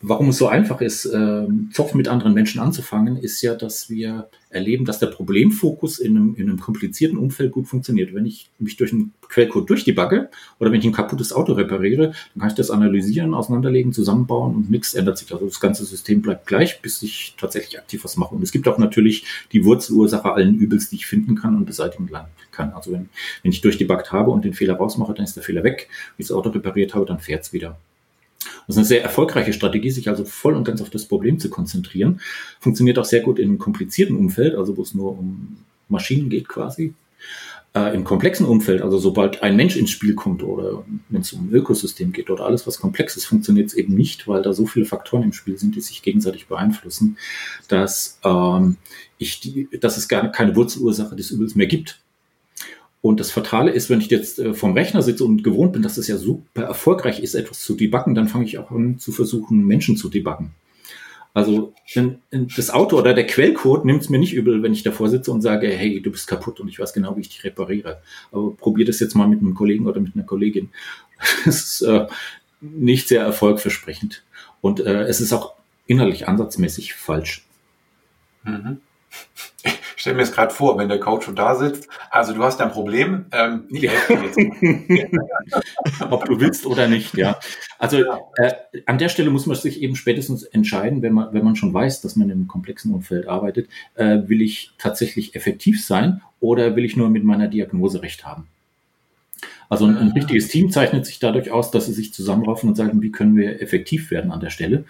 warum 0.03 0.29
es 0.29 0.37
so 0.37 0.47
einfach 0.47 0.81
ist, 0.81 1.07
ähm, 1.07 1.71
Zoff 1.73 1.95
mit 1.95 2.07
anderen 2.07 2.35
Menschen 2.35 2.61
anzufangen, 2.61 3.17
ist 3.17 3.41
ja, 3.43 3.55
dass 3.55 3.89
wir 3.89 4.29
erleben, 4.51 4.85
dass 4.85 4.99
der 4.99 5.09
Problemfokus 5.09 5.99
in 5.99 6.17
einem, 6.17 6.35
in 6.37 6.49
einem 6.49 6.61
komplizierten 6.61 7.19
Umfeld 7.19 7.53
gut 7.53 7.67
funktioniert. 7.67 8.15
Wenn 8.15 8.27
ich 8.27 8.49
mich 8.59 8.77
durch 8.77 8.93
einen 8.93 9.13
Quellcode 9.29 9.69
durchdebugge 9.69 10.29
oder 10.61 10.71
wenn 10.71 10.81
ich 10.81 10.87
ein 10.87 10.93
kaputtes 10.93 11.33
Auto 11.33 11.55
repariere, 11.55 12.13
dann 12.35 12.41
kann 12.41 12.51
ich 12.51 12.55
das 12.55 12.71
analysieren, 12.71 13.35
auseinanderlegen, 13.35 13.93
zusammenbauen 13.93 14.55
und 14.55 14.71
nichts 14.71 14.95
ändert 14.95 15.19
sich. 15.19 15.33
Also 15.33 15.47
das 15.47 15.61
ganze 15.61 15.85
System 15.85 16.23
bleibt 16.23 16.47
gleich, 16.47 16.81
bis 16.83 17.03
ich 17.03 17.35
tatsächlich 17.39 17.79
aktiv 17.79 18.05
was 18.05 18.17
mache. 18.17 18.35
Und 18.35 18.43
es 18.43 18.53
gibt 18.53 18.69
auch 18.69 18.79
natürlich 18.79 19.25
die 19.53 19.65
Wurzelursache 19.65 20.33
allen 20.33 20.55
Übels, 20.55 20.91
die 20.91 20.97
ich 20.97 21.07
finden 21.07 21.35
kann 21.35 21.57
und 21.57 21.65
beseitigen 21.65 22.09
kann. 22.53 22.73
Also 22.73 22.93
wenn, 22.93 23.09
wenn 23.43 23.53
ich 23.53 23.61
durchdebuggt 23.61 24.13
habe 24.13 24.31
und 24.31 24.45
den 24.45 24.55
Fehler 24.55 24.75
rausmache, 24.75 25.15
dann 25.15 25.25
ist 25.25 25.37
der 25.37 25.43
Fehler 25.43 25.65
weg. 25.65 25.89
Wenn 26.17 26.23
ich 26.23 26.29
das 26.29 26.37
Auto 26.37 26.51
repariert 26.51 26.95
habe, 26.95 27.07
dann 27.07 27.19
fährt 27.19 27.43
es 27.43 27.53
wieder. 27.53 27.79
Das 28.67 28.75
ist 28.75 28.79
eine 28.79 28.87
sehr 28.87 29.03
erfolgreiche 29.03 29.53
Strategie, 29.53 29.91
sich 29.91 30.09
also 30.09 30.25
voll 30.25 30.55
und 30.55 30.65
ganz 30.65 30.81
auf 30.83 30.91
das 30.91 31.07
Problem 31.07 31.39
zu 31.39 31.51
konzentrieren. 31.51 32.21
Funktioniert 32.61 32.99
auch 32.99 33.05
sehr 33.05 33.21
gut 33.21 33.39
in 33.39 33.49
einem 33.49 33.59
komplizierten 33.59 34.17
Umfeld, 34.17 34.55
also 34.55 34.77
wo 34.77 34.83
es 34.83 34.95
nur 34.95 35.19
um 35.19 35.59
Maschinen 35.89 36.29
geht 36.29 36.49
quasi. 36.49 36.95
Äh, 37.77 37.95
Im 37.95 38.05
komplexen 38.05 38.47
Umfeld, 38.47 38.81
also 38.81 38.97
sobald 38.97 39.43
ein 39.43 39.55
Mensch 39.55 39.77
ins 39.77 39.91
Spiel 39.91 40.15
kommt 40.15 40.43
oder 40.43 40.85
wenn 41.11 41.21
es 41.21 41.33
um 41.35 41.49
ein 41.49 41.53
Ökosystem 41.53 42.11
geht 42.11 42.31
oder 42.31 42.47
alles, 42.47 42.67
was 42.67 42.81
komplex 42.81 43.17
ist, 43.17 43.27
funktioniert 43.27 43.67
es 43.67 43.75
eben 43.75 43.95
nicht, 43.95 44.27
weil 44.27 44.41
da 44.41 44.55
so 44.55 44.67
viele 44.67 44.87
Faktoren 44.87 45.25
im 45.25 45.33
Spiel 45.35 45.59
sind, 45.59 45.77
die 45.77 45.83
sich 45.83 46.03
gegenseitig 46.03 46.47
beeinflussen, 46.47 47.19
dass, 47.69 48.19
ähm, 48.25 48.79
ich 49.19 49.41
die, 49.41 49.69
dass 49.79 49.99
es 49.99 50.09
gar 50.09 50.33
keine 50.33 50.57
Wurzelursache 50.57 51.17
des 51.17 51.31
Übels 51.31 51.55
mehr 51.55 51.67
gibt. 51.67 52.01
Und 53.07 53.21
das 53.21 53.31
Fatale 53.31 53.71
ist, 53.71 53.89
wenn 53.89 54.01
ich 54.01 54.09
jetzt 54.09 54.41
äh, 54.41 54.53
vom 54.53 54.73
Rechner 54.73 55.01
sitze 55.01 55.25
und 55.25 55.45
gewohnt 55.45 55.73
bin, 55.73 55.83
dass 55.83 55.97
es 55.97 56.09
ja 56.09 56.17
super 56.17 56.63
erfolgreich 56.63 57.21
ist, 57.21 57.37
etwas 57.37 57.61
zu 57.61 57.77
debuggen, 57.77 58.17
dann 58.17 58.27
fange 58.27 58.47
ich 58.47 58.59
auch 58.59 58.73
an 58.73 58.99
zu 58.99 59.13
versuchen, 59.13 59.65
Menschen 59.65 59.97
zu 59.97 60.09
debuggen. 60.09 60.51
Also 61.33 61.73
das 62.33 62.71
Auto 62.71 62.99
oder 62.99 63.15
der 63.15 63.29
Quellcode 63.29 63.85
nimmt 63.85 64.03
es 64.03 64.09
mir 64.09 64.19
nicht 64.19 64.33
übel, 64.33 64.65
wenn 64.65 64.73
ich 64.73 64.83
davor 64.83 65.09
sitze 65.09 65.31
und 65.31 65.41
sage, 65.41 65.69
hey, 65.69 66.01
du 66.01 66.11
bist 66.11 66.27
kaputt 66.27 66.59
und 66.59 66.67
ich 66.67 66.81
weiß 66.81 66.95
genau, 66.95 67.17
wie 67.17 67.21
ich 67.21 67.29
dich 67.29 67.45
repariere. 67.45 68.03
Aber 68.33 68.57
probier 68.57 68.85
das 68.85 68.99
jetzt 68.99 69.15
mal 69.15 69.29
mit 69.29 69.39
einem 69.39 69.55
Kollegen 69.55 69.87
oder 69.87 70.01
mit 70.01 70.17
einer 70.17 70.25
Kollegin. 70.25 70.71
Das 71.45 71.63
ist 71.63 71.83
äh, 71.83 72.09
nicht 72.61 73.07
sehr 73.07 73.23
erfolgversprechend. 73.23 74.25
Und 74.61 74.81
äh, 74.81 75.03
es 75.03 75.21
ist 75.21 75.33
auch 75.33 75.55
innerlich 75.87 76.27
ansatzmäßig 76.27 76.95
falsch. 76.95 77.47
Mhm. 78.43 78.79
Ich 79.97 80.03
stelle 80.03 80.17
mir 80.17 80.23
jetzt 80.23 80.35
gerade 80.35 80.53
vor, 80.53 80.79
wenn 80.79 80.89
der 80.89 81.01
Coach 81.01 81.25
schon 81.25 81.37
da 81.37 81.55
sitzt. 81.55 81.89
Also 82.11 82.35
du 82.35 82.43
hast 82.43 82.61
ein 82.61 82.71
Problem. 82.71 83.27
Ähm, 83.33 83.65
jetzt. 83.71 84.11
Ob 86.11 86.27
du 86.27 86.39
willst 86.39 86.67
oder 86.67 86.87
nicht, 86.87 87.17
ja. 87.17 87.39
Also 87.79 88.05
äh, 88.37 88.53
an 88.85 88.99
der 88.99 89.09
Stelle 89.09 89.31
muss 89.31 89.47
man 89.47 89.57
sich 89.57 89.81
eben 89.81 89.97
spätestens 89.97 90.43
entscheiden, 90.43 91.01
wenn 91.01 91.15
man, 91.15 91.33
wenn 91.33 91.45
man 91.45 91.57
schon 91.57 91.73
weiß, 91.73 92.03
dass 92.03 92.15
man 92.15 92.29
in 92.29 92.37
einem 92.37 92.47
komplexen 92.47 92.93
Umfeld 92.93 93.27
arbeitet, 93.27 93.71
äh, 93.95 94.19
will 94.27 94.43
ich 94.43 94.73
tatsächlich 94.77 95.35
effektiv 95.35 95.85
sein 95.85 96.21
oder 96.41 96.77
will 96.77 96.85
ich 96.85 96.97
nur 96.97 97.09
mit 97.09 97.25
meiner 97.25 97.49
Diagnose 97.49 98.03
recht 98.03 98.27
haben? 98.27 98.49
Also 99.69 99.87
ein, 99.87 99.97
ein 99.97 100.13
richtiges 100.13 100.49
Team 100.49 100.71
zeichnet 100.71 101.07
sich 101.07 101.19
dadurch 101.19 101.51
aus, 101.51 101.71
dass 101.71 101.87
sie 101.87 101.93
sich 101.93 102.13
zusammenraufen 102.13 102.69
und 102.69 102.77
sagen, 102.77 103.03
wie 103.03 103.11
können 103.11 103.37
wir 103.37 103.63
effektiv 103.63 104.11
werden 104.11 104.31
an 104.31 104.41
der 104.41 104.51
Stelle. 104.51 104.85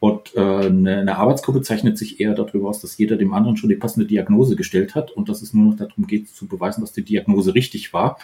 Und 0.00 0.34
äh, 0.34 0.40
eine, 0.40 0.98
eine 0.98 1.16
Arbeitsgruppe 1.16 1.60
zeichnet 1.60 1.98
sich 1.98 2.20
eher 2.20 2.34
darüber 2.34 2.70
aus, 2.70 2.80
dass 2.80 2.96
jeder 2.96 3.16
dem 3.16 3.34
anderen 3.34 3.58
schon 3.58 3.68
die 3.68 3.76
passende 3.76 4.06
Diagnose 4.06 4.56
gestellt 4.56 4.94
hat 4.94 5.10
und 5.10 5.28
dass 5.28 5.42
es 5.42 5.52
nur 5.52 5.66
noch 5.66 5.76
darum 5.76 6.06
geht, 6.06 6.30
zu 6.30 6.48
beweisen, 6.48 6.80
dass 6.80 6.92
die 6.92 7.04
Diagnose 7.04 7.54
richtig 7.54 7.92
war, 7.92 8.18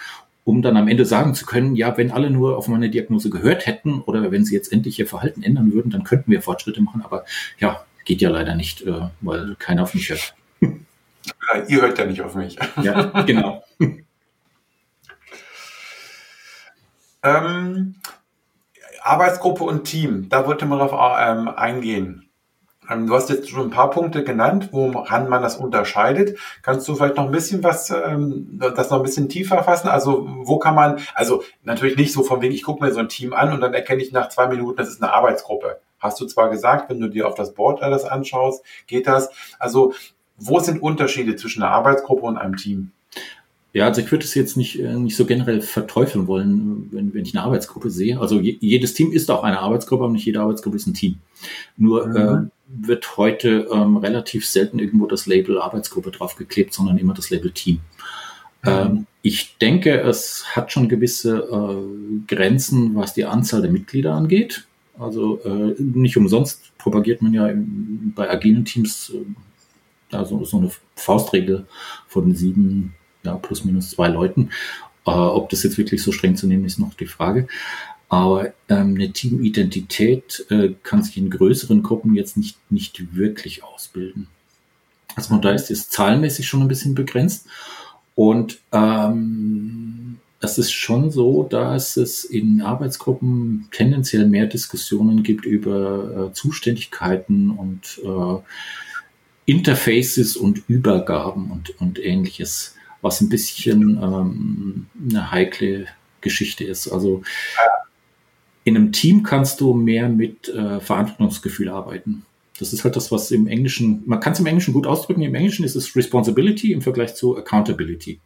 um 0.45 0.63
dann 0.63 0.79
am 0.79 0.89
Ende 0.89 1.05
sagen 1.05 1.35
zu 1.35 1.45
können, 1.45 1.77
ja, 1.77 1.99
wenn 1.99 2.11
alle 2.11 2.31
nur 2.31 2.57
auf 2.57 2.67
meine 2.69 2.89
Diagnose 2.89 3.29
gehört 3.29 3.67
hätten 3.67 4.01
oder 4.01 4.33
wenn 4.33 4.47
sie 4.47 4.55
jetzt 4.55 4.73
endlich 4.73 4.99
ihr 4.99 5.07
Verhalten 5.07 5.43
ändern 5.43 5.73
würden, 5.73 5.91
dann 5.91 6.03
könnten 6.03 6.31
wir 6.31 6.41
Fortschritte 6.41 6.81
machen. 6.81 7.03
Aber 7.03 7.27
ja, 7.59 7.85
geht 8.07 8.23
ja 8.23 8.31
leider 8.31 8.55
nicht, 8.55 8.81
äh, 8.83 9.09
weil 9.21 9.55
keiner 9.59 9.83
auf 9.83 9.93
mich 9.93 10.09
hört. 10.09 10.35
Ja, 10.63 11.67
ihr 11.69 11.83
hört 11.83 11.99
ja 11.99 12.07
nicht 12.07 12.23
auf 12.23 12.35
mich. 12.35 12.57
Ja, 12.83 13.23
genau. 13.23 13.63
Ähm, 17.27 17.96
Arbeitsgruppe 19.07 19.65
und 19.65 19.85
Team, 19.85 20.29
da 20.29 20.47
wollte 20.47 20.67
man 20.67 20.79
darauf 20.79 21.17
ähm, 21.21 21.49
eingehen. 21.49 22.29
Ähm, 22.89 23.07
du 23.07 23.15
hast 23.15 23.31
jetzt 23.31 23.49
schon 23.49 23.69
ein 23.69 23.71
paar 23.71 23.91
Punkte 23.91 24.25
genannt, 24.25 24.71
woran 24.73 25.29
man 25.29 25.43
das 25.43 25.57
unterscheidet. 25.57 26.39
Kannst 26.63 26.87
du 26.89 26.95
vielleicht 26.95 27.17
noch 27.17 27.27
ein 27.27 27.33
bisschen 27.33 27.63
was, 27.63 27.91
ähm, 27.91 28.59
das 28.59 28.91
noch 28.91 28.99
ein 28.99 29.03
bisschen 29.03 29.29
tiefer 29.29 29.63
fassen? 29.63 29.89
Also 29.89 30.27
wo 30.43 30.59
kann 30.59 30.75
man, 30.75 30.99
also 31.15 31.43
natürlich 31.63 31.97
nicht 31.97 32.13
so 32.13 32.23
von 32.23 32.41
wegen, 32.43 32.55
ich 32.55 32.63
gucke 32.63 32.85
mir 32.85 32.93
so 32.93 33.01
ein 33.01 33.09
Team 33.09 33.33
an 33.33 33.53
und 33.53 33.61
dann 33.61 33.75
erkenne 33.75 34.03
ich 34.03 34.13
nach 34.13 34.29
zwei 34.29 34.49
Minuten, 34.49 34.77
das 34.77 34.89
ist 34.89 35.03
eine 35.03 35.13
Arbeitsgruppe. 35.13 35.81
Hast 35.99 36.21
du 36.21 36.27
zwar 36.27 36.51
gesagt, 36.51 36.91
wenn 36.91 37.01
du 37.01 37.09
dir 37.09 37.27
auf 37.27 37.35
das 37.35 37.55
Board 37.55 37.81
das 37.83 38.05
anschaust, 38.05 38.65
geht 38.87 39.07
das. 39.07 39.31
Also 39.59 39.95
wo 40.37 40.61
sind 40.61 40.83
Unterschiede 40.83 41.37
zwischen 41.37 41.63
einer 41.63 41.73
Arbeitsgruppe 41.73 42.27
und 42.27 42.37
einem 42.37 42.57
Team? 42.57 42.93
Ja, 43.77 43.89
also 43.89 44.01
ich 44.01 44.11
würde 44.11 44.25
es 44.25 44.35
jetzt 44.35 44.57
nicht, 44.57 44.81
äh, 44.81 44.95
nicht 44.95 45.17
so 45.17 45.27
generell 45.27 45.61
verteufeln 45.61 46.27
wollen, 46.27 46.89
wenn, 46.93 47.13
wenn 47.13 47.27
ich 47.27 47.37
eine 47.37 47.45
Arbeitsgruppe 47.45 47.91
sehe. 47.91 48.19
Also 48.19 48.41
je, 48.41 48.57
jedes 48.59 48.95
Team 48.95 49.13
ist 49.13 49.31
auch 49.31 49.45
eine 49.45 49.59
Arbeitsgruppe, 49.59 50.05
aber 50.05 50.15
nicht 50.15 50.25
jede 50.25 50.41
Arbeitsgruppe 50.41 50.79
ist 50.79 50.87
ein 50.87 50.95
Team. 50.95 51.19
Nur 51.77 52.07
mhm. 52.07 52.17
äh, 52.17 52.87
wird 52.89 53.19
heute 53.19 53.69
ähm, 53.71 53.99
relativ 53.99 54.47
selten 54.47 54.79
irgendwo 54.79 55.05
das 55.07 55.27
Label 55.27 55.61
Arbeitsgruppe 55.61 56.11
draufgeklebt, 56.11 56.73
sondern 56.73 56.97
immer 56.97 57.13
das 57.13 57.29
Label 57.29 57.51
Team. 57.51 57.81
Mhm. 58.63 58.71
Ähm, 58.71 59.07
ich 59.21 59.59
denke, 59.59 60.01
es 60.01 60.57
hat 60.57 60.73
schon 60.73 60.89
gewisse 60.89 61.37
äh, 61.37 62.35
Grenzen, 62.35 62.95
was 62.95 63.13
die 63.13 63.27
Anzahl 63.27 63.61
der 63.61 63.71
Mitglieder 63.71 64.15
angeht. 64.15 64.67
Also 64.99 65.39
äh, 65.45 65.75
nicht 65.79 66.17
umsonst 66.17 66.73
propagiert 66.79 67.21
man 67.21 67.35
ja 67.35 67.47
im, 67.49 68.15
bei 68.17 68.31
agilen 68.31 68.65
Teams 68.65 69.13
äh, 69.15 70.17
also 70.17 70.43
so 70.47 70.57
eine 70.57 70.71
Faustregel 70.95 71.67
von 72.07 72.35
sieben 72.35 72.95
ja, 73.27 73.37
plus 73.37 73.65
minus 73.65 73.91
zwei 73.91 74.09
Leuten. 74.09 74.51
Äh, 75.07 75.11
ob 75.11 75.51
das 75.51 75.63
jetzt 75.63 75.79
wirklich 75.79 76.03
so 76.03 76.13
streng 76.13 76.37
zu 76.37 76.47
nehmen 76.47 76.65
ist, 76.65 76.79
noch 76.79 76.95
die 76.95 77.07
Frage. 77.07 77.47
Aber 78.09 78.53
ähm, 78.69 78.95
eine 78.95 79.13
Teamidentität 79.13 80.47
äh, 80.51 80.71
kann 80.83 81.03
sich 81.03 81.17
in 81.17 81.31
größeren 81.31 81.83
Gruppen 81.83 82.15
jetzt 82.15 82.37
nicht, 82.37 82.57
nicht 82.71 83.17
wirklich 83.17 83.65
ausbilden. 83.65 84.29
Also 85.17 85.31
von 85.31 85.43
da 85.43 85.51
ist 85.51 85.71
es 85.71 85.91
zahlenmäßig 85.91 86.47
schon 86.47 86.63
ein 86.63 86.69
bisschen 86.69 86.95
begrenzt. 86.95 87.47
Und 88.15 88.61
ähm, 88.73 90.19
es 90.41 90.59
ist 90.59 90.73
schon 90.73 91.11
so, 91.11 91.43
dass 91.43 91.97
es 91.97 92.25
in 92.25 92.63
Arbeitsgruppen 92.63 93.69
tendenziell 93.73 94.27
mehr 94.27 94.47
Diskussionen 94.47 95.23
gibt 95.23 95.45
über 95.45 96.29
äh, 96.29 96.33
Zuständigkeiten 96.33 97.51
und 97.51 98.01
äh, 98.05 98.43
Interfaces 99.47 100.37
und 100.37 100.69
Übergaben 100.69 101.51
und, 101.51 101.81
und 101.81 101.99
ähnliches 101.99 102.76
was 103.03 103.21
ein 103.21 103.29
bisschen 103.29 103.99
ähm, 104.03 104.87
eine 105.11 105.31
heikle 105.31 105.87
Geschichte 106.21 106.65
ist. 106.65 106.89
Also 106.89 107.23
in 108.65 108.77
einem 108.77 108.93
Team 108.93 109.23
kannst 109.23 109.61
du 109.61 109.75
mehr 109.75 110.09
mit 110.09 110.49
äh, 110.49 110.81
Verantwortungsgefühl 110.81 111.69
arbeiten. 111.69 112.25
Das 112.59 112.73
ist 112.73 112.85
halt 112.85 112.97
das, 112.97 113.13
was 113.13 113.31
im 113.31 113.47
Englischen, 113.47 114.03
man 114.07 114.19
kann 114.19 114.33
es 114.33 114.41
im 114.41 114.47
Englischen 114.47 114.73
gut 114.73 114.87
ausdrücken. 114.87 115.23
Im 115.23 115.35
Englischen 115.35 115.65
ist 115.65 115.77
es 115.77 115.95
Responsibility 115.95 116.73
im 116.73 116.81
Vergleich 116.81 117.15
zu 117.15 117.37
Accountability. 117.37 118.19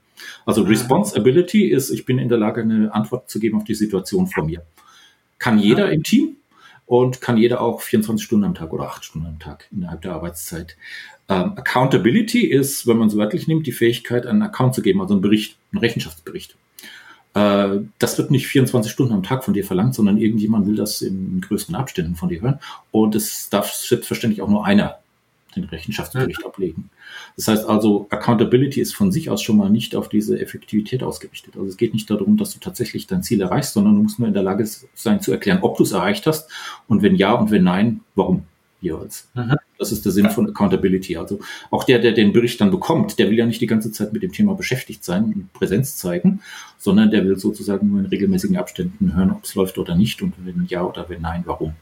Also 0.46 0.62
Responsibility 0.62 1.64
ist, 1.64 1.90
ich 1.90 2.04
bin 2.04 2.18
in 2.18 2.28
der 2.28 2.38
Lage, 2.38 2.62
eine 2.62 2.94
Antwort 2.94 3.28
zu 3.28 3.40
geben 3.40 3.58
auf 3.58 3.64
die 3.64 3.74
Situation 3.74 4.26
vor 4.26 4.44
mir. 4.44 4.62
Kann 5.38 5.58
jeder 5.58 5.90
im 5.90 6.02
Team 6.02 6.36
und 6.86 7.20
kann 7.20 7.36
jeder 7.36 7.60
auch 7.60 7.80
24 7.80 8.24
Stunden 8.24 8.44
am 8.44 8.54
Tag 8.54 8.72
oder 8.72 8.84
8 8.84 9.04
Stunden 9.04 9.26
am 9.26 9.38
Tag 9.38 9.68
innerhalb 9.70 10.02
der 10.02 10.12
Arbeitszeit. 10.12 10.76
Ähm, 11.30 11.52
Accountability 11.56 12.44
ist, 12.44 12.88
wenn 12.88 12.98
man 12.98 13.08
es 13.08 13.16
wörtlich 13.16 13.46
nimmt, 13.46 13.66
die 13.66 13.72
Fähigkeit, 13.72 14.26
einen 14.26 14.42
Account 14.42 14.74
zu 14.74 14.82
geben, 14.82 15.00
also 15.00 15.14
einen 15.14 15.22
Bericht, 15.22 15.56
einen 15.72 15.78
Rechenschaftsbericht. 15.78 16.56
Äh, 17.34 17.78
das 18.00 18.18
wird 18.18 18.32
nicht 18.32 18.48
24 18.48 18.90
Stunden 18.90 19.14
am 19.14 19.22
Tag 19.22 19.44
von 19.44 19.54
dir 19.54 19.64
verlangt, 19.64 19.94
sondern 19.94 20.18
irgendjemand 20.18 20.66
will 20.66 20.74
das 20.74 21.02
in 21.02 21.40
größeren 21.40 21.76
Abständen 21.76 22.16
von 22.16 22.28
dir 22.28 22.42
hören. 22.42 22.58
Und 22.90 23.14
es 23.14 23.48
darf 23.48 23.72
selbstverständlich 23.72 24.42
auch 24.42 24.48
nur 24.48 24.66
einer 24.66 24.98
den 25.56 25.64
Rechenschaftsbericht 25.64 26.40
mhm. 26.40 26.46
ablegen. 26.46 26.90
Das 27.36 27.48
heißt 27.48 27.68
also, 27.68 28.06
Accountability 28.10 28.80
ist 28.80 28.94
von 28.94 29.12
sich 29.12 29.30
aus 29.30 29.42
schon 29.42 29.56
mal 29.56 29.70
nicht 29.70 29.96
auf 29.96 30.08
diese 30.08 30.40
Effektivität 30.40 31.02
ausgerichtet. 31.02 31.54
Also 31.56 31.66
es 31.66 31.76
geht 31.76 31.92
nicht 31.92 32.10
darum, 32.10 32.36
dass 32.36 32.54
du 32.54 32.60
tatsächlich 32.60 33.06
dein 33.06 33.22
Ziel 33.22 33.40
erreichst, 33.40 33.74
sondern 33.74 33.96
du 33.96 34.02
musst 34.02 34.18
nur 34.18 34.28
in 34.28 34.34
der 34.34 34.42
Lage 34.42 34.68
sein 34.94 35.20
zu 35.20 35.32
erklären, 35.32 35.58
ob 35.62 35.76
du 35.76 35.84
es 35.84 35.92
erreicht 35.92 36.26
hast 36.26 36.50
und 36.86 37.02
wenn 37.02 37.16
ja 37.16 37.32
und 37.32 37.50
wenn 37.50 37.64
nein, 37.64 38.00
warum 38.14 38.44
jeweils. 38.80 39.28
Mhm. 39.34 39.56
Das 39.80 39.92
ist 39.92 40.04
der 40.04 40.12
Sinn 40.12 40.30
von 40.30 40.48
Accountability. 40.48 41.16
Also 41.16 41.40
auch 41.70 41.84
der, 41.84 41.98
der 41.98 42.12
den 42.12 42.32
Bericht 42.32 42.60
dann 42.60 42.70
bekommt, 42.70 43.18
der 43.18 43.30
will 43.30 43.38
ja 43.38 43.46
nicht 43.46 43.60
die 43.60 43.66
ganze 43.66 43.90
Zeit 43.90 44.12
mit 44.12 44.22
dem 44.22 44.30
Thema 44.30 44.54
beschäftigt 44.54 45.02
sein 45.02 45.24
und 45.24 45.52
Präsenz 45.54 45.96
zeigen, 45.96 46.42
sondern 46.78 47.10
der 47.10 47.24
will 47.24 47.38
sozusagen 47.38 47.90
nur 47.90 48.00
in 48.00 48.06
regelmäßigen 48.06 48.58
Abständen 48.58 49.16
hören, 49.16 49.32
ob 49.32 49.44
es 49.44 49.54
läuft 49.54 49.78
oder 49.78 49.96
nicht 49.96 50.22
und 50.22 50.34
wenn 50.44 50.66
ja 50.68 50.84
oder 50.84 51.08
wenn 51.08 51.22
nein, 51.22 51.42
warum. 51.46 51.74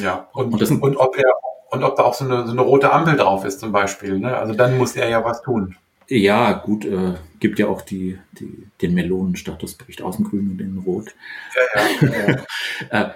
Ja, 0.00 0.28
und, 0.32 0.52
und, 0.52 0.62
das, 0.62 0.70
und 0.70 0.96
ob 0.96 1.16
er 1.18 1.32
und 1.70 1.84
ob 1.84 1.96
da 1.96 2.04
auch 2.04 2.14
so 2.14 2.24
eine, 2.24 2.46
so 2.46 2.52
eine 2.52 2.60
rote 2.60 2.92
Ampel 2.92 3.16
drauf 3.16 3.44
ist 3.44 3.60
zum 3.60 3.72
Beispiel. 3.72 4.18
Ne? 4.18 4.36
Also 4.36 4.54
dann 4.54 4.76
muss 4.78 4.96
er 4.96 5.08
ja 5.08 5.24
was 5.24 5.42
tun. 5.42 5.76
Ja, 6.08 6.52
gut, 6.52 6.84
äh, 6.84 7.14
gibt 7.38 7.60
ja 7.60 7.68
auch 7.68 7.82
die, 7.82 8.18
die, 8.32 8.66
den 8.82 8.94
Melonenstatusbericht 8.94 10.02
aus 10.02 10.16
dem 10.16 10.24
Grün 10.24 10.50
und 10.50 10.60
in 10.60 10.78
Rot. 10.78 11.14
Ja, 11.74 12.08
ja, 12.08 12.28
ja. 12.28 12.36
äh, 12.90 13.10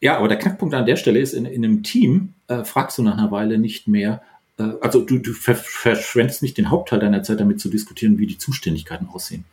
ja, 0.00 0.18
aber 0.18 0.28
der 0.28 0.38
Knackpunkt 0.38 0.74
an 0.74 0.86
der 0.86 0.96
Stelle 0.96 1.18
ist, 1.18 1.32
in, 1.32 1.44
in 1.44 1.64
einem 1.64 1.82
Team 1.82 2.34
äh, 2.48 2.64
fragst 2.64 2.98
du 2.98 3.02
nach 3.02 3.16
einer 3.16 3.30
Weile 3.30 3.58
nicht 3.58 3.88
mehr, 3.88 4.22
äh, 4.58 4.74
also 4.80 5.02
du, 5.02 5.18
du 5.18 5.32
verschwendest 5.32 6.42
nicht 6.42 6.58
den 6.58 6.70
Hauptteil 6.70 7.00
deiner 7.00 7.22
Zeit 7.22 7.40
damit 7.40 7.60
zu 7.60 7.68
diskutieren, 7.68 8.18
wie 8.18 8.26
die 8.26 8.38
Zuständigkeiten 8.38 9.08
aussehen. 9.08 9.44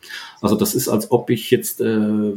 Also 0.41 0.55
das 0.55 0.75
ist, 0.75 0.87
als 0.87 1.11
ob 1.11 1.29
ich 1.29 1.51
jetzt 1.51 1.81
äh, 1.81 2.33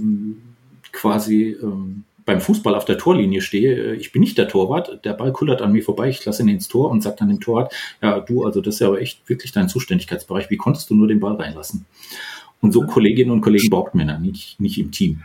quasi 0.92 1.56
ähm, 1.62 2.04
beim 2.24 2.40
Fußball 2.40 2.74
auf 2.74 2.84
der 2.84 2.98
Torlinie 2.98 3.40
stehe, 3.40 3.94
ich 3.94 4.12
bin 4.12 4.20
nicht 4.20 4.38
der 4.38 4.48
Torwart, 4.48 5.04
der 5.04 5.14
Ball 5.14 5.32
kullert 5.32 5.60
an 5.60 5.72
mir 5.72 5.82
vorbei, 5.82 6.08
ich 6.08 6.24
lasse 6.24 6.42
ihn 6.42 6.48
ins 6.48 6.68
Tor 6.68 6.90
und 6.90 7.02
sage 7.02 7.16
dann 7.18 7.28
dem 7.28 7.40
Torwart, 7.40 7.74
ja 8.00 8.20
du, 8.20 8.44
also 8.44 8.60
das 8.60 8.74
ist 8.74 8.80
ja 8.80 8.88
aber 8.88 9.00
echt 9.00 9.28
wirklich 9.28 9.52
dein 9.52 9.68
Zuständigkeitsbereich, 9.68 10.48
wie 10.50 10.56
konntest 10.56 10.88
du 10.90 10.94
nur 10.94 11.08
den 11.08 11.20
Ball 11.20 11.34
reinlassen? 11.34 11.84
Und 12.60 12.72
so 12.72 12.86
Kolleginnen 12.86 13.32
und 13.32 13.40
Kollegen 13.40 13.70
braucht 13.70 13.96
man 13.96 14.08
ja 14.08 14.18
nicht, 14.18 14.60
nicht 14.60 14.78
im 14.78 14.92
Team. 14.92 15.22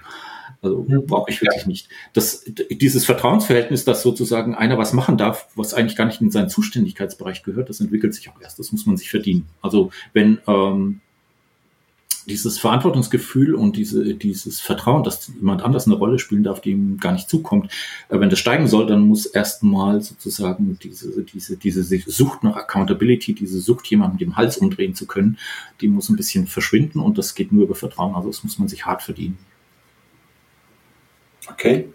Also 0.62 0.86
brauche 1.06 1.30
ich 1.32 1.42
wirklich 1.42 1.64
ja. 1.64 1.68
nicht. 1.68 1.90
Das, 2.14 2.44
dieses 2.70 3.06
Vertrauensverhältnis, 3.06 3.86
dass 3.86 4.02
sozusagen 4.02 4.56
einer 4.56 4.78
was 4.78 4.94
machen 4.94 5.18
darf, 5.18 5.48
was 5.56 5.74
eigentlich 5.74 5.96
gar 5.96 6.06
nicht 6.06 6.22
in 6.22 6.32
seinen 6.32 6.50
Zuständigkeitsbereich 6.50 7.44
gehört, 7.44 7.70
das 7.70 7.80
entwickelt 7.80 8.14
sich 8.14 8.30
auch 8.30 8.42
erst. 8.42 8.58
Das 8.58 8.72
muss 8.72 8.86
man 8.86 8.98
sich 8.98 9.10
verdienen. 9.10 9.48
Also 9.62 9.92
wenn 10.14 10.40
ähm, 10.48 11.02
dieses 12.28 12.60
Verantwortungsgefühl 12.60 13.56
und 13.56 13.78
diese, 13.78 14.14
dieses 14.14 14.60
Vertrauen, 14.60 15.04
dass 15.04 15.32
jemand 15.34 15.62
anders 15.62 15.86
eine 15.86 15.96
Rolle 15.96 16.20
spielen 16.20 16.44
darf, 16.44 16.60
die 16.60 16.72
ihm 16.72 16.98
gar 16.98 17.14
nicht 17.14 17.30
zukommt, 17.30 17.72
äh, 18.10 18.20
wenn 18.20 18.30
das 18.30 18.40
steigen 18.40 18.68
soll, 18.68 18.86
dann 18.86 19.08
muss 19.08 19.26
erstmal 19.26 20.02
sozusagen 20.02 20.78
diese, 20.82 21.24
diese, 21.24 21.58
diese 21.58 21.84
Sucht 21.84 22.44
nach 22.44 22.58
Accountability, 22.58 23.34
diese 23.34 23.60
Sucht, 23.60 23.88
jemandem 23.88 24.18
den 24.18 24.36
Hals 24.36 24.58
umdrehen 24.58 24.94
zu 24.94 25.06
können, 25.06 25.38
die 25.80 25.88
muss 25.88 26.10
ein 26.10 26.18
bisschen 26.18 26.48
verschwinden 26.48 27.00
und 27.00 27.18
das 27.18 27.34
geht 27.34 27.52
nur 27.52 27.64
über 27.64 27.76
Vertrauen. 27.76 28.16
Also 28.16 28.28
das 28.28 28.44
muss 28.44 28.60
man 28.60 28.68
sich 28.68 28.86
hart 28.86 29.02
verdienen. 29.02 29.38
Okay. 31.52 31.92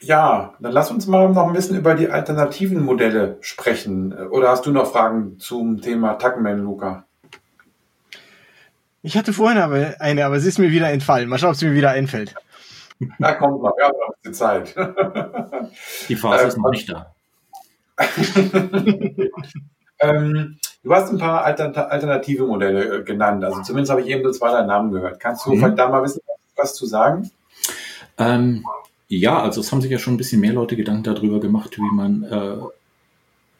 Ja, 0.00 0.54
dann 0.60 0.72
lass 0.72 0.90
uns 0.90 1.06
mal 1.06 1.28
noch 1.30 1.46
ein 1.46 1.52
bisschen 1.54 1.76
über 1.78 1.94
die 1.94 2.10
alternativen 2.10 2.82
Modelle 2.84 3.38
sprechen. 3.40 4.12
Oder 4.28 4.50
hast 4.50 4.66
du 4.66 4.70
noch 4.70 4.90
Fragen 4.92 5.38
zum 5.38 5.80
Thema 5.80 6.14
Tuckman, 6.14 6.58
Luca? 6.62 7.04
Ich 9.02 9.16
hatte 9.16 9.32
vorhin 9.32 9.58
aber 9.58 9.94
eine, 10.00 10.24
aber 10.26 10.36
es 10.36 10.44
ist 10.44 10.58
mir 10.58 10.70
wieder 10.70 10.90
entfallen. 10.90 11.28
Mal 11.28 11.38
schauen, 11.38 11.50
ob 11.50 11.56
es 11.56 11.62
mir 11.62 11.74
wieder 11.74 11.90
einfällt. 11.90 12.34
Da 13.18 13.32
kommt 13.34 13.62
noch, 13.62 13.76
wir 13.76 13.84
haben 13.86 13.96
noch 13.98 14.14
bisschen 14.22 14.34
Zeit. 14.34 14.74
Die 16.08 16.16
Phase 16.16 16.44
Äh, 16.44 16.48
ist 16.48 16.58
noch 16.58 16.70
nicht 16.70 16.90
da. 16.90 17.14
ähm, 20.00 20.58
du 20.82 20.94
hast 20.94 21.10
ein 21.10 21.18
paar 21.18 21.44
Alter 21.44 21.90
alternative 21.90 22.46
Modelle 22.46 22.98
äh, 22.98 23.02
genannt. 23.04 23.44
Also 23.44 23.62
zumindest 23.62 23.90
habe 23.90 24.02
ich 24.02 24.08
eben 24.08 24.22
so 24.24 24.30
zwei, 24.32 24.50
drei 24.50 24.62
Namen 24.62 24.90
gehört. 24.92 25.20
Kannst 25.20 25.46
du 25.46 25.52
Mhm. 25.52 25.58
vielleicht 25.58 25.78
da 25.78 25.88
mal 25.88 26.02
wissen, 26.02 26.20
was 26.56 26.74
zu 26.74 26.86
sagen? 26.86 27.30
Ähm, 28.18 28.64
ja, 29.08 29.42
also 29.42 29.60
es 29.60 29.70
haben 29.70 29.80
sich 29.80 29.90
ja 29.90 29.98
schon 29.98 30.14
ein 30.14 30.18
bisschen 30.18 30.40
mehr 30.40 30.52
Leute 30.52 30.76
Gedanken 30.76 31.04
darüber 31.04 31.40
gemacht, 31.40 31.76
wie 31.76 31.94
man 31.94 32.22
äh, 32.24 32.56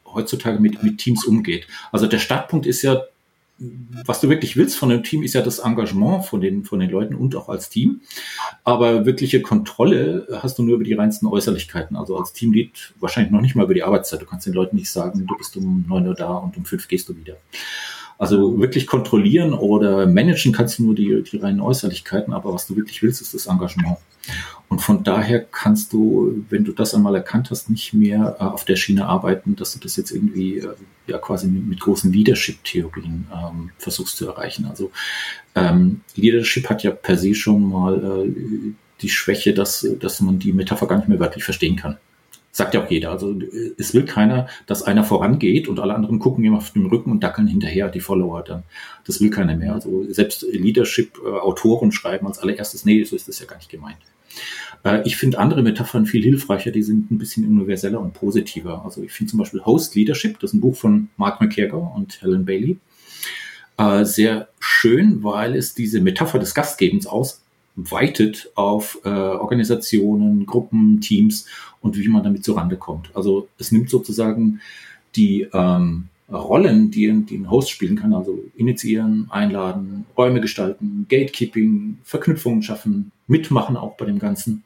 heutzutage 0.05 0.59
mit, 0.59 0.81
mit 0.83 0.97
Teams 0.97 1.25
umgeht. 1.25 1.67
Also 1.91 2.07
der 2.07 2.19
Startpunkt 2.19 2.65
ist 2.65 2.81
ja, 2.81 3.03
was 4.05 4.19
du 4.19 4.27
wirklich 4.27 4.57
willst 4.57 4.77
von 4.77 4.91
einem 4.91 5.03
Team, 5.03 5.23
ist 5.23 5.33
ja 5.33 5.41
das 5.41 5.59
Engagement 5.59 6.25
von 6.25 6.41
den, 6.41 6.65
von 6.65 6.79
den 6.79 6.89
Leuten 6.89 7.15
und 7.15 7.35
auch 7.35 7.47
als 7.47 7.69
Team. 7.69 8.01
Aber 8.63 9.05
wirkliche 9.05 9.41
Kontrolle 9.41 10.27
hast 10.41 10.57
du 10.57 10.63
nur 10.63 10.75
über 10.75 10.83
die 10.83 10.93
reinsten 10.93 11.27
Äußerlichkeiten. 11.27 11.95
Also 11.95 12.17
als 12.17 12.33
Teamlead 12.33 12.93
wahrscheinlich 12.99 13.31
noch 13.31 13.41
nicht 13.41 13.55
mal 13.55 13.63
über 13.63 13.73
die 13.73 13.83
Arbeitszeit. 13.83 14.21
Du 14.21 14.25
kannst 14.25 14.45
den 14.45 14.53
Leuten 14.53 14.75
nicht 14.75 14.89
sagen, 14.91 15.25
du 15.25 15.37
bist 15.37 15.55
um 15.55 15.85
neun 15.87 16.07
Uhr 16.07 16.15
da 16.15 16.33
und 16.33 16.57
um 16.57 16.65
fünf 16.65 16.87
gehst 16.87 17.07
du 17.07 17.15
wieder. 17.15 17.37
Also 18.17 18.59
wirklich 18.59 18.87
kontrollieren 18.87 19.53
oder 19.53 20.07
managen 20.07 20.53
kannst 20.53 20.79
du 20.79 20.83
nur 20.83 20.95
die, 20.95 21.23
die 21.23 21.37
reinen 21.37 21.59
Äußerlichkeiten, 21.59 22.33
aber 22.33 22.53
was 22.53 22.67
du 22.67 22.75
wirklich 22.75 23.03
willst, 23.03 23.21
ist 23.21 23.33
das 23.33 23.47
Engagement. 23.47 23.97
Und 24.69 24.79
von 24.79 25.03
daher 25.03 25.39
kannst 25.39 25.93
du, 25.93 26.43
wenn 26.49 26.63
du 26.63 26.71
das 26.71 26.95
einmal 26.95 27.15
erkannt 27.15 27.51
hast, 27.51 27.69
nicht 27.69 27.93
mehr 27.93 28.37
äh, 28.39 28.43
auf 28.43 28.65
der 28.65 28.75
Schiene 28.75 29.05
arbeiten, 29.05 29.55
dass 29.55 29.73
du 29.73 29.79
das 29.79 29.95
jetzt 29.95 30.11
irgendwie 30.11 30.59
äh, 30.59 30.73
ja 31.07 31.17
quasi 31.17 31.47
mit, 31.47 31.67
mit 31.67 31.79
großen 31.79 32.11
Leadership-Theorien 32.11 33.27
ähm, 33.31 33.71
versuchst 33.77 34.17
zu 34.17 34.27
erreichen. 34.27 34.65
Also 34.65 34.91
ähm, 35.53 36.01
Leadership 36.15 36.69
hat 36.69 36.83
ja 36.83 36.91
per 36.91 37.17
se 37.17 37.35
schon 37.35 37.69
mal 37.69 38.25
äh, 38.25 38.31
die 39.01 39.09
Schwäche, 39.09 39.53
dass, 39.53 39.87
dass 39.99 40.21
man 40.21 40.39
die 40.39 40.53
Metapher 40.53 40.87
gar 40.87 40.97
nicht 40.97 41.09
mehr 41.09 41.19
wörtlich 41.19 41.43
verstehen 41.43 41.75
kann. 41.75 41.97
Sagt 42.55 42.73
ja 42.73 42.81
auch 42.81 42.89
jeder. 42.89 43.11
Also 43.11 43.37
es 43.77 43.93
will 43.93 44.05
keiner, 44.05 44.47
dass 44.65 44.81
einer 44.81 45.03
vorangeht 45.03 45.67
und 45.67 45.77
alle 45.77 45.93
anderen 45.93 46.19
gucken 46.19 46.41
ihm 46.45 46.55
auf 46.55 46.71
den 46.71 46.85
Rücken 46.85 47.11
und 47.11 47.21
dackeln 47.21 47.49
hinterher, 47.49 47.89
die 47.89 47.99
Follower 47.99 48.41
dann. 48.43 48.63
Das 49.05 49.19
will 49.19 49.29
keiner 49.29 49.57
mehr. 49.57 49.73
Also 49.73 50.05
selbst 50.09 50.45
Leadership-Autoren 50.49 51.91
schreiben 51.91 52.25
als 52.27 52.39
allererstes, 52.39 52.85
nee, 52.85 53.03
so 53.03 53.17
ist 53.17 53.27
das 53.27 53.39
ja 53.39 53.45
gar 53.45 53.57
nicht 53.57 53.67
gemeint. 53.67 53.97
Äh, 54.85 55.01
Ich 55.03 55.17
finde 55.17 55.37
andere 55.39 55.63
Metaphern 55.63 56.05
viel 56.05 56.23
hilfreicher, 56.23 56.71
die 56.71 56.81
sind 56.81 57.11
ein 57.11 57.17
bisschen 57.17 57.45
universeller 57.45 57.99
und 57.99 58.13
positiver. 58.13 58.83
Also 58.85 59.03
ich 59.03 59.11
finde 59.11 59.31
zum 59.31 59.39
Beispiel 59.39 59.65
Host 59.65 59.93
Leadership, 59.95 60.39
das 60.39 60.51
ist 60.51 60.53
ein 60.53 60.61
Buch 60.61 60.77
von 60.77 61.09
Mark 61.17 61.41
McKerger 61.41 61.93
und 61.93 62.21
Helen 62.21 62.45
Bailey, 62.45 62.77
äh, 63.77 64.05
sehr 64.05 64.47
schön, 64.61 65.25
weil 65.25 65.57
es 65.57 65.73
diese 65.73 65.99
Metapher 65.99 66.39
des 66.39 66.55
Gastgebens 66.55 67.05
ausweitet 67.77 68.51
auf 68.55 68.99
äh, 69.03 69.09
Organisationen, 69.09 70.45
Gruppen, 70.45 71.01
Teams 71.01 71.45
und 71.81 71.97
wie 71.97 72.07
man 72.07 72.23
damit 72.23 72.43
zurande 72.43 72.77
kommt. 72.77 73.09
Also 73.15 73.47
es 73.57 73.71
nimmt 73.71 73.89
sozusagen 73.89 74.61
die 75.15 75.47
ähm, 75.53 76.07
Rollen, 76.31 76.89
die, 76.91 77.07
ein- 77.07 77.25
die 77.25 77.37
ein 77.37 77.49
Host 77.51 77.69
spielen 77.69 77.95
kann, 77.95 78.13
also 78.13 78.39
initiieren, 78.55 79.27
einladen, 79.29 80.05
Räume 80.17 80.41
gestalten, 80.41 81.05
Gatekeeping, 81.09 81.99
Verknüpfungen 82.03 82.63
schaffen, 82.63 83.11
mitmachen 83.27 83.77
auch 83.77 83.95
bei 83.97 84.05
dem 84.05 84.19
Ganzen 84.19 84.63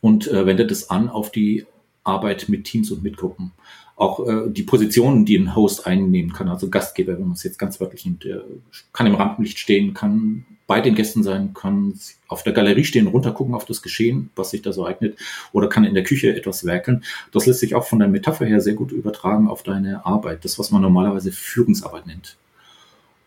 und 0.00 0.28
äh, 0.28 0.44
wendet 0.46 0.70
es 0.70 0.90
an 0.90 1.08
auf 1.08 1.30
die 1.32 1.64
Arbeit 2.02 2.48
mit 2.48 2.64
Teams 2.64 2.90
und 2.90 3.02
mit 3.02 3.16
Gruppen. 3.16 3.52
Auch 3.96 4.26
äh, 4.28 4.50
die 4.50 4.64
Positionen, 4.64 5.24
die 5.24 5.38
ein 5.38 5.54
Host 5.56 5.86
einnehmen 5.86 6.32
kann, 6.32 6.48
also 6.48 6.68
Gastgeber, 6.68 7.14
wenn 7.14 7.22
man 7.28 7.32
es 7.32 7.44
jetzt 7.44 7.58
ganz 7.58 7.80
wörtlich 7.80 8.04
nimmt, 8.04 8.24
der 8.24 8.44
kann 8.92 9.06
im 9.06 9.14
Rampenlicht 9.14 9.58
stehen, 9.58 9.94
kann 9.94 10.44
bei 10.66 10.80
den 10.80 10.94
Gästen 10.94 11.22
sein, 11.22 11.52
kann 11.52 11.94
auf 12.28 12.42
der 12.42 12.52
Galerie 12.52 12.84
stehen, 12.84 13.06
runtergucken 13.06 13.54
auf 13.54 13.66
das 13.66 13.82
Geschehen, 13.82 14.30
was 14.34 14.50
sich 14.50 14.62
da 14.62 14.72
so 14.72 14.86
eignet, 14.86 15.18
oder 15.52 15.68
kann 15.68 15.84
in 15.84 15.94
der 15.94 16.04
Küche 16.04 16.34
etwas 16.34 16.64
werkeln. 16.64 17.04
Das 17.32 17.46
lässt 17.46 17.60
sich 17.60 17.74
auch 17.74 17.86
von 17.86 17.98
der 17.98 18.08
Metapher 18.08 18.46
her 18.46 18.60
sehr 18.60 18.74
gut 18.74 18.92
übertragen 18.92 19.48
auf 19.48 19.62
deine 19.62 20.06
Arbeit, 20.06 20.44
das, 20.44 20.58
was 20.58 20.70
man 20.70 20.82
normalerweise 20.82 21.32
Führungsarbeit 21.32 22.06
nennt. 22.06 22.36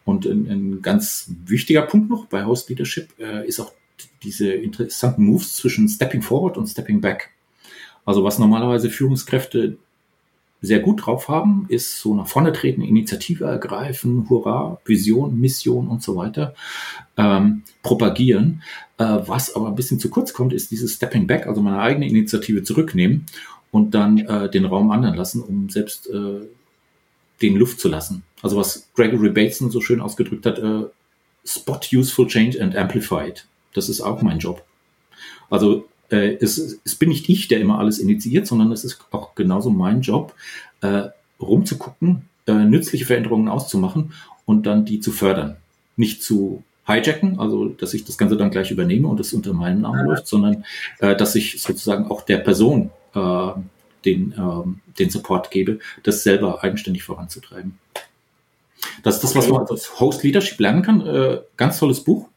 Und 0.04 0.26
ein, 0.26 0.50
ein 0.50 0.82
ganz 0.82 1.30
wichtiger 1.46 1.84
Punkt 1.84 2.10
noch 2.10 2.26
bei 2.26 2.46
Host 2.46 2.70
Leadership 2.70 3.10
äh, 3.20 3.46
ist 3.46 3.60
auch 3.60 3.72
diese 4.24 4.52
interessanten 4.52 5.24
Moves 5.24 5.56
zwischen 5.56 5.88
Stepping 5.90 6.22
Forward 6.22 6.58
und 6.58 6.68
Stepping 6.68 7.02
Back. 7.02 7.32
Also 8.06 8.24
was 8.24 8.40
normalerweise 8.40 8.90
Führungskräfte 8.90 9.78
sehr 10.62 10.80
gut 10.80 11.06
drauf 11.06 11.28
haben, 11.28 11.66
ist 11.70 12.00
so 12.00 12.16
nach 12.16 12.28
vorne 12.28 12.52
treten, 12.52 12.82
Initiative 12.82 13.46
ergreifen, 13.46 14.28
Hurra, 14.30 14.80
Vision, 14.86 15.40
Mission 15.40 15.88
und 15.88 16.02
so 16.02 16.16
weiter 16.16 16.56
ähm, 17.16 17.64
propagieren. 17.84 18.64
Äh, 18.98 19.20
was 19.26 19.56
aber 19.56 19.68
ein 19.68 19.76
bisschen 19.76 20.00
zu 20.00 20.10
kurz 20.10 20.34
kommt, 20.34 20.54
ist 20.54 20.72
dieses 20.72 20.96
Stepping 20.96 21.28
Back, 21.28 21.46
also 21.48 21.62
meine 21.62 21.80
eigene 21.80 22.08
Initiative 22.08 22.64
zurücknehmen 22.64 23.26
und 23.72 23.94
dann 23.94 24.18
äh, 24.18 24.50
den 24.50 24.66
Raum 24.66 24.90
anderen 24.90 25.16
lassen, 25.16 25.44
um 25.44 25.70
selbst 25.70 26.10
äh, 26.10 26.42
den 27.42 27.56
Luft 27.56 27.80
zu 27.80 27.88
lassen. 27.88 28.24
Also 28.42 28.58
was 28.58 28.90
Gregory 28.96 29.30
Bateson 29.30 29.70
so 29.70 29.82
schön 29.82 30.02
ausgedrückt 30.02 30.46
hat, 30.46 30.58
äh, 30.58 30.86
Spot 31.46 31.80
Useful 31.94 32.28
Change 32.28 32.62
and 32.62 32.76
Amplify 32.76 33.28
it. 33.30 33.48
Das 33.74 33.90
ist 33.90 34.02
auch 34.02 34.22
mein 34.22 34.40
Job. 34.40 34.66
Also 35.50 35.88
äh, 36.10 36.38
es, 36.40 36.80
es 36.84 36.96
bin 36.96 37.10
nicht 37.10 37.30
ich, 37.30 37.48
der 37.48 37.60
immer 37.60 37.80
alles 37.80 38.00
initiiert, 38.00 38.48
sondern 38.48 38.72
es 38.72 38.84
ist 38.84 39.00
auch 39.12 39.36
genauso 39.36 39.70
mein 39.70 40.02
Job, 40.02 40.34
äh, 40.82 41.04
rumzugucken, 41.40 42.24
äh, 42.48 42.54
nützliche 42.54 43.06
Veränderungen 43.06 43.48
auszumachen 43.48 44.14
und 44.46 44.66
dann 44.66 44.86
die 44.86 45.00
zu 45.00 45.12
fördern. 45.12 45.58
Nicht 45.96 46.24
zu 46.24 46.64
hijacken, 46.88 47.40
also 47.40 47.68
dass 47.68 47.94
ich 47.94 48.06
das 48.06 48.18
Ganze 48.18 48.38
dann 48.38 48.52
gleich 48.52 48.72
übernehme 48.72 49.08
und 49.08 49.20
es 49.20 49.34
unter 49.34 49.54
meinem 49.54 49.82
Namen 49.82 50.06
läuft, 50.06 50.28
sondern 50.28 50.64
äh, 51.00 51.16
dass 51.16 51.36
ich 51.36 51.62
sozusagen 51.62 52.10
auch 52.10 52.22
der 52.22 52.38
Person 52.38 52.92
äh, 53.14 53.52
den, 54.06 54.34
ähm, 54.38 54.80
den 54.98 55.10
Support 55.10 55.52
gebe, 55.52 55.80
das 56.04 56.24
selber 56.24 56.64
eigenständig 56.64 57.04
voranzutreiben. 57.04 57.78
Das 59.04 59.16
ist 59.16 59.24
das, 59.24 59.36
was 59.36 59.50
man 59.50 59.66
als 59.68 60.00
Host 60.00 60.24
Leadership 60.24 60.60
lernen 60.60 60.82
kann. 60.82 61.06
Äh, 61.06 61.40
ganz 61.58 61.80
tolles 61.80 62.04
Buch. 62.04 62.30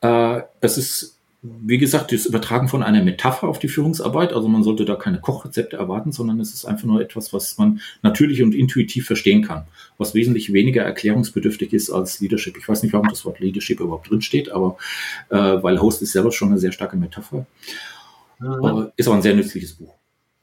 Äh, 0.00 0.42
es 0.60 0.78
ist, 0.78 1.13
wie 1.46 1.76
gesagt, 1.76 2.10
das 2.10 2.24
Übertragen 2.24 2.68
von 2.68 2.82
einer 2.82 3.04
Metapher 3.04 3.48
auf 3.48 3.58
die 3.58 3.68
Führungsarbeit. 3.68 4.32
Also 4.32 4.48
man 4.48 4.62
sollte 4.62 4.86
da 4.86 4.96
keine 4.96 5.20
Kochrezepte 5.20 5.76
erwarten, 5.76 6.10
sondern 6.10 6.40
es 6.40 6.54
ist 6.54 6.64
einfach 6.64 6.84
nur 6.84 7.02
etwas, 7.02 7.34
was 7.34 7.58
man 7.58 7.80
natürlich 8.02 8.42
und 8.42 8.54
intuitiv 8.54 9.06
verstehen 9.06 9.42
kann. 9.42 9.64
Was 9.98 10.14
wesentlich 10.14 10.54
weniger 10.54 10.82
erklärungsbedürftig 10.82 11.74
ist 11.74 11.90
als 11.90 12.20
Leadership. 12.20 12.56
Ich 12.56 12.66
weiß 12.66 12.82
nicht, 12.82 12.94
warum 12.94 13.08
das 13.08 13.26
Wort 13.26 13.40
Leadership 13.40 13.80
überhaupt 13.80 14.10
drinsteht, 14.10 14.50
aber 14.50 14.78
äh, 15.28 15.36
weil 15.36 15.82
Host 15.82 16.00
ist 16.00 16.12
selber 16.12 16.32
schon 16.32 16.48
eine 16.48 16.58
sehr 16.58 16.72
starke 16.72 16.96
Metapher. 16.96 17.46
Aber 18.40 18.92
ist 18.96 19.06
aber 19.06 19.16
ein 19.16 19.22
sehr 19.22 19.34
nützliches 19.34 19.74
Buch. 19.74 19.92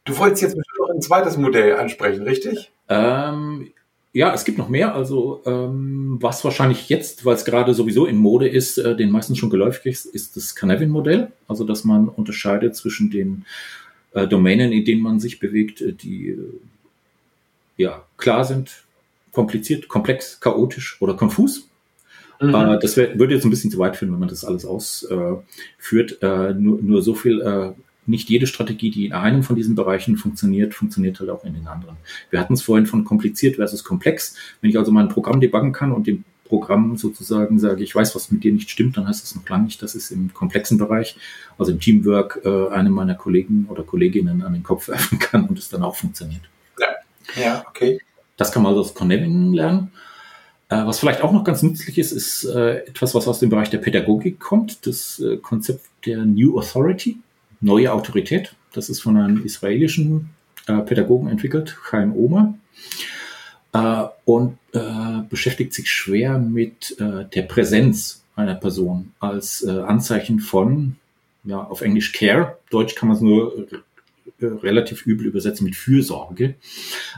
Du 0.05 0.17
wolltest 0.17 0.43
jetzt 0.43 0.55
bestimmt 0.55 0.79
noch 0.79 0.95
ein 0.95 1.01
zweites 1.01 1.37
Modell 1.37 1.75
ansprechen, 1.77 2.23
richtig? 2.23 2.71
Ähm, 2.89 3.71
ja, 4.13 4.33
es 4.33 4.43
gibt 4.43 4.57
noch 4.57 4.69
mehr. 4.69 4.93
Also 4.93 5.41
ähm, 5.45 6.17
was 6.19 6.43
wahrscheinlich 6.43 6.89
jetzt, 6.89 7.23
weil 7.23 7.35
es 7.35 7.45
gerade 7.45 7.73
sowieso 7.73 8.05
in 8.05 8.17
Mode 8.17 8.47
ist, 8.47 8.77
äh, 8.77 8.95
den 8.95 9.09
meisten 9.09 9.35
schon 9.35 9.49
geläufig 9.49 9.85
ist, 9.85 10.05
ist 10.05 10.35
das 10.35 10.55
Canavin-Modell. 10.55 11.31
Also 11.47 11.63
dass 11.63 11.83
man 11.83 12.09
unterscheidet 12.09 12.75
zwischen 12.75 13.09
den 13.09 13.45
äh, 14.13 14.27
Domänen, 14.27 14.73
in 14.73 14.83
denen 14.83 15.01
man 15.01 15.19
sich 15.19 15.39
bewegt, 15.39 15.81
äh, 15.81 15.93
die 15.93 16.29
äh, 16.29 16.37
ja 17.77 18.03
klar 18.17 18.43
sind, 18.43 18.83
kompliziert, 19.31 19.87
komplex, 19.87 20.39
chaotisch 20.41 20.97
oder 21.01 21.13
konfus. 21.13 21.69
Mhm. 22.41 22.53
Äh, 22.53 22.79
das 22.79 22.97
wär, 22.97 23.17
würde 23.17 23.33
jetzt 23.33 23.45
ein 23.45 23.49
bisschen 23.49 23.71
zu 23.71 23.77
weit 23.77 23.95
führen, 23.95 24.11
wenn 24.11 24.19
man 24.19 24.29
das 24.29 24.43
alles 24.43 24.65
ausführt. 24.65 26.17
Äh, 26.21 26.53
nur, 26.53 26.81
nur 26.81 27.01
so 27.01 27.15
viel. 27.15 27.75
Nicht 28.05 28.29
jede 28.29 28.47
Strategie, 28.47 28.89
die 28.89 29.05
in 29.05 29.13
einem 29.13 29.43
von 29.43 29.55
diesen 29.55 29.75
Bereichen 29.75 30.17
funktioniert, 30.17 30.73
funktioniert 30.73 31.19
halt 31.19 31.29
auch 31.29 31.43
in 31.43 31.53
den 31.53 31.67
anderen. 31.67 31.97
Wir 32.29 32.39
hatten 32.39 32.53
es 32.53 32.61
vorhin 32.61 32.87
von 32.87 33.03
kompliziert 33.03 33.57
versus 33.57 33.83
komplex. 33.83 34.35
Wenn 34.59 34.71
ich 34.71 34.77
also 34.77 34.91
mein 34.91 35.09
Programm 35.09 35.39
debuggen 35.39 35.71
kann 35.71 35.91
und 35.91 36.07
dem 36.07 36.23
Programm 36.45 36.97
sozusagen 36.97 37.59
sage, 37.59 37.83
ich 37.83 37.95
weiß, 37.95 38.13
was 38.13 38.31
mit 38.31 38.43
dir 38.43 38.51
nicht 38.51 38.69
stimmt, 38.69 38.97
dann 38.97 39.07
heißt 39.07 39.23
das 39.23 39.35
noch 39.35 39.47
lange 39.47 39.65
nicht, 39.65 39.81
dass 39.81 39.95
es 39.95 40.11
im 40.11 40.33
komplexen 40.33 40.77
Bereich, 40.77 41.15
also 41.57 41.71
im 41.71 41.79
Teamwork, 41.79 42.41
äh, 42.43 42.67
einem 42.69 42.91
meiner 42.91 43.15
Kollegen 43.15 43.67
oder 43.69 43.83
Kolleginnen 43.83 44.41
an 44.41 44.53
den 44.53 44.63
Kopf 44.63 44.87
werfen 44.89 45.17
kann 45.19 45.47
und 45.47 45.57
es 45.57 45.69
dann 45.69 45.83
auch 45.83 45.95
funktioniert. 45.95 46.41
Ja, 47.35 47.63
okay. 47.69 48.01
Das 48.37 48.51
kann 48.51 48.63
man 48.63 48.71
also 48.71 48.81
aus 48.81 48.93
Connevin 48.93 49.53
lernen. 49.53 49.91
Äh, 50.69 50.85
was 50.85 50.99
vielleicht 50.99 51.21
auch 51.21 51.31
noch 51.31 51.43
ganz 51.43 51.63
nützlich 51.63 51.97
ist, 51.97 52.11
ist 52.11 52.45
äh, 52.45 52.85
etwas, 52.85 53.13
was 53.13 53.27
aus 53.27 53.39
dem 53.39 53.49
Bereich 53.49 53.69
der 53.69 53.77
Pädagogik 53.77 54.39
kommt, 54.39 54.85
das 54.87 55.19
äh, 55.19 55.37
Konzept 55.37 55.85
der 56.05 56.25
New 56.25 56.57
Authority, 56.57 57.19
neue 57.61 57.93
Autorität. 57.93 58.55
Das 58.73 58.89
ist 58.89 59.01
von 59.01 59.17
einem 59.17 59.45
israelischen 59.45 60.29
äh, 60.67 60.79
Pädagogen 60.79 61.29
entwickelt, 61.29 61.77
Chaim 61.89 62.13
Omer, 62.15 62.55
äh, 63.73 64.03
und 64.25 64.57
äh, 64.73 65.21
beschäftigt 65.29 65.73
sich 65.73 65.89
schwer 65.89 66.37
mit 66.37 66.99
äh, 66.99 67.25
der 67.33 67.43
Präsenz 67.43 68.23
einer 68.35 68.55
Person 68.55 69.13
als 69.19 69.63
äh, 69.63 69.71
Anzeichen 69.71 70.39
von, 70.39 70.97
ja, 71.43 71.61
auf 71.61 71.81
Englisch 71.81 72.11
Care, 72.13 72.57
Deutsch 72.69 72.95
kann 72.95 73.09
man 73.09 73.17
es 73.17 73.21
nur 73.21 73.67
äh, 74.39 74.45
relativ 74.45 75.05
übel 75.05 75.27
übersetzen 75.27 75.65
mit 75.65 75.75
Fürsorge. 75.75 76.55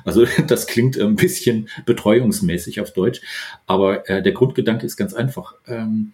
Also 0.06 0.26
das 0.48 0.68
klingt 0.68 1.00
ein 1.00 1.16
bisschen 1.16 1.70
betreuungsmäßig 1.86 2.82
auf 2.82 2.94
Deutsch, 2.94 3.22
aber 3.68 4.10
äh, 4.10 4.22
der 4.22 4.34
Grundgedanke 4.34 4.86
ist 4.86 4.98
ganz 4.98 5.14
einfach. 5.14 5.56
Ähm, 5.68 6.14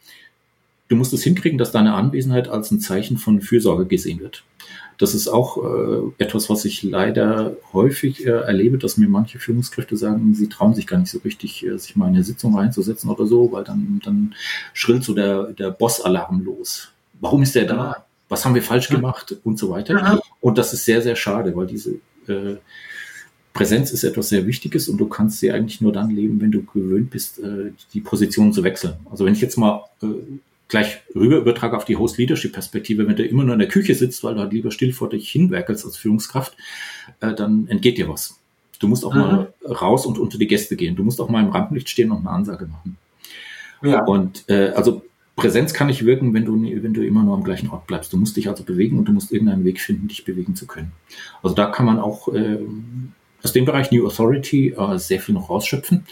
du 0.90 0.96
musst 0.96 1.14
es 1.14 1.24
hinkriegen, 1.24 1.58
dass 1.58 1.72
deine 1.72 1.94
Anwesenheit 1.94 2.50
als 2.50 2.72
ein 2.72 2.82
Zeichen 2.82 3.18
von 3.18 3.42
Fürsorge 3.42 3.86
gesehen 3.86 4.20
wird. 4.20 4.44
Das 4.98 5.14
ist 5.14 5.30
auch 5.30 5.64
äh, 5.64 6.12
etwas, 6.18 6.50
was 6.50 6.66
ich 6.66 6.84
leider 6.84 7.56
häufig 7.72 8.26
äh, 8.26 8.32
erlebe, 8.32 8.78
dass 8.78 8.98
mir 8.98 9.08
manche 9.08 9.40
Führungskräfte 9.40 9.96
sagen, 9.96 10.34
sie 10.34 10.50
trauen 10.50 10.74
sich 10.74 10.88
gar 10.88 10.98
nicht 10.98 11.10
so 11.10 11.20
richtig, 11.20 11.66
äh, 11.66 11.78
sich 11.78 11.96
mal 11.96 12.10
in 12.10 12.16
eine 12.16 12.24
Sitzung 12.26 12.58
reinzusetzen 12.58 13.10
oder 13.10 13.26
so, 13.26 13.50
weil 13.54 13.64
dann, 13.64 14.02
dann 14.04 14.36
schrillt 14.74 15.06
so 15.06 15.14
der, 15.14 15.54
der 15.54 15.72
Boss-Alarm 15.72 16.44
los. 16.44 16.90
Warum 17.22 17.44
ist 17.44 17.56
der 17.56 17.66
da? 17.66 18.06
Was 18.28 18.44
haben 18.44 18.56
wir 18.56 18.62
falsch 18.62 18.90
gemacht? 18.90 19.38
Und 19.44 19.58
so 19.58 19.70
weiter. 19.70 20.22
Und 20.42 20.58
das 20.58 20.74
ist 20.74 20.84
sehr, 20.84 21.02
sehr 21.02 21.16
schade, 21.16 21.56
weil 21.56 21.68
diese 21.68 21.96
äh, 22.28 22.58
Präsenz 23.54 23.92
ist 23.92 24.04
etwas 24.04 24.30
sehr 24.30 24.46
Wichtiges 24.46 24.90
und 24.90 24.98
du 24.98 25.08
kannst 25.08 25.40
sie 25.40 25.52
eigentlich 25.52 25.82
nur 25.82 25.94
dann 25.94 26.10
leben, 26.10 26.42
wenn 26.42 26.52
du 26.52 26.64
gewöhnt 26.64 27.10
bist, 27.10 27.40
äh, 27.40 27.72
die 27.94 28.02
Position 28.02 28.52
zu 28.52 28.64
wechseln. 28.64 28.96
Also 29.10 29.26
wenn 29.26 29.34
ich 29.34 29.42
jetzt 29.42 29.58
mal 29.58 29.86
äh, 30.04 30.08
gleich 30.70 31.02
rüber 31.14 31.38
übertrage 31.38 31.76
auf 31.76 31.84
die 31.84 31.98
Host-Leadership-Perspektive, 31.98 33.08
wenn 33.08 33.16
du 33.16 33.26
immer 33.26 33.44
nur 33.44 33.54
in 33.54 33.60
der 33.60 33.68
Küche 33.68 33.96
sitzt, 33.96 34.24
weil 34.24 34.36
du 34.36 34.42
halt 34.42 34.54
lieber 34.54 34.72
still 34.72 34.94
vor 34.94 35.10
dich 35.10 35.30
hinwerkelst 35.30 35.84
als 35.84 35.98
Führungskraft, 35.98 36.56
äh, 37.20 37.34
dann 37.34 37.68
entgeht 37.68 37.98
dir 37.98 38.08
was. 38.08 38.40
Du 38.80 38.88
musst 38.88 39.04
auch 39.04 39.14
mhm. 39.14 39.20
mal 39.20 39.54
raus 39.66 40.06
und 40.06 40.18
unter 40.18 40.38
die 40.38 40.48
Gäste 40.48 40.78
gehen. 40.78 40.96
Du 40.96 41.04
musst 41.04 41.20
auch 41.20 41.28
mal 41.28 41.44
im 41.44 41.50
Rampenlicht 41.50 41.90
stehen 41.90 42.12
und 42.12 42.20
eine 42.20 42.30
Ansage 42.30 42.68
machen. 42.68 42.98
Ja. 43.82 44.06
Und 44.06 44.46
äh, 44.48 44.70
also 44.70 45.02
Präsenz 45.36 45.74
kann 45.74 45.88
nicht 45.88 46.06
wirken, 46.06 46.34
wenn 46.34 46.46
du, 46.46 46.62
wenn 46.62 46.94
du 46.94 47.06
immer 47.06 47.24
nur 47.24 47.34
am 47.34 47.44
gleichen 47.44 47.70
Ort 47.70 47.88
bleibst. 47.88 48.14
Du 48.14 48.18
musst 48.18 48.38
dich 48.38 48.48
also 48.48 48.64
bewegen 48.64 49.00
und 49.00 49.06
du 49.06 49.12
musst 49.12 49.32
irgendeinen 49.32 49.66
Weg 49.66 49.82
finden, 49.82 50.08
dich 50.08 50.26
bewegen 50.26 50.56
zu 50.56 50.68
können. 50.68 50.92
Also 51.42 51.56
da 51.56 51.68
kann 51.68 51.86
man 51.86 52.00
auch 52.00 52.28
äh, 52.34 52.60
aus 53.42 53.54
dem 53.54 53.66
Bereich 53.66 53.92
New 53.92 54.06
Authority 54.06 54.76
äh, 54.78 54.98
sehr 54.98 55.20
viel 55.20 55.34
noch 55.34 55.50
rausschöpfen. 55.50 56.06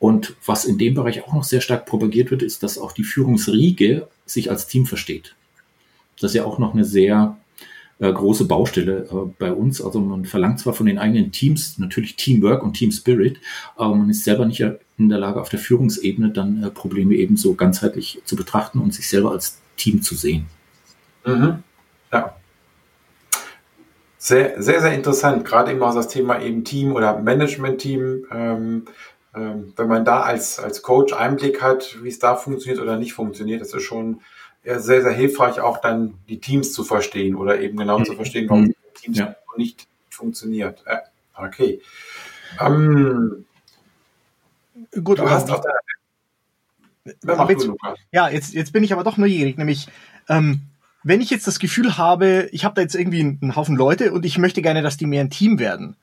Und 0.00 0.34
was 0.46 0.64
in 0.64 0.78
dem 0.78 0.94
Bereich 0.94 1.22
auch 1.22 1.34
noch 1.34 1.44
sehr 1.44 1.60
stark 1.60 1.84
propagiert 1.84 2.30
wird, 2.30 2.42
ist, 2.42 2.62
dass 2.62 2.78
auch 2.78 2.92
die 2.92 3.04
Führungsriege 3.04 4.08
sich 4.24 4.50
als 4.50 4.66
Team 4.66 4.86
versteht. 4.86 5.36
Das 6.18 6.30
ist 6.30 6.34
ja 6.34 6.44
auch 6.44 6.58
noch 6.58 6.72
eine 6.72 6.86
sehr 6.86 7.36
äh, 7.98 8.10
große 8.10 8.46
Baustelle 8.46 9.06
äh, 9.12 9.30
bei 9.38 9.52
uns. 9.52 9.82
Also 9.82 10.00
man 10.00 10.24
verlangt 10.24 10.58
zwar 10.58 10.72
von 10.72 10.86
den 10.86 10.98
eigenen 10.98 11.32
Teams 11.32 11.78
natürlich 11.78 12.16
Teamwork 12.16 12.62
und 12.62 12.72
Team 12.72 12.90
Spirit, 12.92 13.38
aber 13.76 13.94
man 13.94 14.08
ist 14.08 14.24
selber 14.24 14.46
nicht 14.46 14.64
in 14.96 15.10
der 15.10 15.18
Lage, 15.18 15.38
auf 15.38 15.50
der 15.50 15.58
Führungsebene 15.58 16.30
dann 16.30 16.64
äh, 16.64 16.70
Probleme 16.70 17.14
ebenso 17.14 17.54
ganzheitlich 17.54 18.22
zu 18.24 18.36
betrachten 18.36 18.78
und 18.78 18.94
sich 18.94 19.06
selber 19.06 19.32
als 19.32 19.60
Team 19.76 20.00
zu 20.00 20.14
sehen. 20.14 20.46
Mhm. 21.26 21.62
Ja. 22.10 22.36
Sehr, 24.16 24.62
sehr, 24.62 24.80
sehr 24.80 24.94
interessant. 24.94 25.44
Gerade 25.44 25.72
eben 25.72 25.82
auch 25.82 25.94
das 25.94 26.08
Thema 26.08 26.40
eben 26.40 26.64
Team 26.64 26.92
oder 26.92 27.20
Management-Team. 27.20 28.24
Ähm, 28.32 28.84
wenn 29.32 29.88
man 29.88 30.04
da 30.04 30.22
als, 30.22 30.58
als 30.58 30.82
Coach 30.82 31.12
Einblick 31.12 31.62
hat, 31.62 32.02
wie 32.02 32.08
es 32.08 32.18
da 32.18 32.36
funktioniert 32.36 32.82
oder 32.82 32.96
nicht 32.96 33.12
funktioniert, 33.12 33.60
das 33.60 33.72
ist 33.72 33.84
schon 33.84 34.20
sehr, 34.64 35.02
sehr 35.02 35.12
hilfreich, 35.12 35.60
auch 35.60 35.78
dann 35.78 36.14
die 36.28 36.40
Teams 36.40 36.72
zu 36.72 36.84
verstehen 36.84 37.36
oder 37.36 37.60
eben 37.60 37.76
genau 37.78 38.00
mhm. 38.00 38.04
zu 38.04 38.14
verstehen, 38.14 38.48
warum 38.48 38.64
mhm. 38.64 38.74
Teams 38.94 39.18
ja. 39.18 39.36
nicht 39.56 39.86
funktioniert. 40.10 40.82
Äh, 40.86 40.98
okay. 41.34 41.80
Ähm, 42.60 43.44
Gut, 45.04 45.18
du 45.18 45.30
hast 45.30 45.50
auch 45.50 45.62
aber 47.26 47.50
jetzt, 47.50 47.68
ja, 48.12 48.28
jetzt, 48.28 48.52
jetzt 48.52 48.72
bin 48.72 48.84
ich 48.84 48.92
aber 48.92 49.04
doch 49.04 49.16
neugierig, 49.16 49.56
nämlich 49.56 49.88
ähm, 50.28 50.60
wenn 51.02 51.20
ich 51.20 51.30
jetzt 51.30 51.46
das 51.46 51.58
Gefühl 51.58 51.96
habe, 51.96 52.48
ich 52.52 52.64
habe 52.64 52.74
da 52.74 52.82
jetzt 52.82 52.94
irgendwie 52.94 53.20
einen 53.20 53.56
Haufen 53.56 53.76
Leute 53.76 54.12
und 54.12 54.26
ich 54.26 54.36
möchte 54.38 54.60
gerne, 54.60 54.82
dass 54.82 54.98
die 54.98 55.06
mehr 55.06 55.22
ein 55.22 55.30
Team 55.30 55.58
werden, 55.58 55.96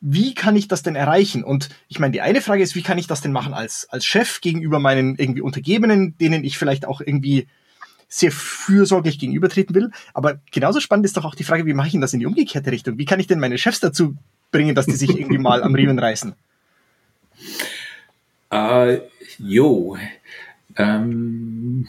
wie 0.00 0.34
kann 0.34 0.56
ich 0.56 0.68
das 0.68 0.82
denn 0.82 0.96
erreichen? 0.96 1.44
Und 1.44 1.68
ich 1.88 1.98
meine, 1.98 2.12
die 2.12 2.22
eine 2.22 2.40
Frage 2.40 2.62
ist, 2.62 2.74
wie 2.74 2.82
kann 2.82 2.98
ich 2.98 3.06
das 3.06 3.20
denn 3.20 3.32
machen 3.32 3.52
als, 3.52 3.86
als 3.90 4.06
Chef 4.06 4.40
gegenüber 4.40 4.78
meinen 4.78 5.16
irgendwie 5.16 5.42
Untergebenen, 5.42 6.16
denen 6.18 6.42
ich 6.42 6.56
vielleicht 6.56 6.86
auch 6.86 7.00
irgendwie 7.00 7.46
sehr 8.08 8.32
fürsorglich 8.32 9.18
gegenübertreten 9.18 9.74
will. 9.74 9.90
Aber 10.14 10.40
genauso 10.50 10.80
spannend 10.80 11.06
ist 11.06 11.16
doch 11.16 11.24
auch 11.24 11.34
die 11.34 11.44
Frage, 11.44 11.66
wie 11.66 11.74
mache 11.74 11.88
ich 11.88 11.92
denn 11.92 12.00
das 12.00 12.12
in 12.12 12.20
die 12.20 12.26
umgekehrte 12.26 12.72
Richtung? 12.72 12.98
Wie 12.98 13.04
kann 13.04 13.20
ich 13.20 13.26
denn 13.26 13.38
meine 13.38 13.58
Chefs 13.58 13.80
dazu 13.80 14.16
bringen, 14.50 14.74
dass 14.74 14.86
die 14.86 14.96
sich 14.96 15.16
irgendwie 15.16 15.38
mal 15.38 15.62
am 15.62 15.74
Riemen 15.74 15.98
reißen? 15.98 16.34
Uh, 18.52 18.98
jo, 19.38 19.96
ähm, 20.76 21.86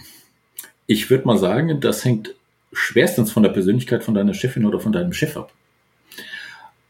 ich 0.86 1.10
würde 1.10 1.26
mal 1.26 1.38
sagen, 1.38 1.82
das 1.82 2.06
hängt 2.06 2.36
schwerstens 2.72 3.32
von 3.32 3.44
der 3.44 3.50
Persönlichkeit 3.50 4.04
von 4.04 4.14
deiner 4.14 4.34
Chefin 4.34 4.66
oder 4.66 4.80
von 4.80 4.92
deinem 4.92 5.14
Chef 5.14 5.36
ab. 5.38 5.52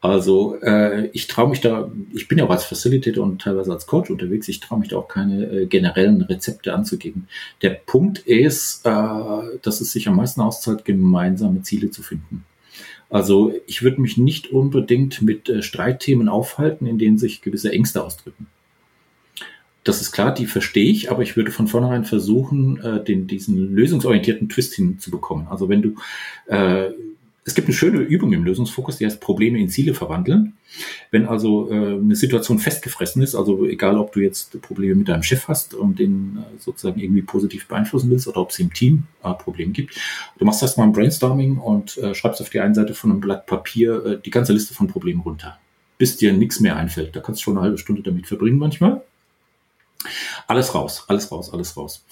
Also 0.01 0.55
äh, 0.61 1.09
ich 1.13 1.27
traue 1.27 1.49
mich 1.49 1.61
da, 1.61 1.91
ich 2.11 2.27
bin 2.27 2.39
ja 2.39 2.45
auch 2.45 2.49
als 2.49 2.63
Facilitator 2.63 3.23
und 3.23 3.39
teilweise 3.39 3.71
als 3.71 3.85
Coach 3.85 4.09
unterwegs, 4.09 4.47
ich 4.47 4.59
traue 4.59 4.79
mich 4.79 4.89
da 4.89 4.97
auch 4.97 5.07
keine 5.07 5.45
äh, 5.45 5.65
generellen 5.67 6.23
Rezepte 6.23 6.73
anzugeben. 6.73 7.27
Der 7.61 7.69
Punkt 7.69 8.17
ist, 8.17 8.83
äh, 8.83 8.89
dass 9.61 9.79
es 9.79 9.91
sich 9.91 10.07
am 10.07 10.15
meisten 10.15 10.41
auszahlt, 10.41 10.85
gemeinsame 10.85 11.61
Ziele 11.61 11.91
zu 11.91 12.01
finden. 12.01 12.45
Also 13.11 13.53
ich 13.67 13.83
würde 13.83 14.01
mich 14.01 14.17
nicht 14.17 14.51
unbedingt 14.51 15.21
mit 15.21 15.49
äh, 15.49 15.61
Streitthemen 15.61 16.29
aufhalten, 16.29 16.87
in 16.87 16.97
denen 16.97 17.19
sich 17.19 17.43
gewisse 17.43 17.71
Ängste 17.71 18.03
ausdrücken. 18.03 18.47
Das 19.83 20.01
ist 20.01 20.11
klar, 20.11 20.33
die 20.33 20.47
verstehe 20.47 20.91
ich, 20.91 21.11
aber 21.11 21.21
ich 21.21 21.35
würde 21.35 21.51
von 21.51 21.67
vornherein 21.67 22.05
versuchen, 22.05 22.81
äh, 22.81 23.03
den, 23.03 23.27
diesen 23.27 23.75
lösungsorientierten 23.75 24.49
Twist 24.49 24.73
hinzubekommen. 24.73 25.47
Also 25.47 25.69
wenn 25.69 25.83
du 25.83 25.95
äh, 26.47 26.91
es 27.43 27.55
gibt 27.55 27.67
eine 27.67 27.75
schöne 27.75 27.99
Übung 27.99 28.33
im 28.33 28.43
Lösungsfokus, 28.43 28.97
die 28.97 29.05
heißt 29.05 29.19
Probleme 29.19 29.59
in 29.59 29.69
Ziele 29.69 29.95
verwandeln. 29.95 30.57
Wenn 31.09 31.25
also 31.25 31.71
äh, 31.71 31.95
eine 31.95 32.15
Situation 32.15 32.59
festgefressen 32.59 33.21
ist, 33.21 33.33
also 33.33 33.65
egal 33.65 33.97
ob 33.97 34.11
du 34.11 34.19
jetzt 34.19 34.61
Probleme 34.61 34.95
mit 34.95 35.09
deinem 35.09 35.23
Chef 35.23 35.47
hast 35.47 35.73
und 35.73 35.97
den 35.97 36.37
äh, 36.37 36.59
sozusagen 36.59 36.99
irgendwie 36.99 37.23
positiv 37.23 37.67
beeinflussen 37.67 38.11
willst 38.11 38.27
oder 38.27 38.41
ob 38.41 38.51
es 38.51 38.59
im 38.59 38.71
Team 38.71 39.03
äh, 39.23 39.33
Probleme 39.33 39.71
gibt, 39.71 39.95
du 40.37 40.45
machst 40.45 40.61
erstmal 40.61 40.87
ein 40.87 40.93
Brainstorming 40.93 41.57
und 41.57 41.97
äh, 41.97 42.13
schreibst 42.13 42.41
auf 42.41 42.49
die 42.51 42.59
einen 42.59 42.75
Seite 42.75 42.93
von 42.93 43.09
einem 43.09 43.21
Blatt 43.21 43.47
Papier 43.47 44.05
äh, 44.05 44.19
die 44.23 44.31
ganze 44.31 44.53
Liste 44.53 44.75
von 44.75 44.87
Problemen 44.87 45.21
runter, 45.21 45.57
bis 45.97 46.17
dir 46.17 46.33
nichts 46.33 46.59
mehr 46.59 46.75
einfällt. 46.75 47.15
Da 47.15 47.21
kannst 47.21 47.41
du 47.41 47.45
schon 47.45 47.57
eine 47.57 47.63
halbe 47.63 47.79
Stunde 47.79 48.03
damit 48.03 48.27
verbringen 48.27 48.59
manchmal. 48.59 49.01
Alles 50.47 50.73
raus, 50.73 51.05
alles 51.07 51.31
raus, 51.31 51.51
alles 51.51 51.75
raus. 51.77 52.05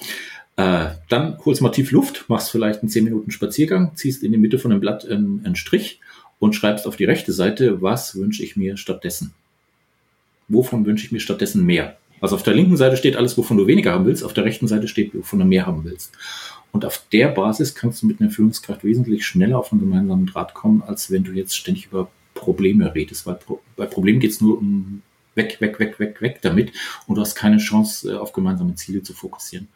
Äh, 0.60 0.98
dann 1.08 1.38
holst 1.46 1.62
du 1.62 1.64
mal 1.64 1.72
tief 1.72 1.92
Luft, 1.92 2.26
machst 2.28 2.52
vielleicht 2.52 2.82
einen 2.82 2.90
10 2.90 3.06
Minuten 3.06 3.32
Spaziergang, 3.32 3.96
ziehst 3.96 4.24
in 4.24 4.34
die 4.34 4.38
Mitte 4.38 4.60
von 4.60 4.72
dem 4.72 4.82
Blatt 4.82 5.08
einen, 5.08 5.42
einen 5.46 5.56
Strich 5.56 6.02
und 6.38 6.54
schreibst 6.54 6.86
auf 6.86 6.98
die 6.98 7.06
rechte 7.06 7.32
Seite, 7.32 7.82
was 7.82 8.16
wünsche 8.16 8.44
ich 8.44 8.58
mir 8.58 8.76
stattdessen? 8.76 9.34
Wovon 10.50 10.86
wünsche 10.86 11.06
ich 11.06 11.14
mir 11.14 11.22
stattdessen 11.22 11.66
mehr? 11.66 11.96
Also 12.20 12.36
auf 12.36 12.44
der 12.44 12.56
linken 12.56 12.76
Seite 12.76 12.98
steht 12.98 13.16
alles, 13.16 13.38
wovon 13.38 13.56
du 13.56 13.68
weniger 13.68 13.94
haben 13.94 14.04
willst, 14.04 14.22
auf 14.22 14.34
der 14.34 14.44
rechten 14.44 14.68
Seite 14.68 14.90
steht, 14.90 15.16
wovon 15.16 15.40
du 15.40 15.46
mehr 15.46 15.66
haben 15.66 15.86
willst. 15.86 16.12
Und 16.74 16.84
auf 16.84 17.06
der 17.14 17.30
Basis 17.30 17.74
kannst 17.74 18.02
du 18.02 18.08
mit 18.08 18.20
einer 18.20 18.30
Führungskraft 18.30 18.84
wesentlich 18.84 19.26
schneller 19.26 19.60
auf 19.60 19.72
einen 19.72 19.80
gemeinsamen 19.80 20.26
Draht 20.26 20.54
kommen, 20.54 20.84
als 20.86 21.10
wenn 21.10 21.24
du 21.24 21.32
jetzt 21.32 21.56
ständig 21.56 21.86
über 21.86 22.12
Probleme 22.34 22.94
redest. 22.94 23.26
Weil 23.26 23.40
bei 23.78 23.86
Problemen 23.86 24.20
geht 24.20 24.32
es 24.32 24.42
nur 24.42 24.58
um 24.58 25.04
weg, 25.36 25.62
weg, 25.62 25.80
weg, 25.80 26.00
weg, 26.00 26.22
weg 26.22 26.40
damit 26.42 26.74
und 27.08 27.16
du 27.16 27.22
hast 27.22 27.36
keine 27.36 27.60
Chance, 27.60 28.12
äh, 28.12 28.18
auf 28.18 28.34
gemeinsame 28.34 28.76
Ziele 28.76 29.02
zu 29.02 29.14
fokussieren. 29.14 29.70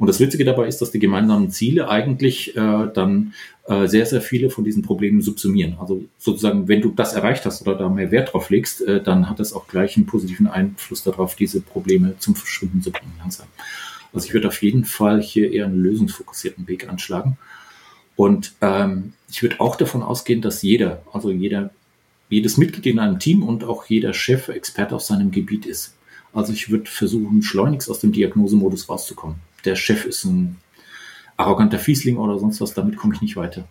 Und 0.00 0.06
das 0.06 0.18
Witzige 0.18 0.46
dabei 0.46 0.66
ist, 0.66 0.80
dass 0.80 0.90
die 0.90 0.98
gemeinsamen 0.98 1.50
Ziele 1.50 1.90
eigentlich 1.90 2.56
äh, 2.56 2.88
dann 2.94 3.34
äh, 3.66 3.86
sehr, 3.86 4.06
sehr 4.06 4.22
viele 4.22 4.48
von 4.48 4.64
diesen 4.64 4.82
Problemen 4.82 5.20
subsumieren. 5.20 5.76
Also 5.78 6.02
sozusagen, 6.16 6.68
wenn 6.68 6.80
du 6.80 6.88
das 6.88 7.12
erreicht 7.12 7.44
hast 7.44 7.60
oder 7.60 7.74
da 7.74 7.90
mehr 7.90 8.10
Wert 8.10 8.32
drauf 8.32 8.48
legst, 8.48 8.80
äh, 8.80 9.02
dann 9.02 9.28
hat 9.28 9.40
das 9.40 9.52
auch 9.52 9.68
gleich 9.68 9.98
einen 9.98 10.06
positiven 10.06 10.46
Einfluss 10.46 11.02
darauf, 11.02 11.34
diese 11.34 11.60
Probleme 11.60 12.14
zum 12.18 12.34
Verschwinden 12.34 12.80
zu 12.80 12.90
bringen 12.92 13.12
langsam. 13.18 13.46
Also 14.14 14.26
ich 14.26 14.32
würde 14.32 14.48
auf 14.48 14.62
jeden 14.62 14.86
Fall 14.86 15.20
hier 15.20 15.52
eher 15.52 15.66
einen 15.66 15.82
lösungsfokussierten 15.82 16.66
Weg 16.66 16.88
anschlagen. 16.88 17.36
Und 18.16 18.54
ähm, 18.62 19.12
ich 19.30 19.42
würde 19.42 19.60
auch 19.60 19.76
davon 19.76 20.02
ausgehen, 20.02 20.40
dass 20.40 20.62
jeder, 20.62 21.02
also 21.12 21.30
jeder, 21.30 21.72
jedes 22.30 22.56
Mitglied 22.56 22.86
in 22.86 23.00
einem 23.00 23.18
Team 23.18 23.42
und 23.42 23.64
auch 23.64 23.84
jeder 23.84 24.14
Chef 24.14 24.48
Experte 24.48 24.94
auf 24.96 25.02
seinem 25.02 25.30
Gebiet 25.30 25.66
ist. 25.66 25.94
Also 26.32 26.54
ich 26.54 26.70
würde 26.70 26.86
versuchen, 26.90 27.42
schleunigst 27.42 27.90
aus 27.90 28.00
dem 28.00 28.12
Diagnosemodus 28.12 28.88
rauszukommen 28.88 29.36
der 29.64 29.76
Chef 29.76 30.04
ist 30.04 30.24
ein 30.24 30.56
arroganter 31.36 31.78
Fiesling 31.78 32.16
oder 32.16 32.38
sonst 32.38 32.60
was, 32.60 32.74
damit 32.74 32.96
komme 32.96 33.14
ich 33.14 33.20
nicht 33.20 33.36
weiter. 33.36 33.66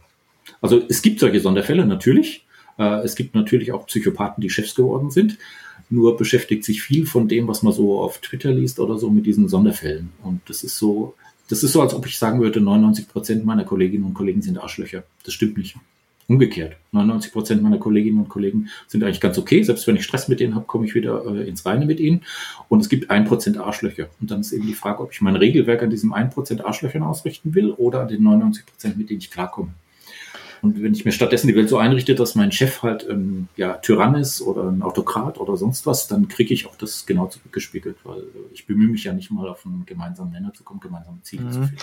Also 0.62 0.82
es 0.90 1.02
gibt 1.02 1.20
solche 1.20 1.40
Sonderfälle 1.40 1.86
natürlich. 1.86 2.46
Äh, 2.78 3.04
es 3.04 3.16
gibt 3.16 3.36
natürlich 3.36 3.72
auch 3.72 3.86
Psychopathen, 3.86 4.42
die 4.42 4.50
Chefs 4.50 4.76
geworden 4.76 5.12
sind. 5.12 5.38
Nur 5.90 6.18
beschäftigt 6.18 6.64
sich 6.64 6.82
viel 6.82 7.06
von 7.06 7.28
dem, 7.28 7.48
was 7.48 7.64
man 7.64 7.74
so 7.74 8.00
auf 8.02 8.20
Twitter 8.20 8.52
liest 8.52 8.80
oder 8.80 8.98
so 8.98 9.10
mit 9.10 9.26
diesen 9.26 9.48
Sonderfällen. 9.48 10.12
Und 10.24 10.42
das 10.48 10.64
ist 10.64 10.78
so, 10.78 11.16
das 11.48 11.64
ist 11.64 11.72
so, 11.72 11.82
als 11.82 11.94
ob 11.94 12.06
ich 12.06 12.18
sagen 12.18 12.42
würde, 12.42 12.62
99 12.62 13.08
Prozent 13.08 13.46
meiner 13.46 13.64
Kolleginnen 13.64 14.06
und 14.06 14.14
Kollegen 14.14 14.42
sind 14.42 14.58
Arschlöcher. 14.60 15.04
Das 15.24 15.34
stimmt 15.34 15.58
nicht. 15.58 15.76
Umgekehrt. 16.30 16.75
99 16.91 17.32
Prozent 17.32 17.63
meiner 17.63 17.80
Kolleginnen 17.80 18.19
und 18.19 18.30
Kollegen 18.30 18.69
sind 18.86 19.03
eigentlich 19.03 19.19
ganz 19.19 19.39
okay. 19.39 19.63
Selbst 19.63 19.88
wenn 19.88 19.95
ich 19.95 20.03
Stress 20.03 20.27
mit 20.27 20.39
denen 20.39 20.53
habe, 20.53 20.65
komme 20.65 20.86
ich 20.86 20.93
wieder 20.93 21.25
äh, 21.25 21.49
ins 21.49 21.65
Reine 21.65 21.88
mit 21.88 21.99
ihnen. 21.99 22.21
Und 22.67 22.82
es 22.82 22.88
gibt 22.88 23.09
ein 23.09 23.25
Prozent 23.25 23.57
Arschlöcher. 23.57 24.09
Und 24.21 24.30
dann 24.30 24.41
ist 24.41 24.51
eben 24.51 24.67
die 24.67 24.75
Frage, 24.75 25.01
ob 25.01 25.11
ich 25.11 25.21
mein 25.21 25.36
Regelwerk 25.36 25.82
an 25.82 25.89
diesem 25.89 26.13
ein 26.13 26.30
Prozent 26.30 26.63
Arschlöchern 26.63 27.01
ausrichten 27.01 27.55
will 27.55 27.71
oder 27.71 28.01
an 28.01 28.09
den 28.09 28.21
99 28.21 28.63
Prozent, 28.67 28.97
mit 28.97 29.09
denen 29.09 29.19
ich 29.19 29.32
klarkomme. 29.32 29.73
Und 30.61 30.84
wenn 30.84 30.93
ich 30.93 31.05
mir 31.05 31.11
stattdessen 31.11 31.47
die 31.47 31.55
Welt 31.55 31.69
so 31.69 31.77
einrichte, 31.77 32.15
dass 32.15 32.36
mein 32.36 32.51
Chef 32.51 32.84
halt 32.84 33.07
ähm, 33.09 33.47
ja, 33.55 33.73
Tyrann 33.73 34.15
ist 34.15 34.41
oder 34.41 34.69
ein 34.69 34.82
Autokrat 34.82 35.39
oder 35.39 35.57
sonst 35.57 35.86
was, 35.86 36.07
dann 36.07 36.27
kriege 36.27 36.53
ich 36.53 36.67
auch 36.67 36.75
das 36.75 37.05
genau 37.05 37.27
zurückgespiegelt, 37.27 37.97
weil 38.03 38.23
ich 38.53 38.67
bemühe 38.67 38.89
mich 38.89 39.03
ja 39.05 39.13
nicht 39.13 39.32
mal 39.32 39.47
auf 39.47 39.65
einen 39.65 39.86
gemeinsamen 39.86 40.32
Nenner 40.32 40.53
zu 40.53 40.63
kommen, 40.63 40.80
gemeinsame 40.80 41.21
Ziele 41.23 41.45
mhm. 41.45 41.51
zu 41.51 41.59
finden. 41.61 41.77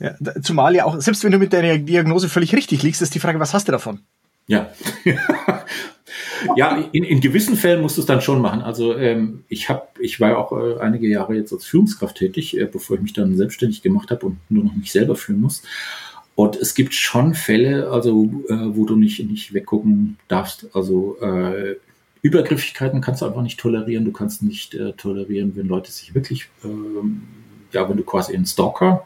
Ja, 0.00 0.14
zumal 0.42 0.74
ja 0.76 0.84
auch, 0.84 1.00
selbst 1.00 1.24
wenn 1.24 1.32
du 1.32 1.38
mit 1.38 1.52
deiner 1.52 1.76
Diagnose 1.78 2.28
völlig 2.28 2.54
richtig 2.54 2.82
liegst, 2.82 3.02
ist 3.02 3.14
die 3.14 3.20
Frage, 3.20 3.40
was 3.40 3.52
hast 3.52 3.66
du 3.66 3.72
davon? 3.72 4.00
Ja. 4.46 4.70
ja, 6.56 6.88
in, 6.92 7.04
in 7.04 7.20
gewissen 7.20 7.56
Fällen 7.56 7.82
musst 7.82 7.96
du 7.96 8.00
es 8.00 8.06
dann 8.06 8.20
schon 8.20 8.40
machen. 8.40 8.62
Also 8.62 8.96
ähm, 8.96 9.44
ich 9.48 9.68
habe, 9.68 9.88
ich 9.98 10.20
war 10.20 10.30
ja 10.30 10.36
auch 10.36 10.52
äh, 10.52 10.80
einige 10.80 11.08
Jahre 11.08 11.34
jetzt 11.34 11.52
als 11.52 11.64
Führungskraft 11.66 12.16
tätig, 12.16 12.56
äh, 12.56 12.64
bevor 12.64 12.96
ich 12.96 13.02
mich 13.02 13.12
dann 13.12 13.36
selbstständig 13.36 13.82
gemacht 13.82 14.10
habe 14.10 14.26
und 14.26 14.38
nur 14.48 14.64
noch 14.64 14.74
nicht 14.74 14.92
selber 14.92 15.16
führen 15.16 15.40
muss. 15.40 15.62
Und 16.34 16.54
es 16.54 16.74
gibt 16.74 16.94
schon 16.94 17.34
Fälle, 17.34 17.90
also 17.90 18.30
äh, 18.48 18.54
wo 18.76 18.86
du 18.86 18.94
nicht, 18.94 19.18
nicht 19.28 19.52
weggucken 19.52 20.18
darfst. 20.28 20.68
Also 20.72 21.18
äh, 21.20 21.74
Übergriffigkeiten 22.22 23.00
kannst 23.00 23.22
du 23.22 23.26
einfach 23.26 23.42
nicht 23.42 23.58
tolerieren. 23.58 24.04
Du 24.04 24.12
kannst 24.12 24.42
nicht 24.42 24.74
äh, 24.74 24.92
tolerieren, 24.92 25.56
wenn 25.56 25.66
Leute 25.66 25.90
sich 25.90 26.14
wirklich, 26.14 26.48
ähm, 26.64 27.22
ja, 27.72 27.88
wenn 27.88 27.96
du 27.96 28.04
quasi 28.04 28.34
einen 28.34 28.46
Stalker 28.46 29.04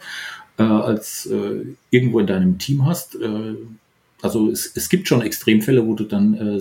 äh, 0.59 0.63
als 0.63 1.27
äh, 1.27 1.65
irgendwo 1.91 2.21
in 2.21 2.27
deinem 2.27 2.59
Team 2.59 2.85
hast. 2.87 3.17
Äh, 3.17 3.55
also 4.21 4.51
es, 4.51 4.73
es 4.75 4.89
gibt 4.89 5.09
schon 5.09 5.23
Extremfälle, 5.23 5.87
wo 5.87 5.95
du 5.95 6.05
dann 6.05 6.35
äh, 6.35 6.61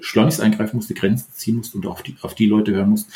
schleunigst 0.00 0.40
eingreifen 0.40 0.76
musst, 0.76 0.90
die 0.90 0.94
Grenzen 0.94 1.28
ziehen 1.32 1.56
musst 1.56 1.74
und 1.74 1.86
auf 1.86 2.02
die, 2.02 2.16
auf 2.22 2.34
die 2.34 2.46
Leute 2.46 2.72
hören 2.72 2.90
musst, 2.90 3.10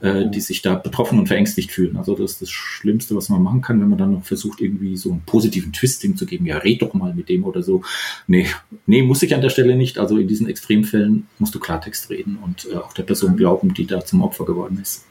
äh, 0.00 0.28
die 0.28 0.40
sich 0.40 0.62
da 0.62 0.74
betroffen 0.74 1.18
und 1.18 1.26
verängstigt 1.26 1.70
fühlen. 1.70 1.96
Also 1.96 2.14
das 2.14 2.32
ist 2.32 2.42
das 2.42 2.50
Schlimmste, 2.50 3.14
was 3.14 3.28
man 3.28 3.42
machen 3.42 3.60
kann, 3.60 3.80
wenn 3.80 3.88
man 3.88 3.98
dann 3.98 4.12
noch 4.12 4.24
versucht, 4.24 4.60
irgendwie 4.60 4.96
so 4.96 5.12
einen 5.12 5.22
positiven 5.22 5.72
Twist 5.72 6.02
hinzugeben. 6.02 6.46
Ja, 6.46 6.58
red 6.58 6.82
doch 6.82 6.94
mal 6.94 7.14
mit 7.14 7.28
dem 7.28 7.44
oder 7.44 7.62
so. 7.62 7.82
Nee, 8.26 8.48
nee, 8.86 9.02
muss 9.02 9.22
ich 9.22 9.34
an 9.34 9.40
der 9.40 9.50
Stelle 9.50 9.76
nicht. 9.76 9.98
Also 9.98 10.18
in 10.18 10.28
diesen 10.28 10.48
Extremfällen 10.48 11.26
musst 11.38 11.54
du 11.54 11.60
Klartext 11.60 12.10
reden 12.10 12.38
und 12.42 12.68
äh, 12.70 12.76
auch 12.76 12.92
der 12.92 13.04
Person 13.04 13.36
glauben, 13.36 13.74
die 13.74 13.86
da 13.86 14.04
zum 14.04 14.22
Opfer 14.22 14.44
geworden 14.44 14.78
ist. 14.80 15.04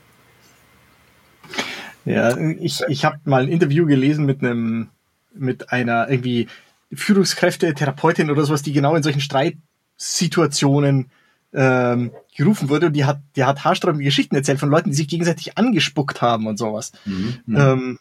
Ja, 2.06 2.38
ich, 2.38 2.82
ich 2.88 3.06
habe 3.06 3.20
mal 3.26 3.44
ein 3.44 3.50
Interview 3.50 3.86
gelesen 3.86 4.26
mit 4.26 4.42
einem, 4.42 4.90
mit 5.34 5.72
einer 5.72 6.10
irgendwie 6.10 6.48
Führungskräfte, 6.92 7.74
Therapeutin 7.74 8.30
oder 8.30 8.46
sowas, 8.46 8.62
die 8.62 8.74
genau 8.74 8.96
in 8.96 9.04
solchen 9.04 9.22
Streitsituationen 9.22 11.10
ähm, 11.54 12.12
gerufen 12.36 12.70
wurde 12.70 12.88
und 12.88 12.94
die 12.94 13.06
hat, 13.06 13.22
die 13.36 13.44
hat 13.44 13.64
haarsträubende 13.64 14.04
Geschichten 14.04 14.36
erzählt 14.36 14.60
von 14.60 14.70
Leuten, 14.70 14.90
die 14.90 14.96
sich 14.96 15.08
gegenseitig 15.08 15.58
angespuckt 15.58 16.22
haben 16.22 16.48
und 16.48 16.58
sowas. 16.58 16.92
Mhm. 17.06 17.40
Ähm, 17.48 18.00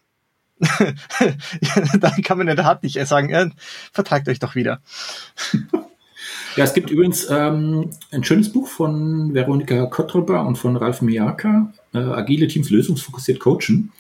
ja, 0.61 1.99
dann 1.99 2.23
kann 2.23 2.39
man 2.39 2.49
in 2.49 2.57
der 2.57 2.65
Tat 2.65 2.83
nicht 2.83 3.05
sagen, 3.07 3.31
äh, 3.31 3.51
vertragt 3.93 4.29
euch 4.29 4.39
doch 4.39 4.55
wieder. 4.55 4.81
Ja, 6.57 6.65
es 6.65 6.75
gibt 6.75 6.91
übrigens 6.91 7.27
ähm, 7.31 7.91
ein 8.11 8.25
schönes 8.25 8.53
Buch 8.53 8.69
von 8.69 9.33
Veronika 9.33 9.87
Kottroba 9.87 10.43
und 10.43 10.57
von 10.57 10.77
Ralf 10.77 11.01
Miyaka, 11.01 11.73
äh, 11.95 11.99
Agile 11.99 12.47
Teams 12.47 12.69
lösungsfokussiert 12.69 13.41
coachen, 13.41 13.91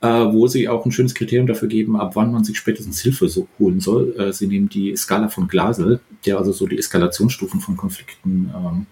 äh, 0.00 0.08
wo 0.08 0.46
sie 0.46 0.70
auch 0.70 0.86
ein 0.86 0.92
schönes 0.92 1.14
Kriterium 1.14 1.46
dafür 1.46 1.68
geben, 1.68 1.96
ab 1.96 2.16
wann 2.16 2.32
man 2.32 2.44
sich 2.44 2.56
spätestens 2.56 3.02
Hilfe 3.02 3.28
so 3.28 3.46
holen 3.58 3.80
soll. 3.80 4.14
Äh, 4.18 4.32
sie 4.32 4.46
nehmen 4.46 4.70
die 4.70 4.96
Skala 4.96 5.28
von 5.28 5.48
Glasel, 5.48 6.00
der 6.24 6.38
also 6.38 6.52
so 6.52 6.66
die 6.66 6.78
Eskalationsstufen 6.78 7.60
von 7.60 7.76
Konflikten 7.76 8.50
ähm, 8.56 8.86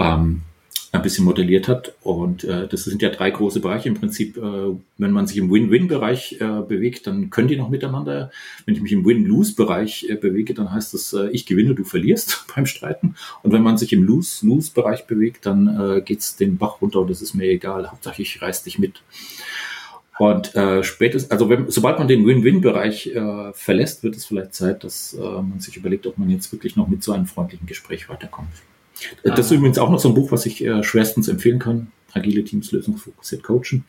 ähm, 0.00 0.42
ein 0.96 1.02
bisschen 1.02 1.24
modelliert 1.24 1.68
hat. 1.68 1.94
Und 2.02 2.44
äh, 2.44 2.66
das 2.68 2.84
sind 2.84 3.02
ja 3.02 3.10
drei 3.10 3.30
große 3.30 3.60
Bereiche. 3.60 3.88
Im 3.88 3.94
Prinzip, 3.94 4.36
äh, 4.36 4.40
wenn 4.98 5.10
man 5.12 5.26
sich 5.26 5.36
im 5.36 5.50
Win-Win-Bereich 5.50 6.40
äh, 6.40 6.62
bewegt, 6.62 7.06
dann 7.06 7.30
können 7.30 7.48
die 7.48 7.56
noch 7.56 7.68
miteinander. 7.68 8.30
Wenn 8.64 8.74
ich 8.74 8.82
mich 8.82 8.92
im 8.92 9.04
Win-Lose-Bereich 9.04 10.08
äh, 10.08 10.14
bewege, 10.16 10.54
dann 10.54 10.72
heißt 10.72 10.94
das, 10.94 11.12
äh, 11.12 11.28
ich 11.30 11.46
gewinne, 11.46 11.74
du 11.74 11.84
verlierst 11.84 12.46
beim 12.54 12.66
Streiten. 12.66 13.14
Und 13.42 13.52
wenn 13.52 13.62
man 13.62 13.78
sich 13.78 13.92
im 13.92 14.02
Lose-Lose-Bereich 14.02 15.06
bewegt, 15.06 15.46
dann 15.46 15.68
äh, 15.68 16.00
geht's 16.00 16.36
den 16.36 16.58
Bach 16.58 16.80
runter 16.80 17.00
und 17.00 17.10
es 17.10 17.22
ist 17.22 17.34
mir 17.34 17.44
egal. 17.44 17.90
Hauptsache, 17.90 18.22
ich 18.22 18.42
reiß 18.42 18.62
dich 18.64 18.78
mit. 18.78 19.02
Und 20.18 20.54
äh, 20.54 20.82
spätestens, 20.82 21.30
also 21.30 21.50
wenn, 21.50 21.70
sobald 21.70 21.98
man 21.98 22.08
den 22.08 22.26
Win-Win-Bereich 22.26 23.14
äh, 23.14 23.52
verlässt, 23.52 24.02
wird 24.02 24.16
es 24.16 24.24
vielleicht 24.24 24.54
Zeit, 24.54 24.82
dass 24.82 25.12
äh, 25.14 25.20
man 25.20 25.60
sich 25.60 25.76
überlegt, 25.76 26.06
ob 26.06 26.16
man 26.16 26.30
jetzt 26.30 26.50
wirklich 26.52 26.74
noch 26.76 26.88
mit 26.88 27.02
so 27.02 27.12
einem 27.12 27.26
freundlichen 27.26 27.66
Gespräch 27.66 28.08
weiterkommt. 28.08 28.48
Das 29.22 29.46
ist 29.46 29.50
übrigens 29.50 29.78
auch 29.78 29.90
noch 29.90 29.98
so 29.98 30.08
ein 30.08 30.14
Buch, 30.14 30.32
was 30.32 30.46
ich 30.46 30.64
äh, 30.64 30.82
schwerstens 30.82 31.28
empfehlen 31.28 31.58
kann. 31.58 31.92
Agile 32.12 32.44
Teams 32.44 32.72
lösungsfokussiert 32.72 33.42
coachen. 33.42 33.84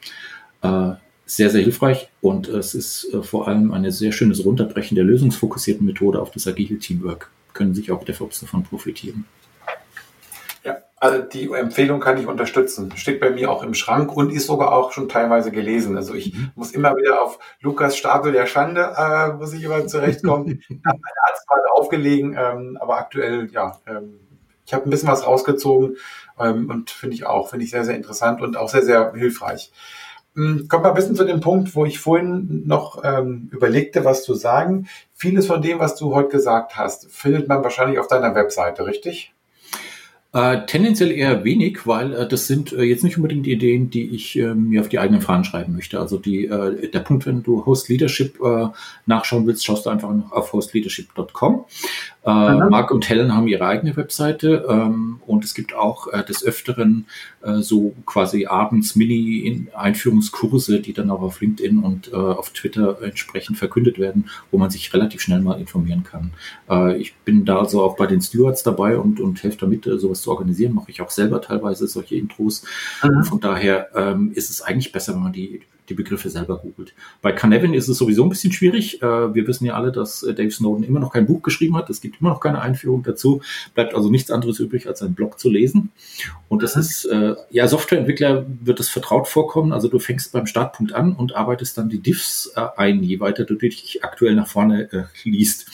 Äh, 0.62 0.94
sehr, 1.28 1.50
sehr 1.50 1.62
hilfreich 1.62 2.10
und 2.22 2.48
es 2.48 2.74
ist 2.74 3.14
äh, 3.14 3.22
vor 3.22 3.48
allem 3.48 3.74
eine 3.74 3.92
sehr 3.92 4.14
schönes 4.14 4.46
Runterbrechen 4.46 4.96
der 4.96 5.04
lösungsfokussierten 5.04 5.86
Methode 5.86 6.22
auf 6.22 6.32
das 6.32 6.48
agile 6.48 6.80
Teamwork. 6.80 7.30
Können 7.54 7.76
sich 7.76 7.92
auch 7.92 8.04
DevOps 8.04 8.40
davon 8.40 8.64
profitieren. 8.64 9.26
Ja, 10.64 10.78
also 10.96 11.24
die 11.24 11.52
Empfehlung 11.52 12.00
kann 12.00 12.18
ich 12.18 12.28
unterstützen. 12.28 12.94
Steht 12.96 13.20
bei 13.20 13.30
mir 13.30 13.52
auch 13.52 13.62
im 13.62 13.74
Schrank 13.74 14.16
und 14.16 14.32
ist 14.32 14.48
sogar 14.48 14.72
auch 14.72 14.94
schon 14.94 15.10
teilweise 15.10 15.52
gelesen. 15.52 15.98
Also 15.98 16.14
ich 16.14 16.34
muss 16.56 16.72
immer 16.72 16.96
wieder 16.96 17.22
auf 17.22 17.40
Lukas 17.60 17.98
Stapel 17.98 18.32
der 18.32 18.46
Schande, 18.46 18.94
äh, 18.98 19.34
muss 19.34 19.54
ich 19.54 19.64
immer 19.64 19.86
zurechtkommen. 19.86 20.62
Ich 20.70 20.86
habe 20.86 21.00
meine 21.00 21.28
Arztfrage 21.28 21.74
aufgelegen, 21.74 22.38
ähm, 22.40 22.78
aber 22.80 22.98
aktuell, 22.98 23.50
ja, 23.52 23.78
ähm, 23.86 24.20
ich 24.68 24.74
habe 24.74 24.84
ein 24.84 24.90
bisschen 24.90 25.10
was 25.10 25.26
rausgezogen 25.26 25.96
ähm, 26.40 26.70
und 26.70 26.90
finde 26.92 27.16
ich 27.16 27.26
auch, 27.26 27.50
finde 27.50 27.66
ich 27.66 27.72
sehr, 27.72 27.86
sehr 27.86 27.96
interessant 27.96 28.42
und 28.42 28.58
auch 28.58 28.70
sehr, 28.70 28.84
sehr 28.84 29.14
hilfreich. 29.14 29.72
Hm, 30.36 30.68
Kommt 30.68 30.84
mal 30.84 30.90
ein 30.90 30.96
bisschen 30.96 31.16
zu 31.16 31.24
dem 31.24 31.40
Punkt, 31.40 31.74
wo 31.74 31.86
ich 31.86 32.00
vorhin 32.00 32.64
noch 32.68 33.02
ähm, 33.04 33.50
überlegte, 33.52 34.04
was 34.04 34.24
zu 34.24 34.36
sagen. 34.36 34.88
Vieles 35.14 35.48
von 35.48 35.62
dem, 35.62 35.80
was 35.80 35.96
du 35.96 36.14
heute 36.14 36.30
gesagt 36.30 36.76
hast, 36.76 37.10
findet 37.10 37.48
man 37.48 37.64
wahrscheinlich 37.64 37.98
auf 37.98 38.08
deiner 38.08 38.36
Webseite, 38.36 38.86
richtig? 38.86 39.34
Äh, 40.34 40.66
tendenziell 40.66 41.12
eher 41.12 41.46
wenig, 41.46 41.88
weil 41.88 42.14
äh, 42.14 42.28
das 42.28 42.48
sind 42.48 42.74
äh, 42.74 42.84
jetzt 42.84 43.04
nicht 43.04 43.16
unbedingt 43.16 43.48
Ideen, 43.48 43.90
die 43.90 44.14
ich 44.14 44.38
äh, 44.38 44.54
mir 44.54 44.82
auf 44.82 44.90
die 44.90 45.00
eigenen 45.00 45.22
Fahnen 45.22 45.46
schreiben 45.46 45.74
möchte. 45.74 46.02
Also 46.02 46.18
die, 46.18 46.46
äh, 46.46 46.92
der 46.92 47.00
Punkt, 47.00 47.26
wenn 47.26 47.44
du 47.44 47.66
Host 47.66 47.88
Leadership 47.88 48.38
äh, 48.42 48.68
nachschauen 49.06 49.48
willst, 49.48 49.66
schaust 49.66 49.86
du 49.86 49.90
einfach 49.90 50.14
noch 50.14 50.34
auf 50.34 50.52
hostleadership.com. 50.52 51.66
Äh, 52.26 52.30
Marc 52.30 52.92
und 52.92 53.08
Helen 53.08 53.34
haben 53.34 53.48
ihre 53.48 53.66
eigene 53.66 53.96
Webseite 53.96 54.66
ähm, 54.70 55.22
und 55.26 55.46
es 55.46 55.54
gibt 55.54 55.74
auch 55.74 56.12
äh, 56.12 56.26
des 56.26 56.44
Öfteren 56.44 57.06
so 57.60 57.96
quasi 58.06 58.46
abends 58.46 58.98
Mini-Einführungskurse, 58.98 60.82
die 60.82 60.92
dann 60.92 61.10
auch 61.10 61.22
auf 61.22 61.40
LinkedIn 61.40 61.80
und 61.80 62.14
auf 62.14 62.50
Twitter 62.50 63.02
entsprechend 63.02 63.58
verkündet 63.58 64.00
werden, 64.00 64.30
wo 64.52 64.58
man 64.58 64.70
sich 64.70 64.94
relativ 64.94 65.22
schnell 65.22 65.40
mal 65.40 65.58
informieren 65.58 66.04
kann. 66.04 66.34
Ich 67.00 67.16
bin 67.16 67.46
da 67.46 67.64
so 67.64 67.84
auch 67.84 67.96
bei 67.96 68.06
den 68.06 68.22
Stewards 68.22 68.64
dabei 68.64 68.98
und, 68.98 69.22
und 69.22 69.42
helfe 69.44 69.60
damit, 69.60 69.86
sowas 69.86 70.24
zu 70.24 70.27
organisieren. 70.28 70.74
Mache 70.74 70.92
ich 70.92 71.02
auch 71.02 71.10
selber 71.10 71.42
teilweise 71.42 71.88
solche 71.88 72.16
Intros. 72.16 72.64
Und 73.02 73.24
von 73.26 73.40
daher 73.40 73.90
ähm, 73.96 74.32
ist 74.34 74.50
es 74.50 74.62
eigentlich 74.62 74.92
besser, 74.92 75.14
wenn 75.14 75.24
man 75.24 75.34
die, 75.34 75.62
die 75.90 75.94
Begriffe 75.94 76.30
selber 76.30 76.58
googelt. 76.58 76.94
Bei 77.22 77.32
Canevin 77.32 77.74
ist 77.74 77.88
es 77.88 77.98
sowieso 77.98 78.24
ein 78.24 78.30
bisschen 78.30 78.52
schwierig. 78.52 79.02
Äh, 79.02 79.34
wir 79.34 79.48
wissen 79.48 79.66
ja 79.66 79.76
alle, 79.76 79.92
dass 79.92 80.24
äh, 80.24 80.34
Dave 80.34 80.52
Snowden 80.52 80.84
immer 80.84 81.00
noch 81.00 81.14
kein 81.14 81.26
Buch 81.26 81.42
geschrieben 81.42 81.76
hat. 81.76 81.90
Es 81.90 82.02
gibt 82.02 82.22
immer 82.22 82.32
noch 82.32 82.40
keine 82.40 82.62
Einführung 82.62 83.04
dazu. 83.04 83.42
Bleibt 83.74 83.96
also 83.96 84.10
nichts 84.10 84.32
anderes 84.32 84.60
übrig, 84.60 84.88
als 84.88 85.02
einen 85.02 85.16
Blog 85.16 85.40
zu 85.40 85.50
lesen. 85.50 85.92
Und 86.50 86.64
das 86.64 86.76
ist, 86.76 87.06
äh, 87.06 87.36
ja, 87.50 87.68
Softwareentwickler 87.68 88.46
wird 88.62 88.80
es 88.80 88.90
vertraut 88.90 89.28
vorkommen. 89.28 89.72
Also 89.72 89.88
du 89.88 90.00
fängst 90.00 90.32
beim 90.32 90.46
Startpunkt 90.46 90.94
an 90.94 91.14
und 91.14 91.36
arbeitest 91.36 91.78
dann 91.78 91.90
die 91.90 92.00
Diffs 92.00 92.52
ein, 92.76 93.04
je 93.04 93.20
weiter 93.20 93.46
du 93.46 93.56
dich 93.56 94.04
aktuell 94.04 94.36
nach 94.36 94.48
vorne 94.48 94.92
äh, 94.92 95.04
liest. 95.24 95.68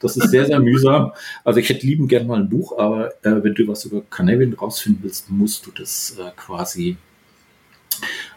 Das 0.00 0.16
ist 0.16 0.30
sehr, 0.30 0.46
sehr 0.46 0.60
mühsam. 0.60 1.12
Also 1.44 1.60
ich 1.60 1.68
hätte 1.68 1.86
lieben 1.86 2.08
gern 2.08 2.26
mal 2.26 2.40
ein 2.40 2.48
Buch, 2.48 2.78
aber 2.78 3.10
äh, 3.24 3.42
wenn 3.42 3.54
du 3.54 3.66
was 3.68 3.84
über 3.84 4.02
Canevin 4.10 4.54
rausfinden 4.54 5.02
willst, 5.02 5.30
musst 5.30 5.66
du 5.66 5.70
das 5.70 6.16
äh, 6.18 6.30
quasi 6.36 6.96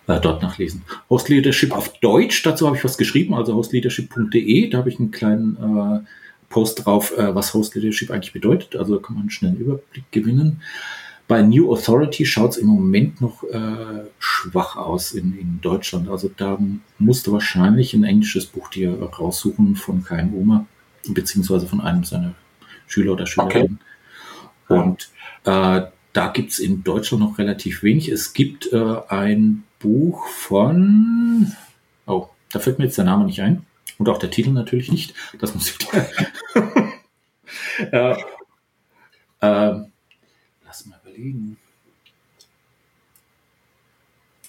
äh, 0.09 0.19
dort 0.19 0.41
nachlesen. 0.41 0.81
Host 1.09 1.29
Leadership 1.29 1.71
auf 1.71 1.99
Deutsch, 1.99 2.41
dazu 2.43 2.65
habe 2.65 2.75
ich 2.75 2.83
was 2.83 2.97
geschrieben, 2.97 3.35
also 3.35 3.53
hostleadership.de, 3.53 4.69
da 4.69 4.79
habe 4.79 4.89
ich 4.89 4.99
einen 4.99 5.11
kleinen 5.11 5.55
äh, 5.55 6.07
Post 6.49 6.85
drauf, 6.85 7.15
äh, 7.15 7.33
was 7.35 7.53
Host 7.53 7.75
Leadership 7.75 8.09
eigentlich 8.09 8.33
bedeutet. 8.33 8.75
Also 8.75 8.95
da 8.95 9.01
kann 9.01 9.15
man 9.15 9.23
einen 9.23 9.29
schnellen 9.29 9.57
Überblick 9.57 10.11
gewinnen. 10.11 10.61
Bei 11.27 11.43
New 11.43 11.71
Authority 11.71 12.25
schaut 12.25 12.51
es 12.51 12.57
im 12.57 12.65
Moment 12.65 13.21
noch 13.21 13.43
äh, 13.43 14.01
schwach 14.17 14.77
aus 14.77 15.11
in, 15.11 15.37
in 15.37 15.59
Deutschland. 15.61 16.09
Also 16.09 16.31
da 16.35 16.57
musst 16.97 17.27
du 17.27 17.31
wahrscheinlich 17.31 17.93
ein 17.93 18.03
englisches 18.03 18.47
Buch 18.47 18.69
dir 18.69 18.99
raussuchen 18.99 19.75
von 19.75 20.03
Kain 20.03 20.33
Oma, 20.33 20.65
beziehungsweise 21.07 21.67
von 21.67 21.81
einem 21.81 22.03
seiner 22.03 22.33
Schüler 22.87 23.13
oder 23.13 23.27
Schülerinnen. 23.27 23.79
Und 24.69 25.09
äh, 25.45 25.81
da 26.19 26.27
gibt 26.27 26.51
es 26.51 26.59
in 26.59 26.83
Deutschland 26.83 27.23
noch 27.23 27.37
relativ 27.37 27.81
wenig. 27.81 28.09
Es 28.09 28.33
gibt 28.33 28.73
äh, 28.73 28.97
ein 29.07 29.63
Buch 29.79 30.27
von, 30.27 31.55
oh, 32.07 32.27
da 32.51 32.59
fällt 32.59 32.77
mir 32.77 32.83
jetzt 32.83 32.97
der 32.97 33.05
Name 33.05 33.23
nicht 33.23 33.41
ein. 33.41 33.65
Und 33.97 34.09
auch 34.09 34.17
der 34.17 34.29
Titel 34.29 34.49
natürlich 34.49 34.91
nicht. 34.91 35.13
Das 35.39 35.55
muss 35.55 35.69
ich 35.69 35.77
äh, 37.93 38.17
äh, 39.39 39.75
Lass 40.65 40.85
mal 40.87 40.99
überlegen. 41.05 41.55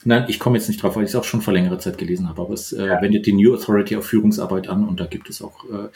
Nein, 0.04 0.24
ich 0.28 0.38
komme 0.38 0.56
jetzt 0.56 0.68
nicht 0.68 0.82
drauf, 0.82 0.96
weil 0.96 1.04
ich 1.04 1.10
es 1.10 1.16
auch 1.16 1.24
schon 1.24 1.42
vor 1.42 1.52
längerer 1.52 1.78
Zeit 1.78 1.98
gelesen 1.98 2.28
habe. 2.28 2.40
Aber 2.40 2.54
es 2.54 2.72
äh, 2.72 3.00
wendet 3.00 3.26
die 3.26 3.32
New 3.32 3.54
Authority 3.54 3.96
auf 3.96 4.06
Führungsarbeit 4.06 4.68
an 4.68 4.88
und 4.88 4.98
da 4.98 5.06
gibt 5.06 5.28
es 5.28 5.42
auch, 5.42 5.64
äh, 5.64 5.88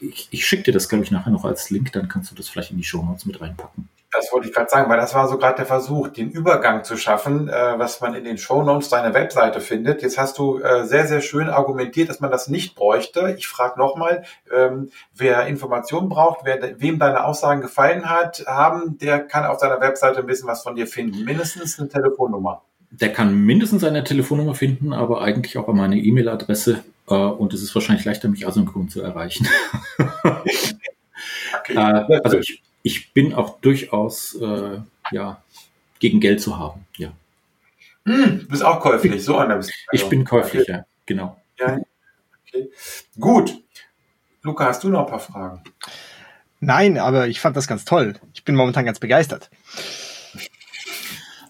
ich, 0.00 0.28
ich 0.30 0.46
schicke 0.46 0.64
dir 0.64 0.72
das, 0.72 0.88
glaube 0.88 1.04
ich, 1.04 1.10
nachher 1.10 1.30
noch 1.30 1.44
als 1.44 1.70
Link, 1.70 1.92
dann 1.92 2.08
kannst 2.08 2.30
du 2.30 2.34
das 2.34 2.48
vielleicht 2.48 2.72
in 2.72 2.76
die 2.76 2.84
Show 2.84 3.02
Notes 3.02 3.24
mit 3.24 3.40
reinpacken. 3.40 3.88
Das 4.10 4.30
wollte 4.30 4.48
ich 4.48 4.54
gerade 4.54 4.68
sagen, 4.68 4.90
weil 4.90 4.98
das 4.98 5.14
war 5.14 5.26
so 5.26 5.38
gerade 5.38 5.56
der 5.56 5.66
Versuch, 5.66 6.08
den 6.08 6.30
Übergang 6.30 6.84
zu 6.84 6.98
schaffen, 6.98 7.48
äh, 7.48 7.78
was 7.78 8.00
man 8.02 8.14
in 8.14 8.24
den 8.24 8.36
Show 8.36 8.62
Notes 8.62 8.90
deiner 8.90 9.14
Webseite 9.14 9.60
findet. 9.60 10.02
Jetzt 10.02 10.18
hast 10.18 10.36
du 10.38 10.58
äh, 10.58 10.84
sehr, 10.84 11.06
sehr 11.06 11.22
schön 11.22 11.48
argumentiert, 11.48 12.10
dass 12.10 12.20
man 12.20 12.30
das 12.30 12.48
nicht 12.48 12.74
bräuchte. 12.74 13.34
Ich 13.38 13.46
frage 13.46 13.78
nochmal, 13.78 14.24
ähm, 14.52 14.90
wer 15.14 15.46
Informationen 15.46 16.10
braucht, 16.10 16.44
wer, 16.44 16.80
wem 16.80 16.98
deine 16.98 17.24
Aussagen 17.24 17.62
gefallen 17.62 18.10
hat, 18.10 18.44
haben, 18.46 18.98
der 18.98 19.20
kann 19.20 19.46
auf 19.46 19.58
deiner 19.58 19.80
Webseite 19.80 20.18
ein 20.20 20.26
bisschen 20.26 20.48
was 20.48 20.62
von 20.62 20.74
dir 20.74 20.86
finden. 20.86 21.24
Mindestens 21.24 21.78
eine 21.78 21.88
Telefonnummer. 21.88 22.62
Der 23.00 23.12
kann 23.12 23.34
mindestens 23.34 23.84
eine 23.84 24.04
Telefonnummer 24.04 24.54
finden, 24.54 24.92
aber 24.92 25.22
eigentlich 25.22 25.56
auch 25.56 25.66
meine 25.72 25.98
E-Mail-Adresse. 25.98 26.84
Äh, 27.08 27.14
und 27.14 27.54
es 27.54 27.62
ist 27.62 27.74
wahrscheinlich 27.74 28.04
leichter, 28.04 28.28
mich 28.28 28.46
asynchron 28.46 28.88
zu 28.88 29.00
erreichen. 29.00 29.48
okay. 30.22 31.74
äh, 31.74 32.20
also 32.22 32.38
ich, 32.38 32.62
ich 32.82 33.12
bin 33.12 33.32
auch 33.32 33.60
durchaus 33.60 34.34
äh, 34.34 34.78
ja, 35.10 35.42
gegen 35.98 36.20
Geld 36.20 36.40
zu 36.40 36.58
haben. 36.58 36.86
Ja. 36.96 37.12
Hm, 38.04 38.40
du 38.40 38.46
bist 38.48 38.64
auch 38.64 38.80
käuflich, 38.80 39.24
so 39.24 39.36
einer 39.38 39.56
bist 39.56 39.70
du. 39.70 39.74
Ich 39.92 40.08
bin 40.08 40.24
käuflich, 40.24 40.62
okay. 40.62 40.72
ja, 40.72 40.84
genau. 41.06 41.40
Ja, 41.58 41.78
okay. 42.46 42.70
Gut. 43.18 43.58
Luca, 44.42 44.66
hast 44.66 44.84
du 44.84 44.88
noch 44.88 45.00
ein 45.00 45.06
paar 45.06 45.20
Fragen? 45.20 45.62
Nein, 46.60 46.98
aber 46.98 47.28
ich 47.28 47.40
fand 47.40 47.56
das 47.56 47.66
ganz 47.66 47.84
toll. 47.84 48.14
Ich 48.34 48.44
bin 48.44 48.54
momentan 48.54 48.84
ganz 48.84 48.98
begeistert. 48.98 49.50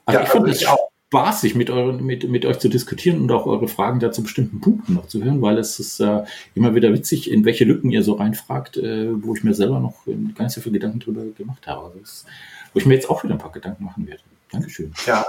Also 0.04 0.18
ja, 0.18 0.24
ich 0.24 0.30
fand 0.30 0.46
also 0.46 0.66
auch 0.68 0.91
spaßig, 1.12 1.54
mit, 1.54 1.68
euren, 1.68 2.02
mit, 2.06 2.26
mit 2.26 2.46
euch 2.46 2.58
zu 2.58 2.70
diskutieren 2.70 3.20
und 3.20 3.30
auch 3.32 3.44
eure 3.44 3.68
Fragen 3.68 4.00
da 4.00 4.12
zu 4.12 4.22
bestimmten 4.22 4.62
Punkten 4.62 4.94
noch 4.94 5.08
zu 5.08 5.22
hören, 5.22 5.42
weil 5.42 5.58
es 5.58 5.78
ist 5.78 6.00
äh, 6.00 6.22
immer 6.54 6.74
wieder 6.74 6.90
witzig, 6.90 7.30
in 7.30 7.44
welche 7.44 7.64
Lücken 7.64 7.90
ihr 7.90 8.02
so 8.02 8.14
reinfragt, 8.14 8.78
äh, 8.78 9.10
wo 9.22 9.34
ich 9.34 9.44
mir 9.44 9.52
selber 9.52 9.78
noch 9.78 10.06
gar 10.06 10.44
nicht 10.44 10.54
so 10.54 10.62
viel 10.62 10.72
Gedanken 10.72 11.00
drüber 11.00 11.22
gemacht 11.36 11.66
habe. 11.66 11.84
Also 11.84 11.98
das, 11.98 12.24
wo 12.72 12.78
ich 12.78 12.86
mir 12.86 12.94
jetzt 12.94 13.10
auch 13.10 13.22
wieder 13.22 13.34
ein 13.34 13.38
paar 13.38 13.52
Gedanken 13.52 13.84
machen 13.84 14.06
werde. 14.06 14.22
Dankeschön. 14.50 14.90
Ja. 15.06 15.26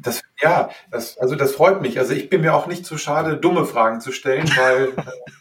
Das, 0.00 0.22
ja, 0.40 0.70
das, 0.92 1.18
also 1.18 1.34
das 1.34 1.50
freut 1.50 1.82
mich. 1.82 1.98
Also 1.98 2.12
ich 2.12 2.30
bin 2.30 2.42
mir 2.42 2.54
auch 2.54 2.68
nicht 2.68 2.86
zu 2.86 2.96
schade, 2.96 3.36
dumme 3.36 3.64
Fragen 3.64 4.00
zu 4.00 4.12
stellen, 4.12 4.48
weil. 4.56 4.92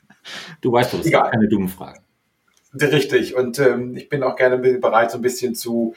du 0.61 0.71
weißt 0.71 0.93
doch, 0.93 0.99
es 1.01 1.05
gibt 1.05 1.31
keine 1.31 1.47
dummen 1.47 1.69
Fragen. 1.69 2.01
Richtig. 2.73 3.35
Und 3.35 3.59
ähm, 3.59 3.95
ich 3.95 4.09
bin 4.09 4.23
auch 4.23 4.35
gerne 4.37 4.57
bereit, 4.57 5.11
so 5.11 5.19
ein 5.19 5.21
bisschen 5.21 5.53
zu, 5.53 5.93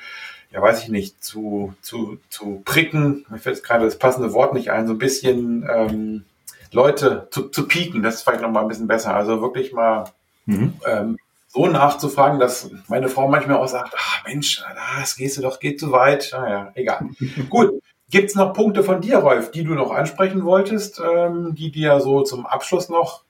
ja, 0.53 0.61
weiß 0.61 0.83
ich 0.83 0.89
nicht, 0.89 1.23
zu, 1.23 1.75
zu, 1.81 2.19
zu 2.29 2.63
pricken, 2.65 3.25
mir 3.29 3.39
fällt 3.39 3.63
gerade 3.63 3.85
das 3.85 3.99
passende 3.99 4.33
Wort 4.33 4.53
nicht 4.53 4.71
ein, 4.71 4.87
so 4.87 4.95
ein 4.95 4.99
bisschen 4.99 5.69
ähm, 5.73 6.25
Leute 6.73 7.29
zu, 7.31 7.49
zu 7.49 7.69
pieken, 7.69 8.03
das 8.03 8.17
ist 8.17 8.23
vielleicht 8.23 8.43
nochmal 8.43 8.63
ein 8.63 8.69
bisschen 8.69 8.89
besser. 8.89 9.15
Also 9.15 9.41
wirklich 9.41 9.73
mal 9.73 10.05
mhm. 10.47 10.75
ähm, 10.87 11.19
so 11.49 11.67
nachzufragen, 11.67 12.39
dass 12.39 12.71
meine 12.89 13.09
Frau 13.09 13.29
manchmal 13.29 13.57
auch 13.57 13.69
sagt, 13.69 13.95
ach 13.99 14.25
Mensch, 14.27 14.63
das 15.01 15.17
gehst 15.17 15.37
du 15.37 15.43
doch, 15.43 15.59
geht 15.59 15.81
zu 15.81 15.93
weit. 15.93 16.31
Naja, 16.33 16.73
egal. 16.75 17.09
Gut. 17.49 17.83
Gibt's 18.09 18.35
noch 18.35 18.55
Punkte 18.55 18.83
von 18.83 19.01
dir, 19.01 19.19
Rolf, 19.19 19.53
die 19.53 19.63
du 19.63 19.75
noch 19.75 19.93
ansprechen 19.93 20.45
wolltest, 20.45 21.01
ähm, 21.01 21.55
die 21.55 21.71
dir 21.71 22.01
so 22.01 22.23
zum 22.23 22.45
Abschluss 22.45 22.89
noch 22.89 23.23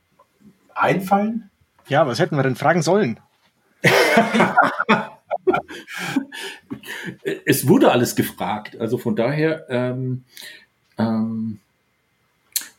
einfallen? 0.74 1.50
Ja, 1.88 2.06
was 2.06 2.18
hätten 2.18 2.36
wir 2.36 2.42
denn 2.42 2.56
fragen 2.56 2.80
sollen? 2.80 3.20
es 7.44 7.66
wurde 7.68 7.90
alles 7.90 8.16
gefragt. 8.16 8.78
Also 8.80 8.98
von 8.98 9.16
daher, 9.16 9.66
ähm, 9.68 10.24
ähm, 10.98 11.58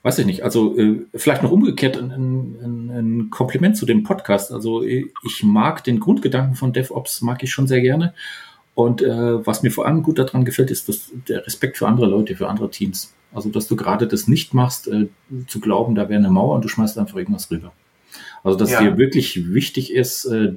weiß 0.03 0.19
ich 0.19 0.25
nicht, 0.25 0.43
also 0.43 0.77
äh, 0.77 1.05
vielleicht 1.15 1.43
noch 1.43 1.51
umgekehrt 1.51 1.97
ein, 1.97 2.11
ein, 2.11 2.89
ein, 2.89 3.29
Kompliment 3.29 3.77
zu 3.77 3.85
dem 3.85 4.03
Podcast. 4.03 4.51
Also 4.51 4.83
ich 4.83 5.43
mag 5.43 5.83
den 5.83 5.99
Grundgedanken 5.99 6.55
von 6.55 6.73
DevOps, 6.73 7.21
mag 7.21 7.43
ich 7.43 7.51
schon 7.51 7.67
sehr 7.67 7.81
gerne. 7.81 8.13
Und 8.73 9.01
äh, 9.01 9.45
was 9.45 9.63
mir 9.63 9.71
vor 9.71 9.85
allem 9.85 10.01
gut 10.01 10.17
daran 10.17 10.45
gefällt, 10.45 10.71
ist 10.71 10.89
dass 10.89 11.11
der 11.27 11.45
Respekt 11.45 11.77
für 11.77 11.87
andere 11.87 12.07
Leute, 12.07 12.35
für 12.35 12.47
andere 12.47 12.71
Teams. 12.71 13.13
Also 13.33 13.49
dass 13.49 13.67
du 13.67 13.75
gerade 13.75 14.07
das 14.07 14.27
nicht 14.27 14.53
machst, 14.53 14.87
äh, 14.87 15.07
zu 15.47 15.59
glauben, 15.59 15.95
da 15.95 16.09
wäre 16.09 16.19
eine 16.19 16.29
Mauer 16.29 16.55
und 16.55 16.63
du 16.63 16.67
schmeißt 16.67 16.97
einfach 16.97 17.17
irgendwas 17.17 17.51
rüber. 17.51 17.71
Also 18.43 18.57
dass 18.57 18.71
ja. 18.71 18.81
dir 18.81 18.97
wirklich 18.97 19.53
wichtig 19.53 19.93
ist, 19.93 20.25
äh, 20.25 20.53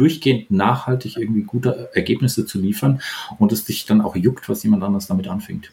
durchgehend 0.00 0.50
nachhaltig 0.50 1.16
irgendwie 1.16 1.42
gute 1.42 1.90
Ergebnisse 1.94 2.46
zu 2.46 2.58
liefern 2.58 3.00
und 3.38 3.52
es 3.52 3.64
dich 3.64 3.84
dann 3.84 4.00
auch 4.00 4.16
juckt, 4.16 4.48
was 4.48 4.62
jemand 4.62 4.82
anders 4.82 5.06
damit 5.06 5.28
anfängt. 5.28 5.72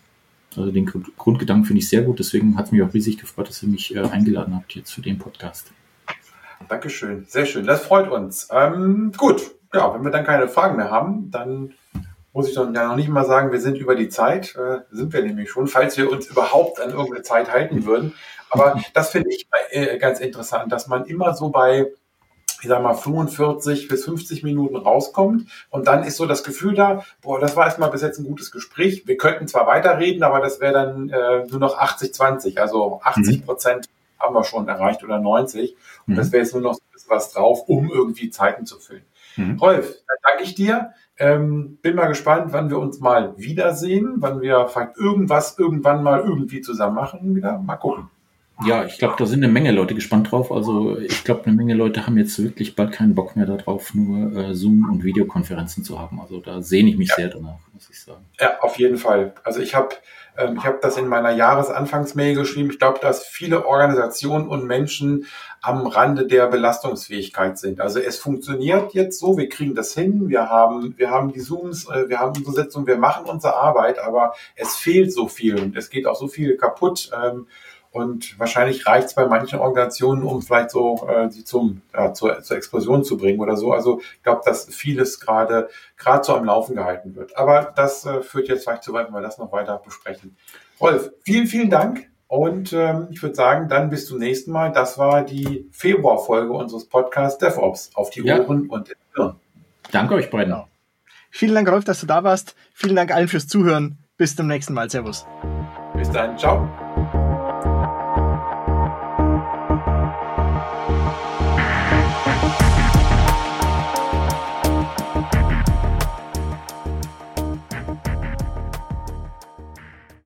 Also 0.56 0.72
den 0.72 0.86
Grundgedanken 1.18 1.66
finde 1.66 1.80
ich 1.80 1.90
sehr 1.90 2.02
gut, 2.02 2.20
deswegen 2.20 2.58
hat 2.58 2.66
es 2.66 2.72
mich 2.72 2.82
auch 2.82 2.94
riesig 2.94 3.18
gefreut, 3.18 3.48
dass 3.48 3.64
ihr 3.64 3.70
mich 3.70 3.96
äh, 3.96 4.00
eingeladen 4.00 4.56
habt 4.56 4.76
jetzt 4.76 4.92
für 4.92 5.02
den 5.02 5.18
Podcast. 5.18 5.72
Dankeschön, 6.68 7.26
sehr 7.28 7.46
schön, 7.46 7.66
das 7.66 7.86
freut 7.86 8.10
uns. 8.10 8.48
Ähm, 8.52 9.14
gut, 9.16 9.52
ja, 9.74 9.94
wenn 9.94 10.04
wir 10.04 10.12
dann 10.12 10.26
keine 10.26 10.48
Fragen 10.48 10.76
mehr 10.76 10.90
haben, 10.90 11.32
dann 11.32 11.74
muss 12.34 12.50
ich 12.50 12.56
dann 12.56 12.74
ja 12.74 12.88
noch 12.88 12.96
nicht 12.96 13.10
mal 13.10 13.26
sagen, 13.26 13.52
wir 13.52 13.62
sind 13.62 13.78
über 13.78 13.96
die 13.96 14.10
Zeit, 14.10 14.56
äh, 14.56 14.80
sind 14.92 15.14
wir 15.14 15.24
nämlich 15.24 15.50
schon, 15.50 15.68
falls 15.68 15.98
wir 15.98 16.12
uns 16.12 16.28
überhaupt 16.28 16.82
an 16.82 16.90
irgendeine 16.90 17.24
Zeit 17.24 17.52
halten 17.52 17.86
würden. 17.86 18.14
Aber 18.50 18.82
das 18.94 19.12
finde 19.12 19.30
ich 19.30 19.48
äh, 19.72 19.98
ganz 19.98 20.20
interessant, 20.20 20.72
dass 20.72 20.88
man 20.88 21.06
immer 21.06 21.34
so 21.34 21.50
bei 21.50 21.88
ich 22.62 22.68
sag 22.68 22.82
mal, 22.82 22.96
45 22.96 23.88
bis 23.88 24.06
50 24.06 24.44
Minuten 24.44 24.76
rauskommt. 24.76 25.48
Und 25.70 25.88
dann 25.88 26.04
ist 26.04 26.18
so 26.18 26.26
das 26.26 26.44
Gefühl 26.44 26.76
da, 26.76 27.04
boah, 27.22 27.40
das 27.40 27.56
war 27.56 27.66
erstmal 27.66 27.92
bis 27.92 28.02
jetzt 28.02 28.20
ein 28.20 28.26
gutes 28.26 28.52
Gespräch. 28.52 29.04
Wir 29.06 29.18
könnten 29.18 29.48
zwar 29.48 29.68
weiterreden, 29.68 30.24
aber 30.24 30.40
das 30.40 30.60
wäre 30.60 30.74
dann 30.74 31.10
äh, 31.10 31.46
nur 31.48 31.60
noch 31.60 31.78
80, 31.78 32.14
20. 32.14 32.60
Also 32.62 33.00
80 33.04 33.42
mhm. 33.42 33.46
Prozent 33.46 33.88
mhm. 33.88 34.24
haben 34.24 34.36
wir 34.36 34.44
schon 34.44 34.68
erreicht 34.68 35.04
oder 35.04 35.20
90. 35.20 35.76
Und 36.08 36.14
mhm. 36.14 36.18
das 36.18 36.32
wäre 36.32 36.44
jetzt 36.44 36.54
nur 36.54 36.64
noch 36.64 36.74
so 36.76 36.82
was 37.10 37.32
drauf, 37.32 37.64
um 37.68 37.90
irgendwie 37.92 38.30
Zeiten 38.30 38.66
zu 38.66 38.80
füllen. 38.80 39.06
Mhm. 39.36 39.58
Rolf, 39.60 39.96
dann 40.08 40.18
danke 40.24 40.44
ich 40.44 40.56
dir. 40.56 40.92
Ähm, 41.20 41.78
bin 41.82 41.96
mal 41.96 42.08
gespannt, 42.08 42.54
wann 42.54 42.70
wir 42.70 42.78
uns 42.78 43.00
mal 43.00 43.34
wiedersehen, 43.38 44.16
wann 44.18 44.42
wir 44.42 44.68
vielleicht 44.68 44.98
irgendwas 44.98 45.58
irgendwann 45.58 46.04
mal 46.04 46.20
irgendwie 46.20 46.62
zusammen 46.62 46.96
machen. 46.96 47.36
Wieder 47.36 47.58
mal 47.58 47.78
gucken. 47.78 48.10
Ja, 48.66 48.86
ich 48.86 48.98
glaube, 48.98 49.16
da 49.18 49.26
sind 49.26 49.44
eine 49.44 49.54
Menge 49.54 49.72
Leute 49.72 49.94
gespannt 49.94 50.32
drauf. 50.32 50.52
Also 50.52 50.98
ich 50.98 51.24
glaube, 51.24 51.46
eine 51.46 51.56
Menge 51.56 51.76
Leute 51.76 52.08
haben 52.08 52.18
jetzt 52.18 52.42
wirklich 52.42 52.76
bald 52.76 52.92
keinen 52.92 53.14
Bock 53.14 53.36
mehr 53.36 53.46
darauf, 53.46 53.94
nur 53.94 54.36
äh, 54.36 54.56
Zoom 54.56 54.90
und 54.92 55.04
Videokonferenzen 55.04 55.84
zu 55.84 56.00
haben. 56.00 56.20
Also 56.20 56.40
da 56.40 56.62
sehne 56.62 56.90
ich 56.90 56.98
mich 56.98 57.10
ja. 57.10 57.16
sehr 57.16 57.28
danach, 57.30 57.60
muss 57.74 57.90
ich 57.90 58.02
sagen. 58.02 58.26
Ja, 58.40 58.60
auf 58.62 58.80
jeden 58.80 58.98
Fall. 58.98 59.34
Also 59.44 59.60
ich 59.60 59.76
habe 59.76 59.96
ähm, 60.38 60.58
ich 60.58 60.66
habe 60.66 60.80
das 60.82 60.98
in 60.98 61.08
meiner 61.08 61.32
Jahresanfangsmail 61.32 62.36
geschrieben. 62.36 62.70
Ich 62.70 62.80
glaube, 62.80 63.00
dass 63.00 63.26
viele 63.26 63.66
Organisationen 63.66 64.48
und 64.48 64.66
Menschen 64.66 65.26
am 65.62 65.88
Rande 65.88 66.28
der 66.28 66.48
Belastungsfähigkeit 66.48 67.58
sind. 67.58 67.82
Also 67.82 68.00
es 68.00 68.18
funktioniert 68.20 68.94
jetzt 68.94 69.20
so, 69.20 69.38
wir 69.38 69.50
kriegen 69.50 69.76
das 69.76 69.94
hin, 69.94 70.30
wir 70.30 70.50
haben, 70.50 70.94
wir 70.98 71.10
haben 71.10 71.34
die 71.34 71.40
Zooms, 71.40 71.90
äh, 71.90 72.08
wir 72.08 72.20
haben 72.20 72.34
unsere 72.38 72.56
Sitzung, 72.56 72.88
wir 72.88 72.98
machen 72.98 73.26
unsere 73.26 73.56
Arbeit, 73.56 74.00
aber 74.00 74.34
es 74.56 74.76
fehlt 74.76 75.12
so 75.12 75.28
viel 75.28 75.60
und 75.60 75.76
es 75.76 75.90
geht 75.90 76.06
auch 76.06 76.16
so 76.16 76.28
viel 76.28 76.58
kaputt. 76.58 77.10
Ähm, 77.14 77.48
und 77.98 78.40
wahrscheinlich 78.40 78.86
reicht 78.86 79.08
es 79.08 79.14
bei 79.16 79.26
manchen 79.26 79.60
Organisationen, 79.60 80.24
um 80.24 80.44
vielleicht 80.44 80.70
so 80.70 81.08
äh, 81.10 81.30
sie 81.32 81.44
zum, 81.44 81.82
ja, 81.94 82.14
zur, 82.14 82.44
zur 82.44 82.58
Explosion 82.58 83.04
zu 83.04 83.18
bringen 83.18 83.40
oder 83.40 83.58
so. 83.58 83.74
Also 83.74 84.00
ich 84.00 84.24
glaube, 84.24 84.42
dass 84.46 84.66
vieles 84.66 85.20
gerade 85.20 85.70
gerade 85.98 86.24
so 86.24 86.36
am 86.36 86.46
Laufen 86.46 86.76
gehalten 86.76 87.16
wird. 87.16 87.36
Aber 87.36 87.74
das 87.76 88.06
äh, 88.06 88.22
führt 88.22 88.50
jetzt 88.50 88.64
vielleicht 88.66 88.84
zu 88.84 88.94
weit, 88.94 89.08
wenn 89.08 89.16
wir 89.16 89.22
das 89.22 89.40
noch 89.40 89.52
weiter 89.52 89.82
besprechen. 89.84 90.38
Rolf, 90.80 91.12
vielen, 91.24 91.48
vielen 91.48 91.72
Dank. 91.72 92.08
Und 92.28 92.72
ähm, 92.74 93.08
ich 93.10 93.24
würde 93.24 93.36
sagen, 93.36 93.68
dann 93.68 93.90
bis 93.90 94.06
zum 94.06 94.20
nächsten 94.20 94.52
Mal. 94.52 94.72
Das 94.72 94.98
war 94.98 95.24
die 95.24 95.68
Februarfolge 95.72 96.52
unseres 96.54 96.86
Podcasts 96.86 97.40
DevOps 97.40 97.92
auf 97.96 98.10
die 98.12 98.22
ja. 98.22 98.40
Ohren 98.40 98.70
und 98.70 98.90
den 98.90 98.96
Hirn. 99.16 99.36
Danke 99.92 100.14
euch 100.14 100.30
beiden. 100.30 100.54
Genau. 100.54 100.68
Vielen 101.32 101.56
Dank, 101.56 101.70
Rolf, 101.70 101.86
dass 101.86 102.02
du 102.02 102.06
da 102.06 102.24
warst. 102.24 102.56
Vielen 102.74 102.96
Dank 102.96 103.14
allen 103.14 103.28
fürs 103.28 103.48
Zuhören. 103.48 103.98
Bis 104.18 104.36
zum 104.36 104.48
nächsten 104.48 104.74
Mal. 104.74 104.90
Servus. 104.90 105.26
Bis 105.96 106.12
dann. 106.12 106.38
Ciao. 106.38 106.68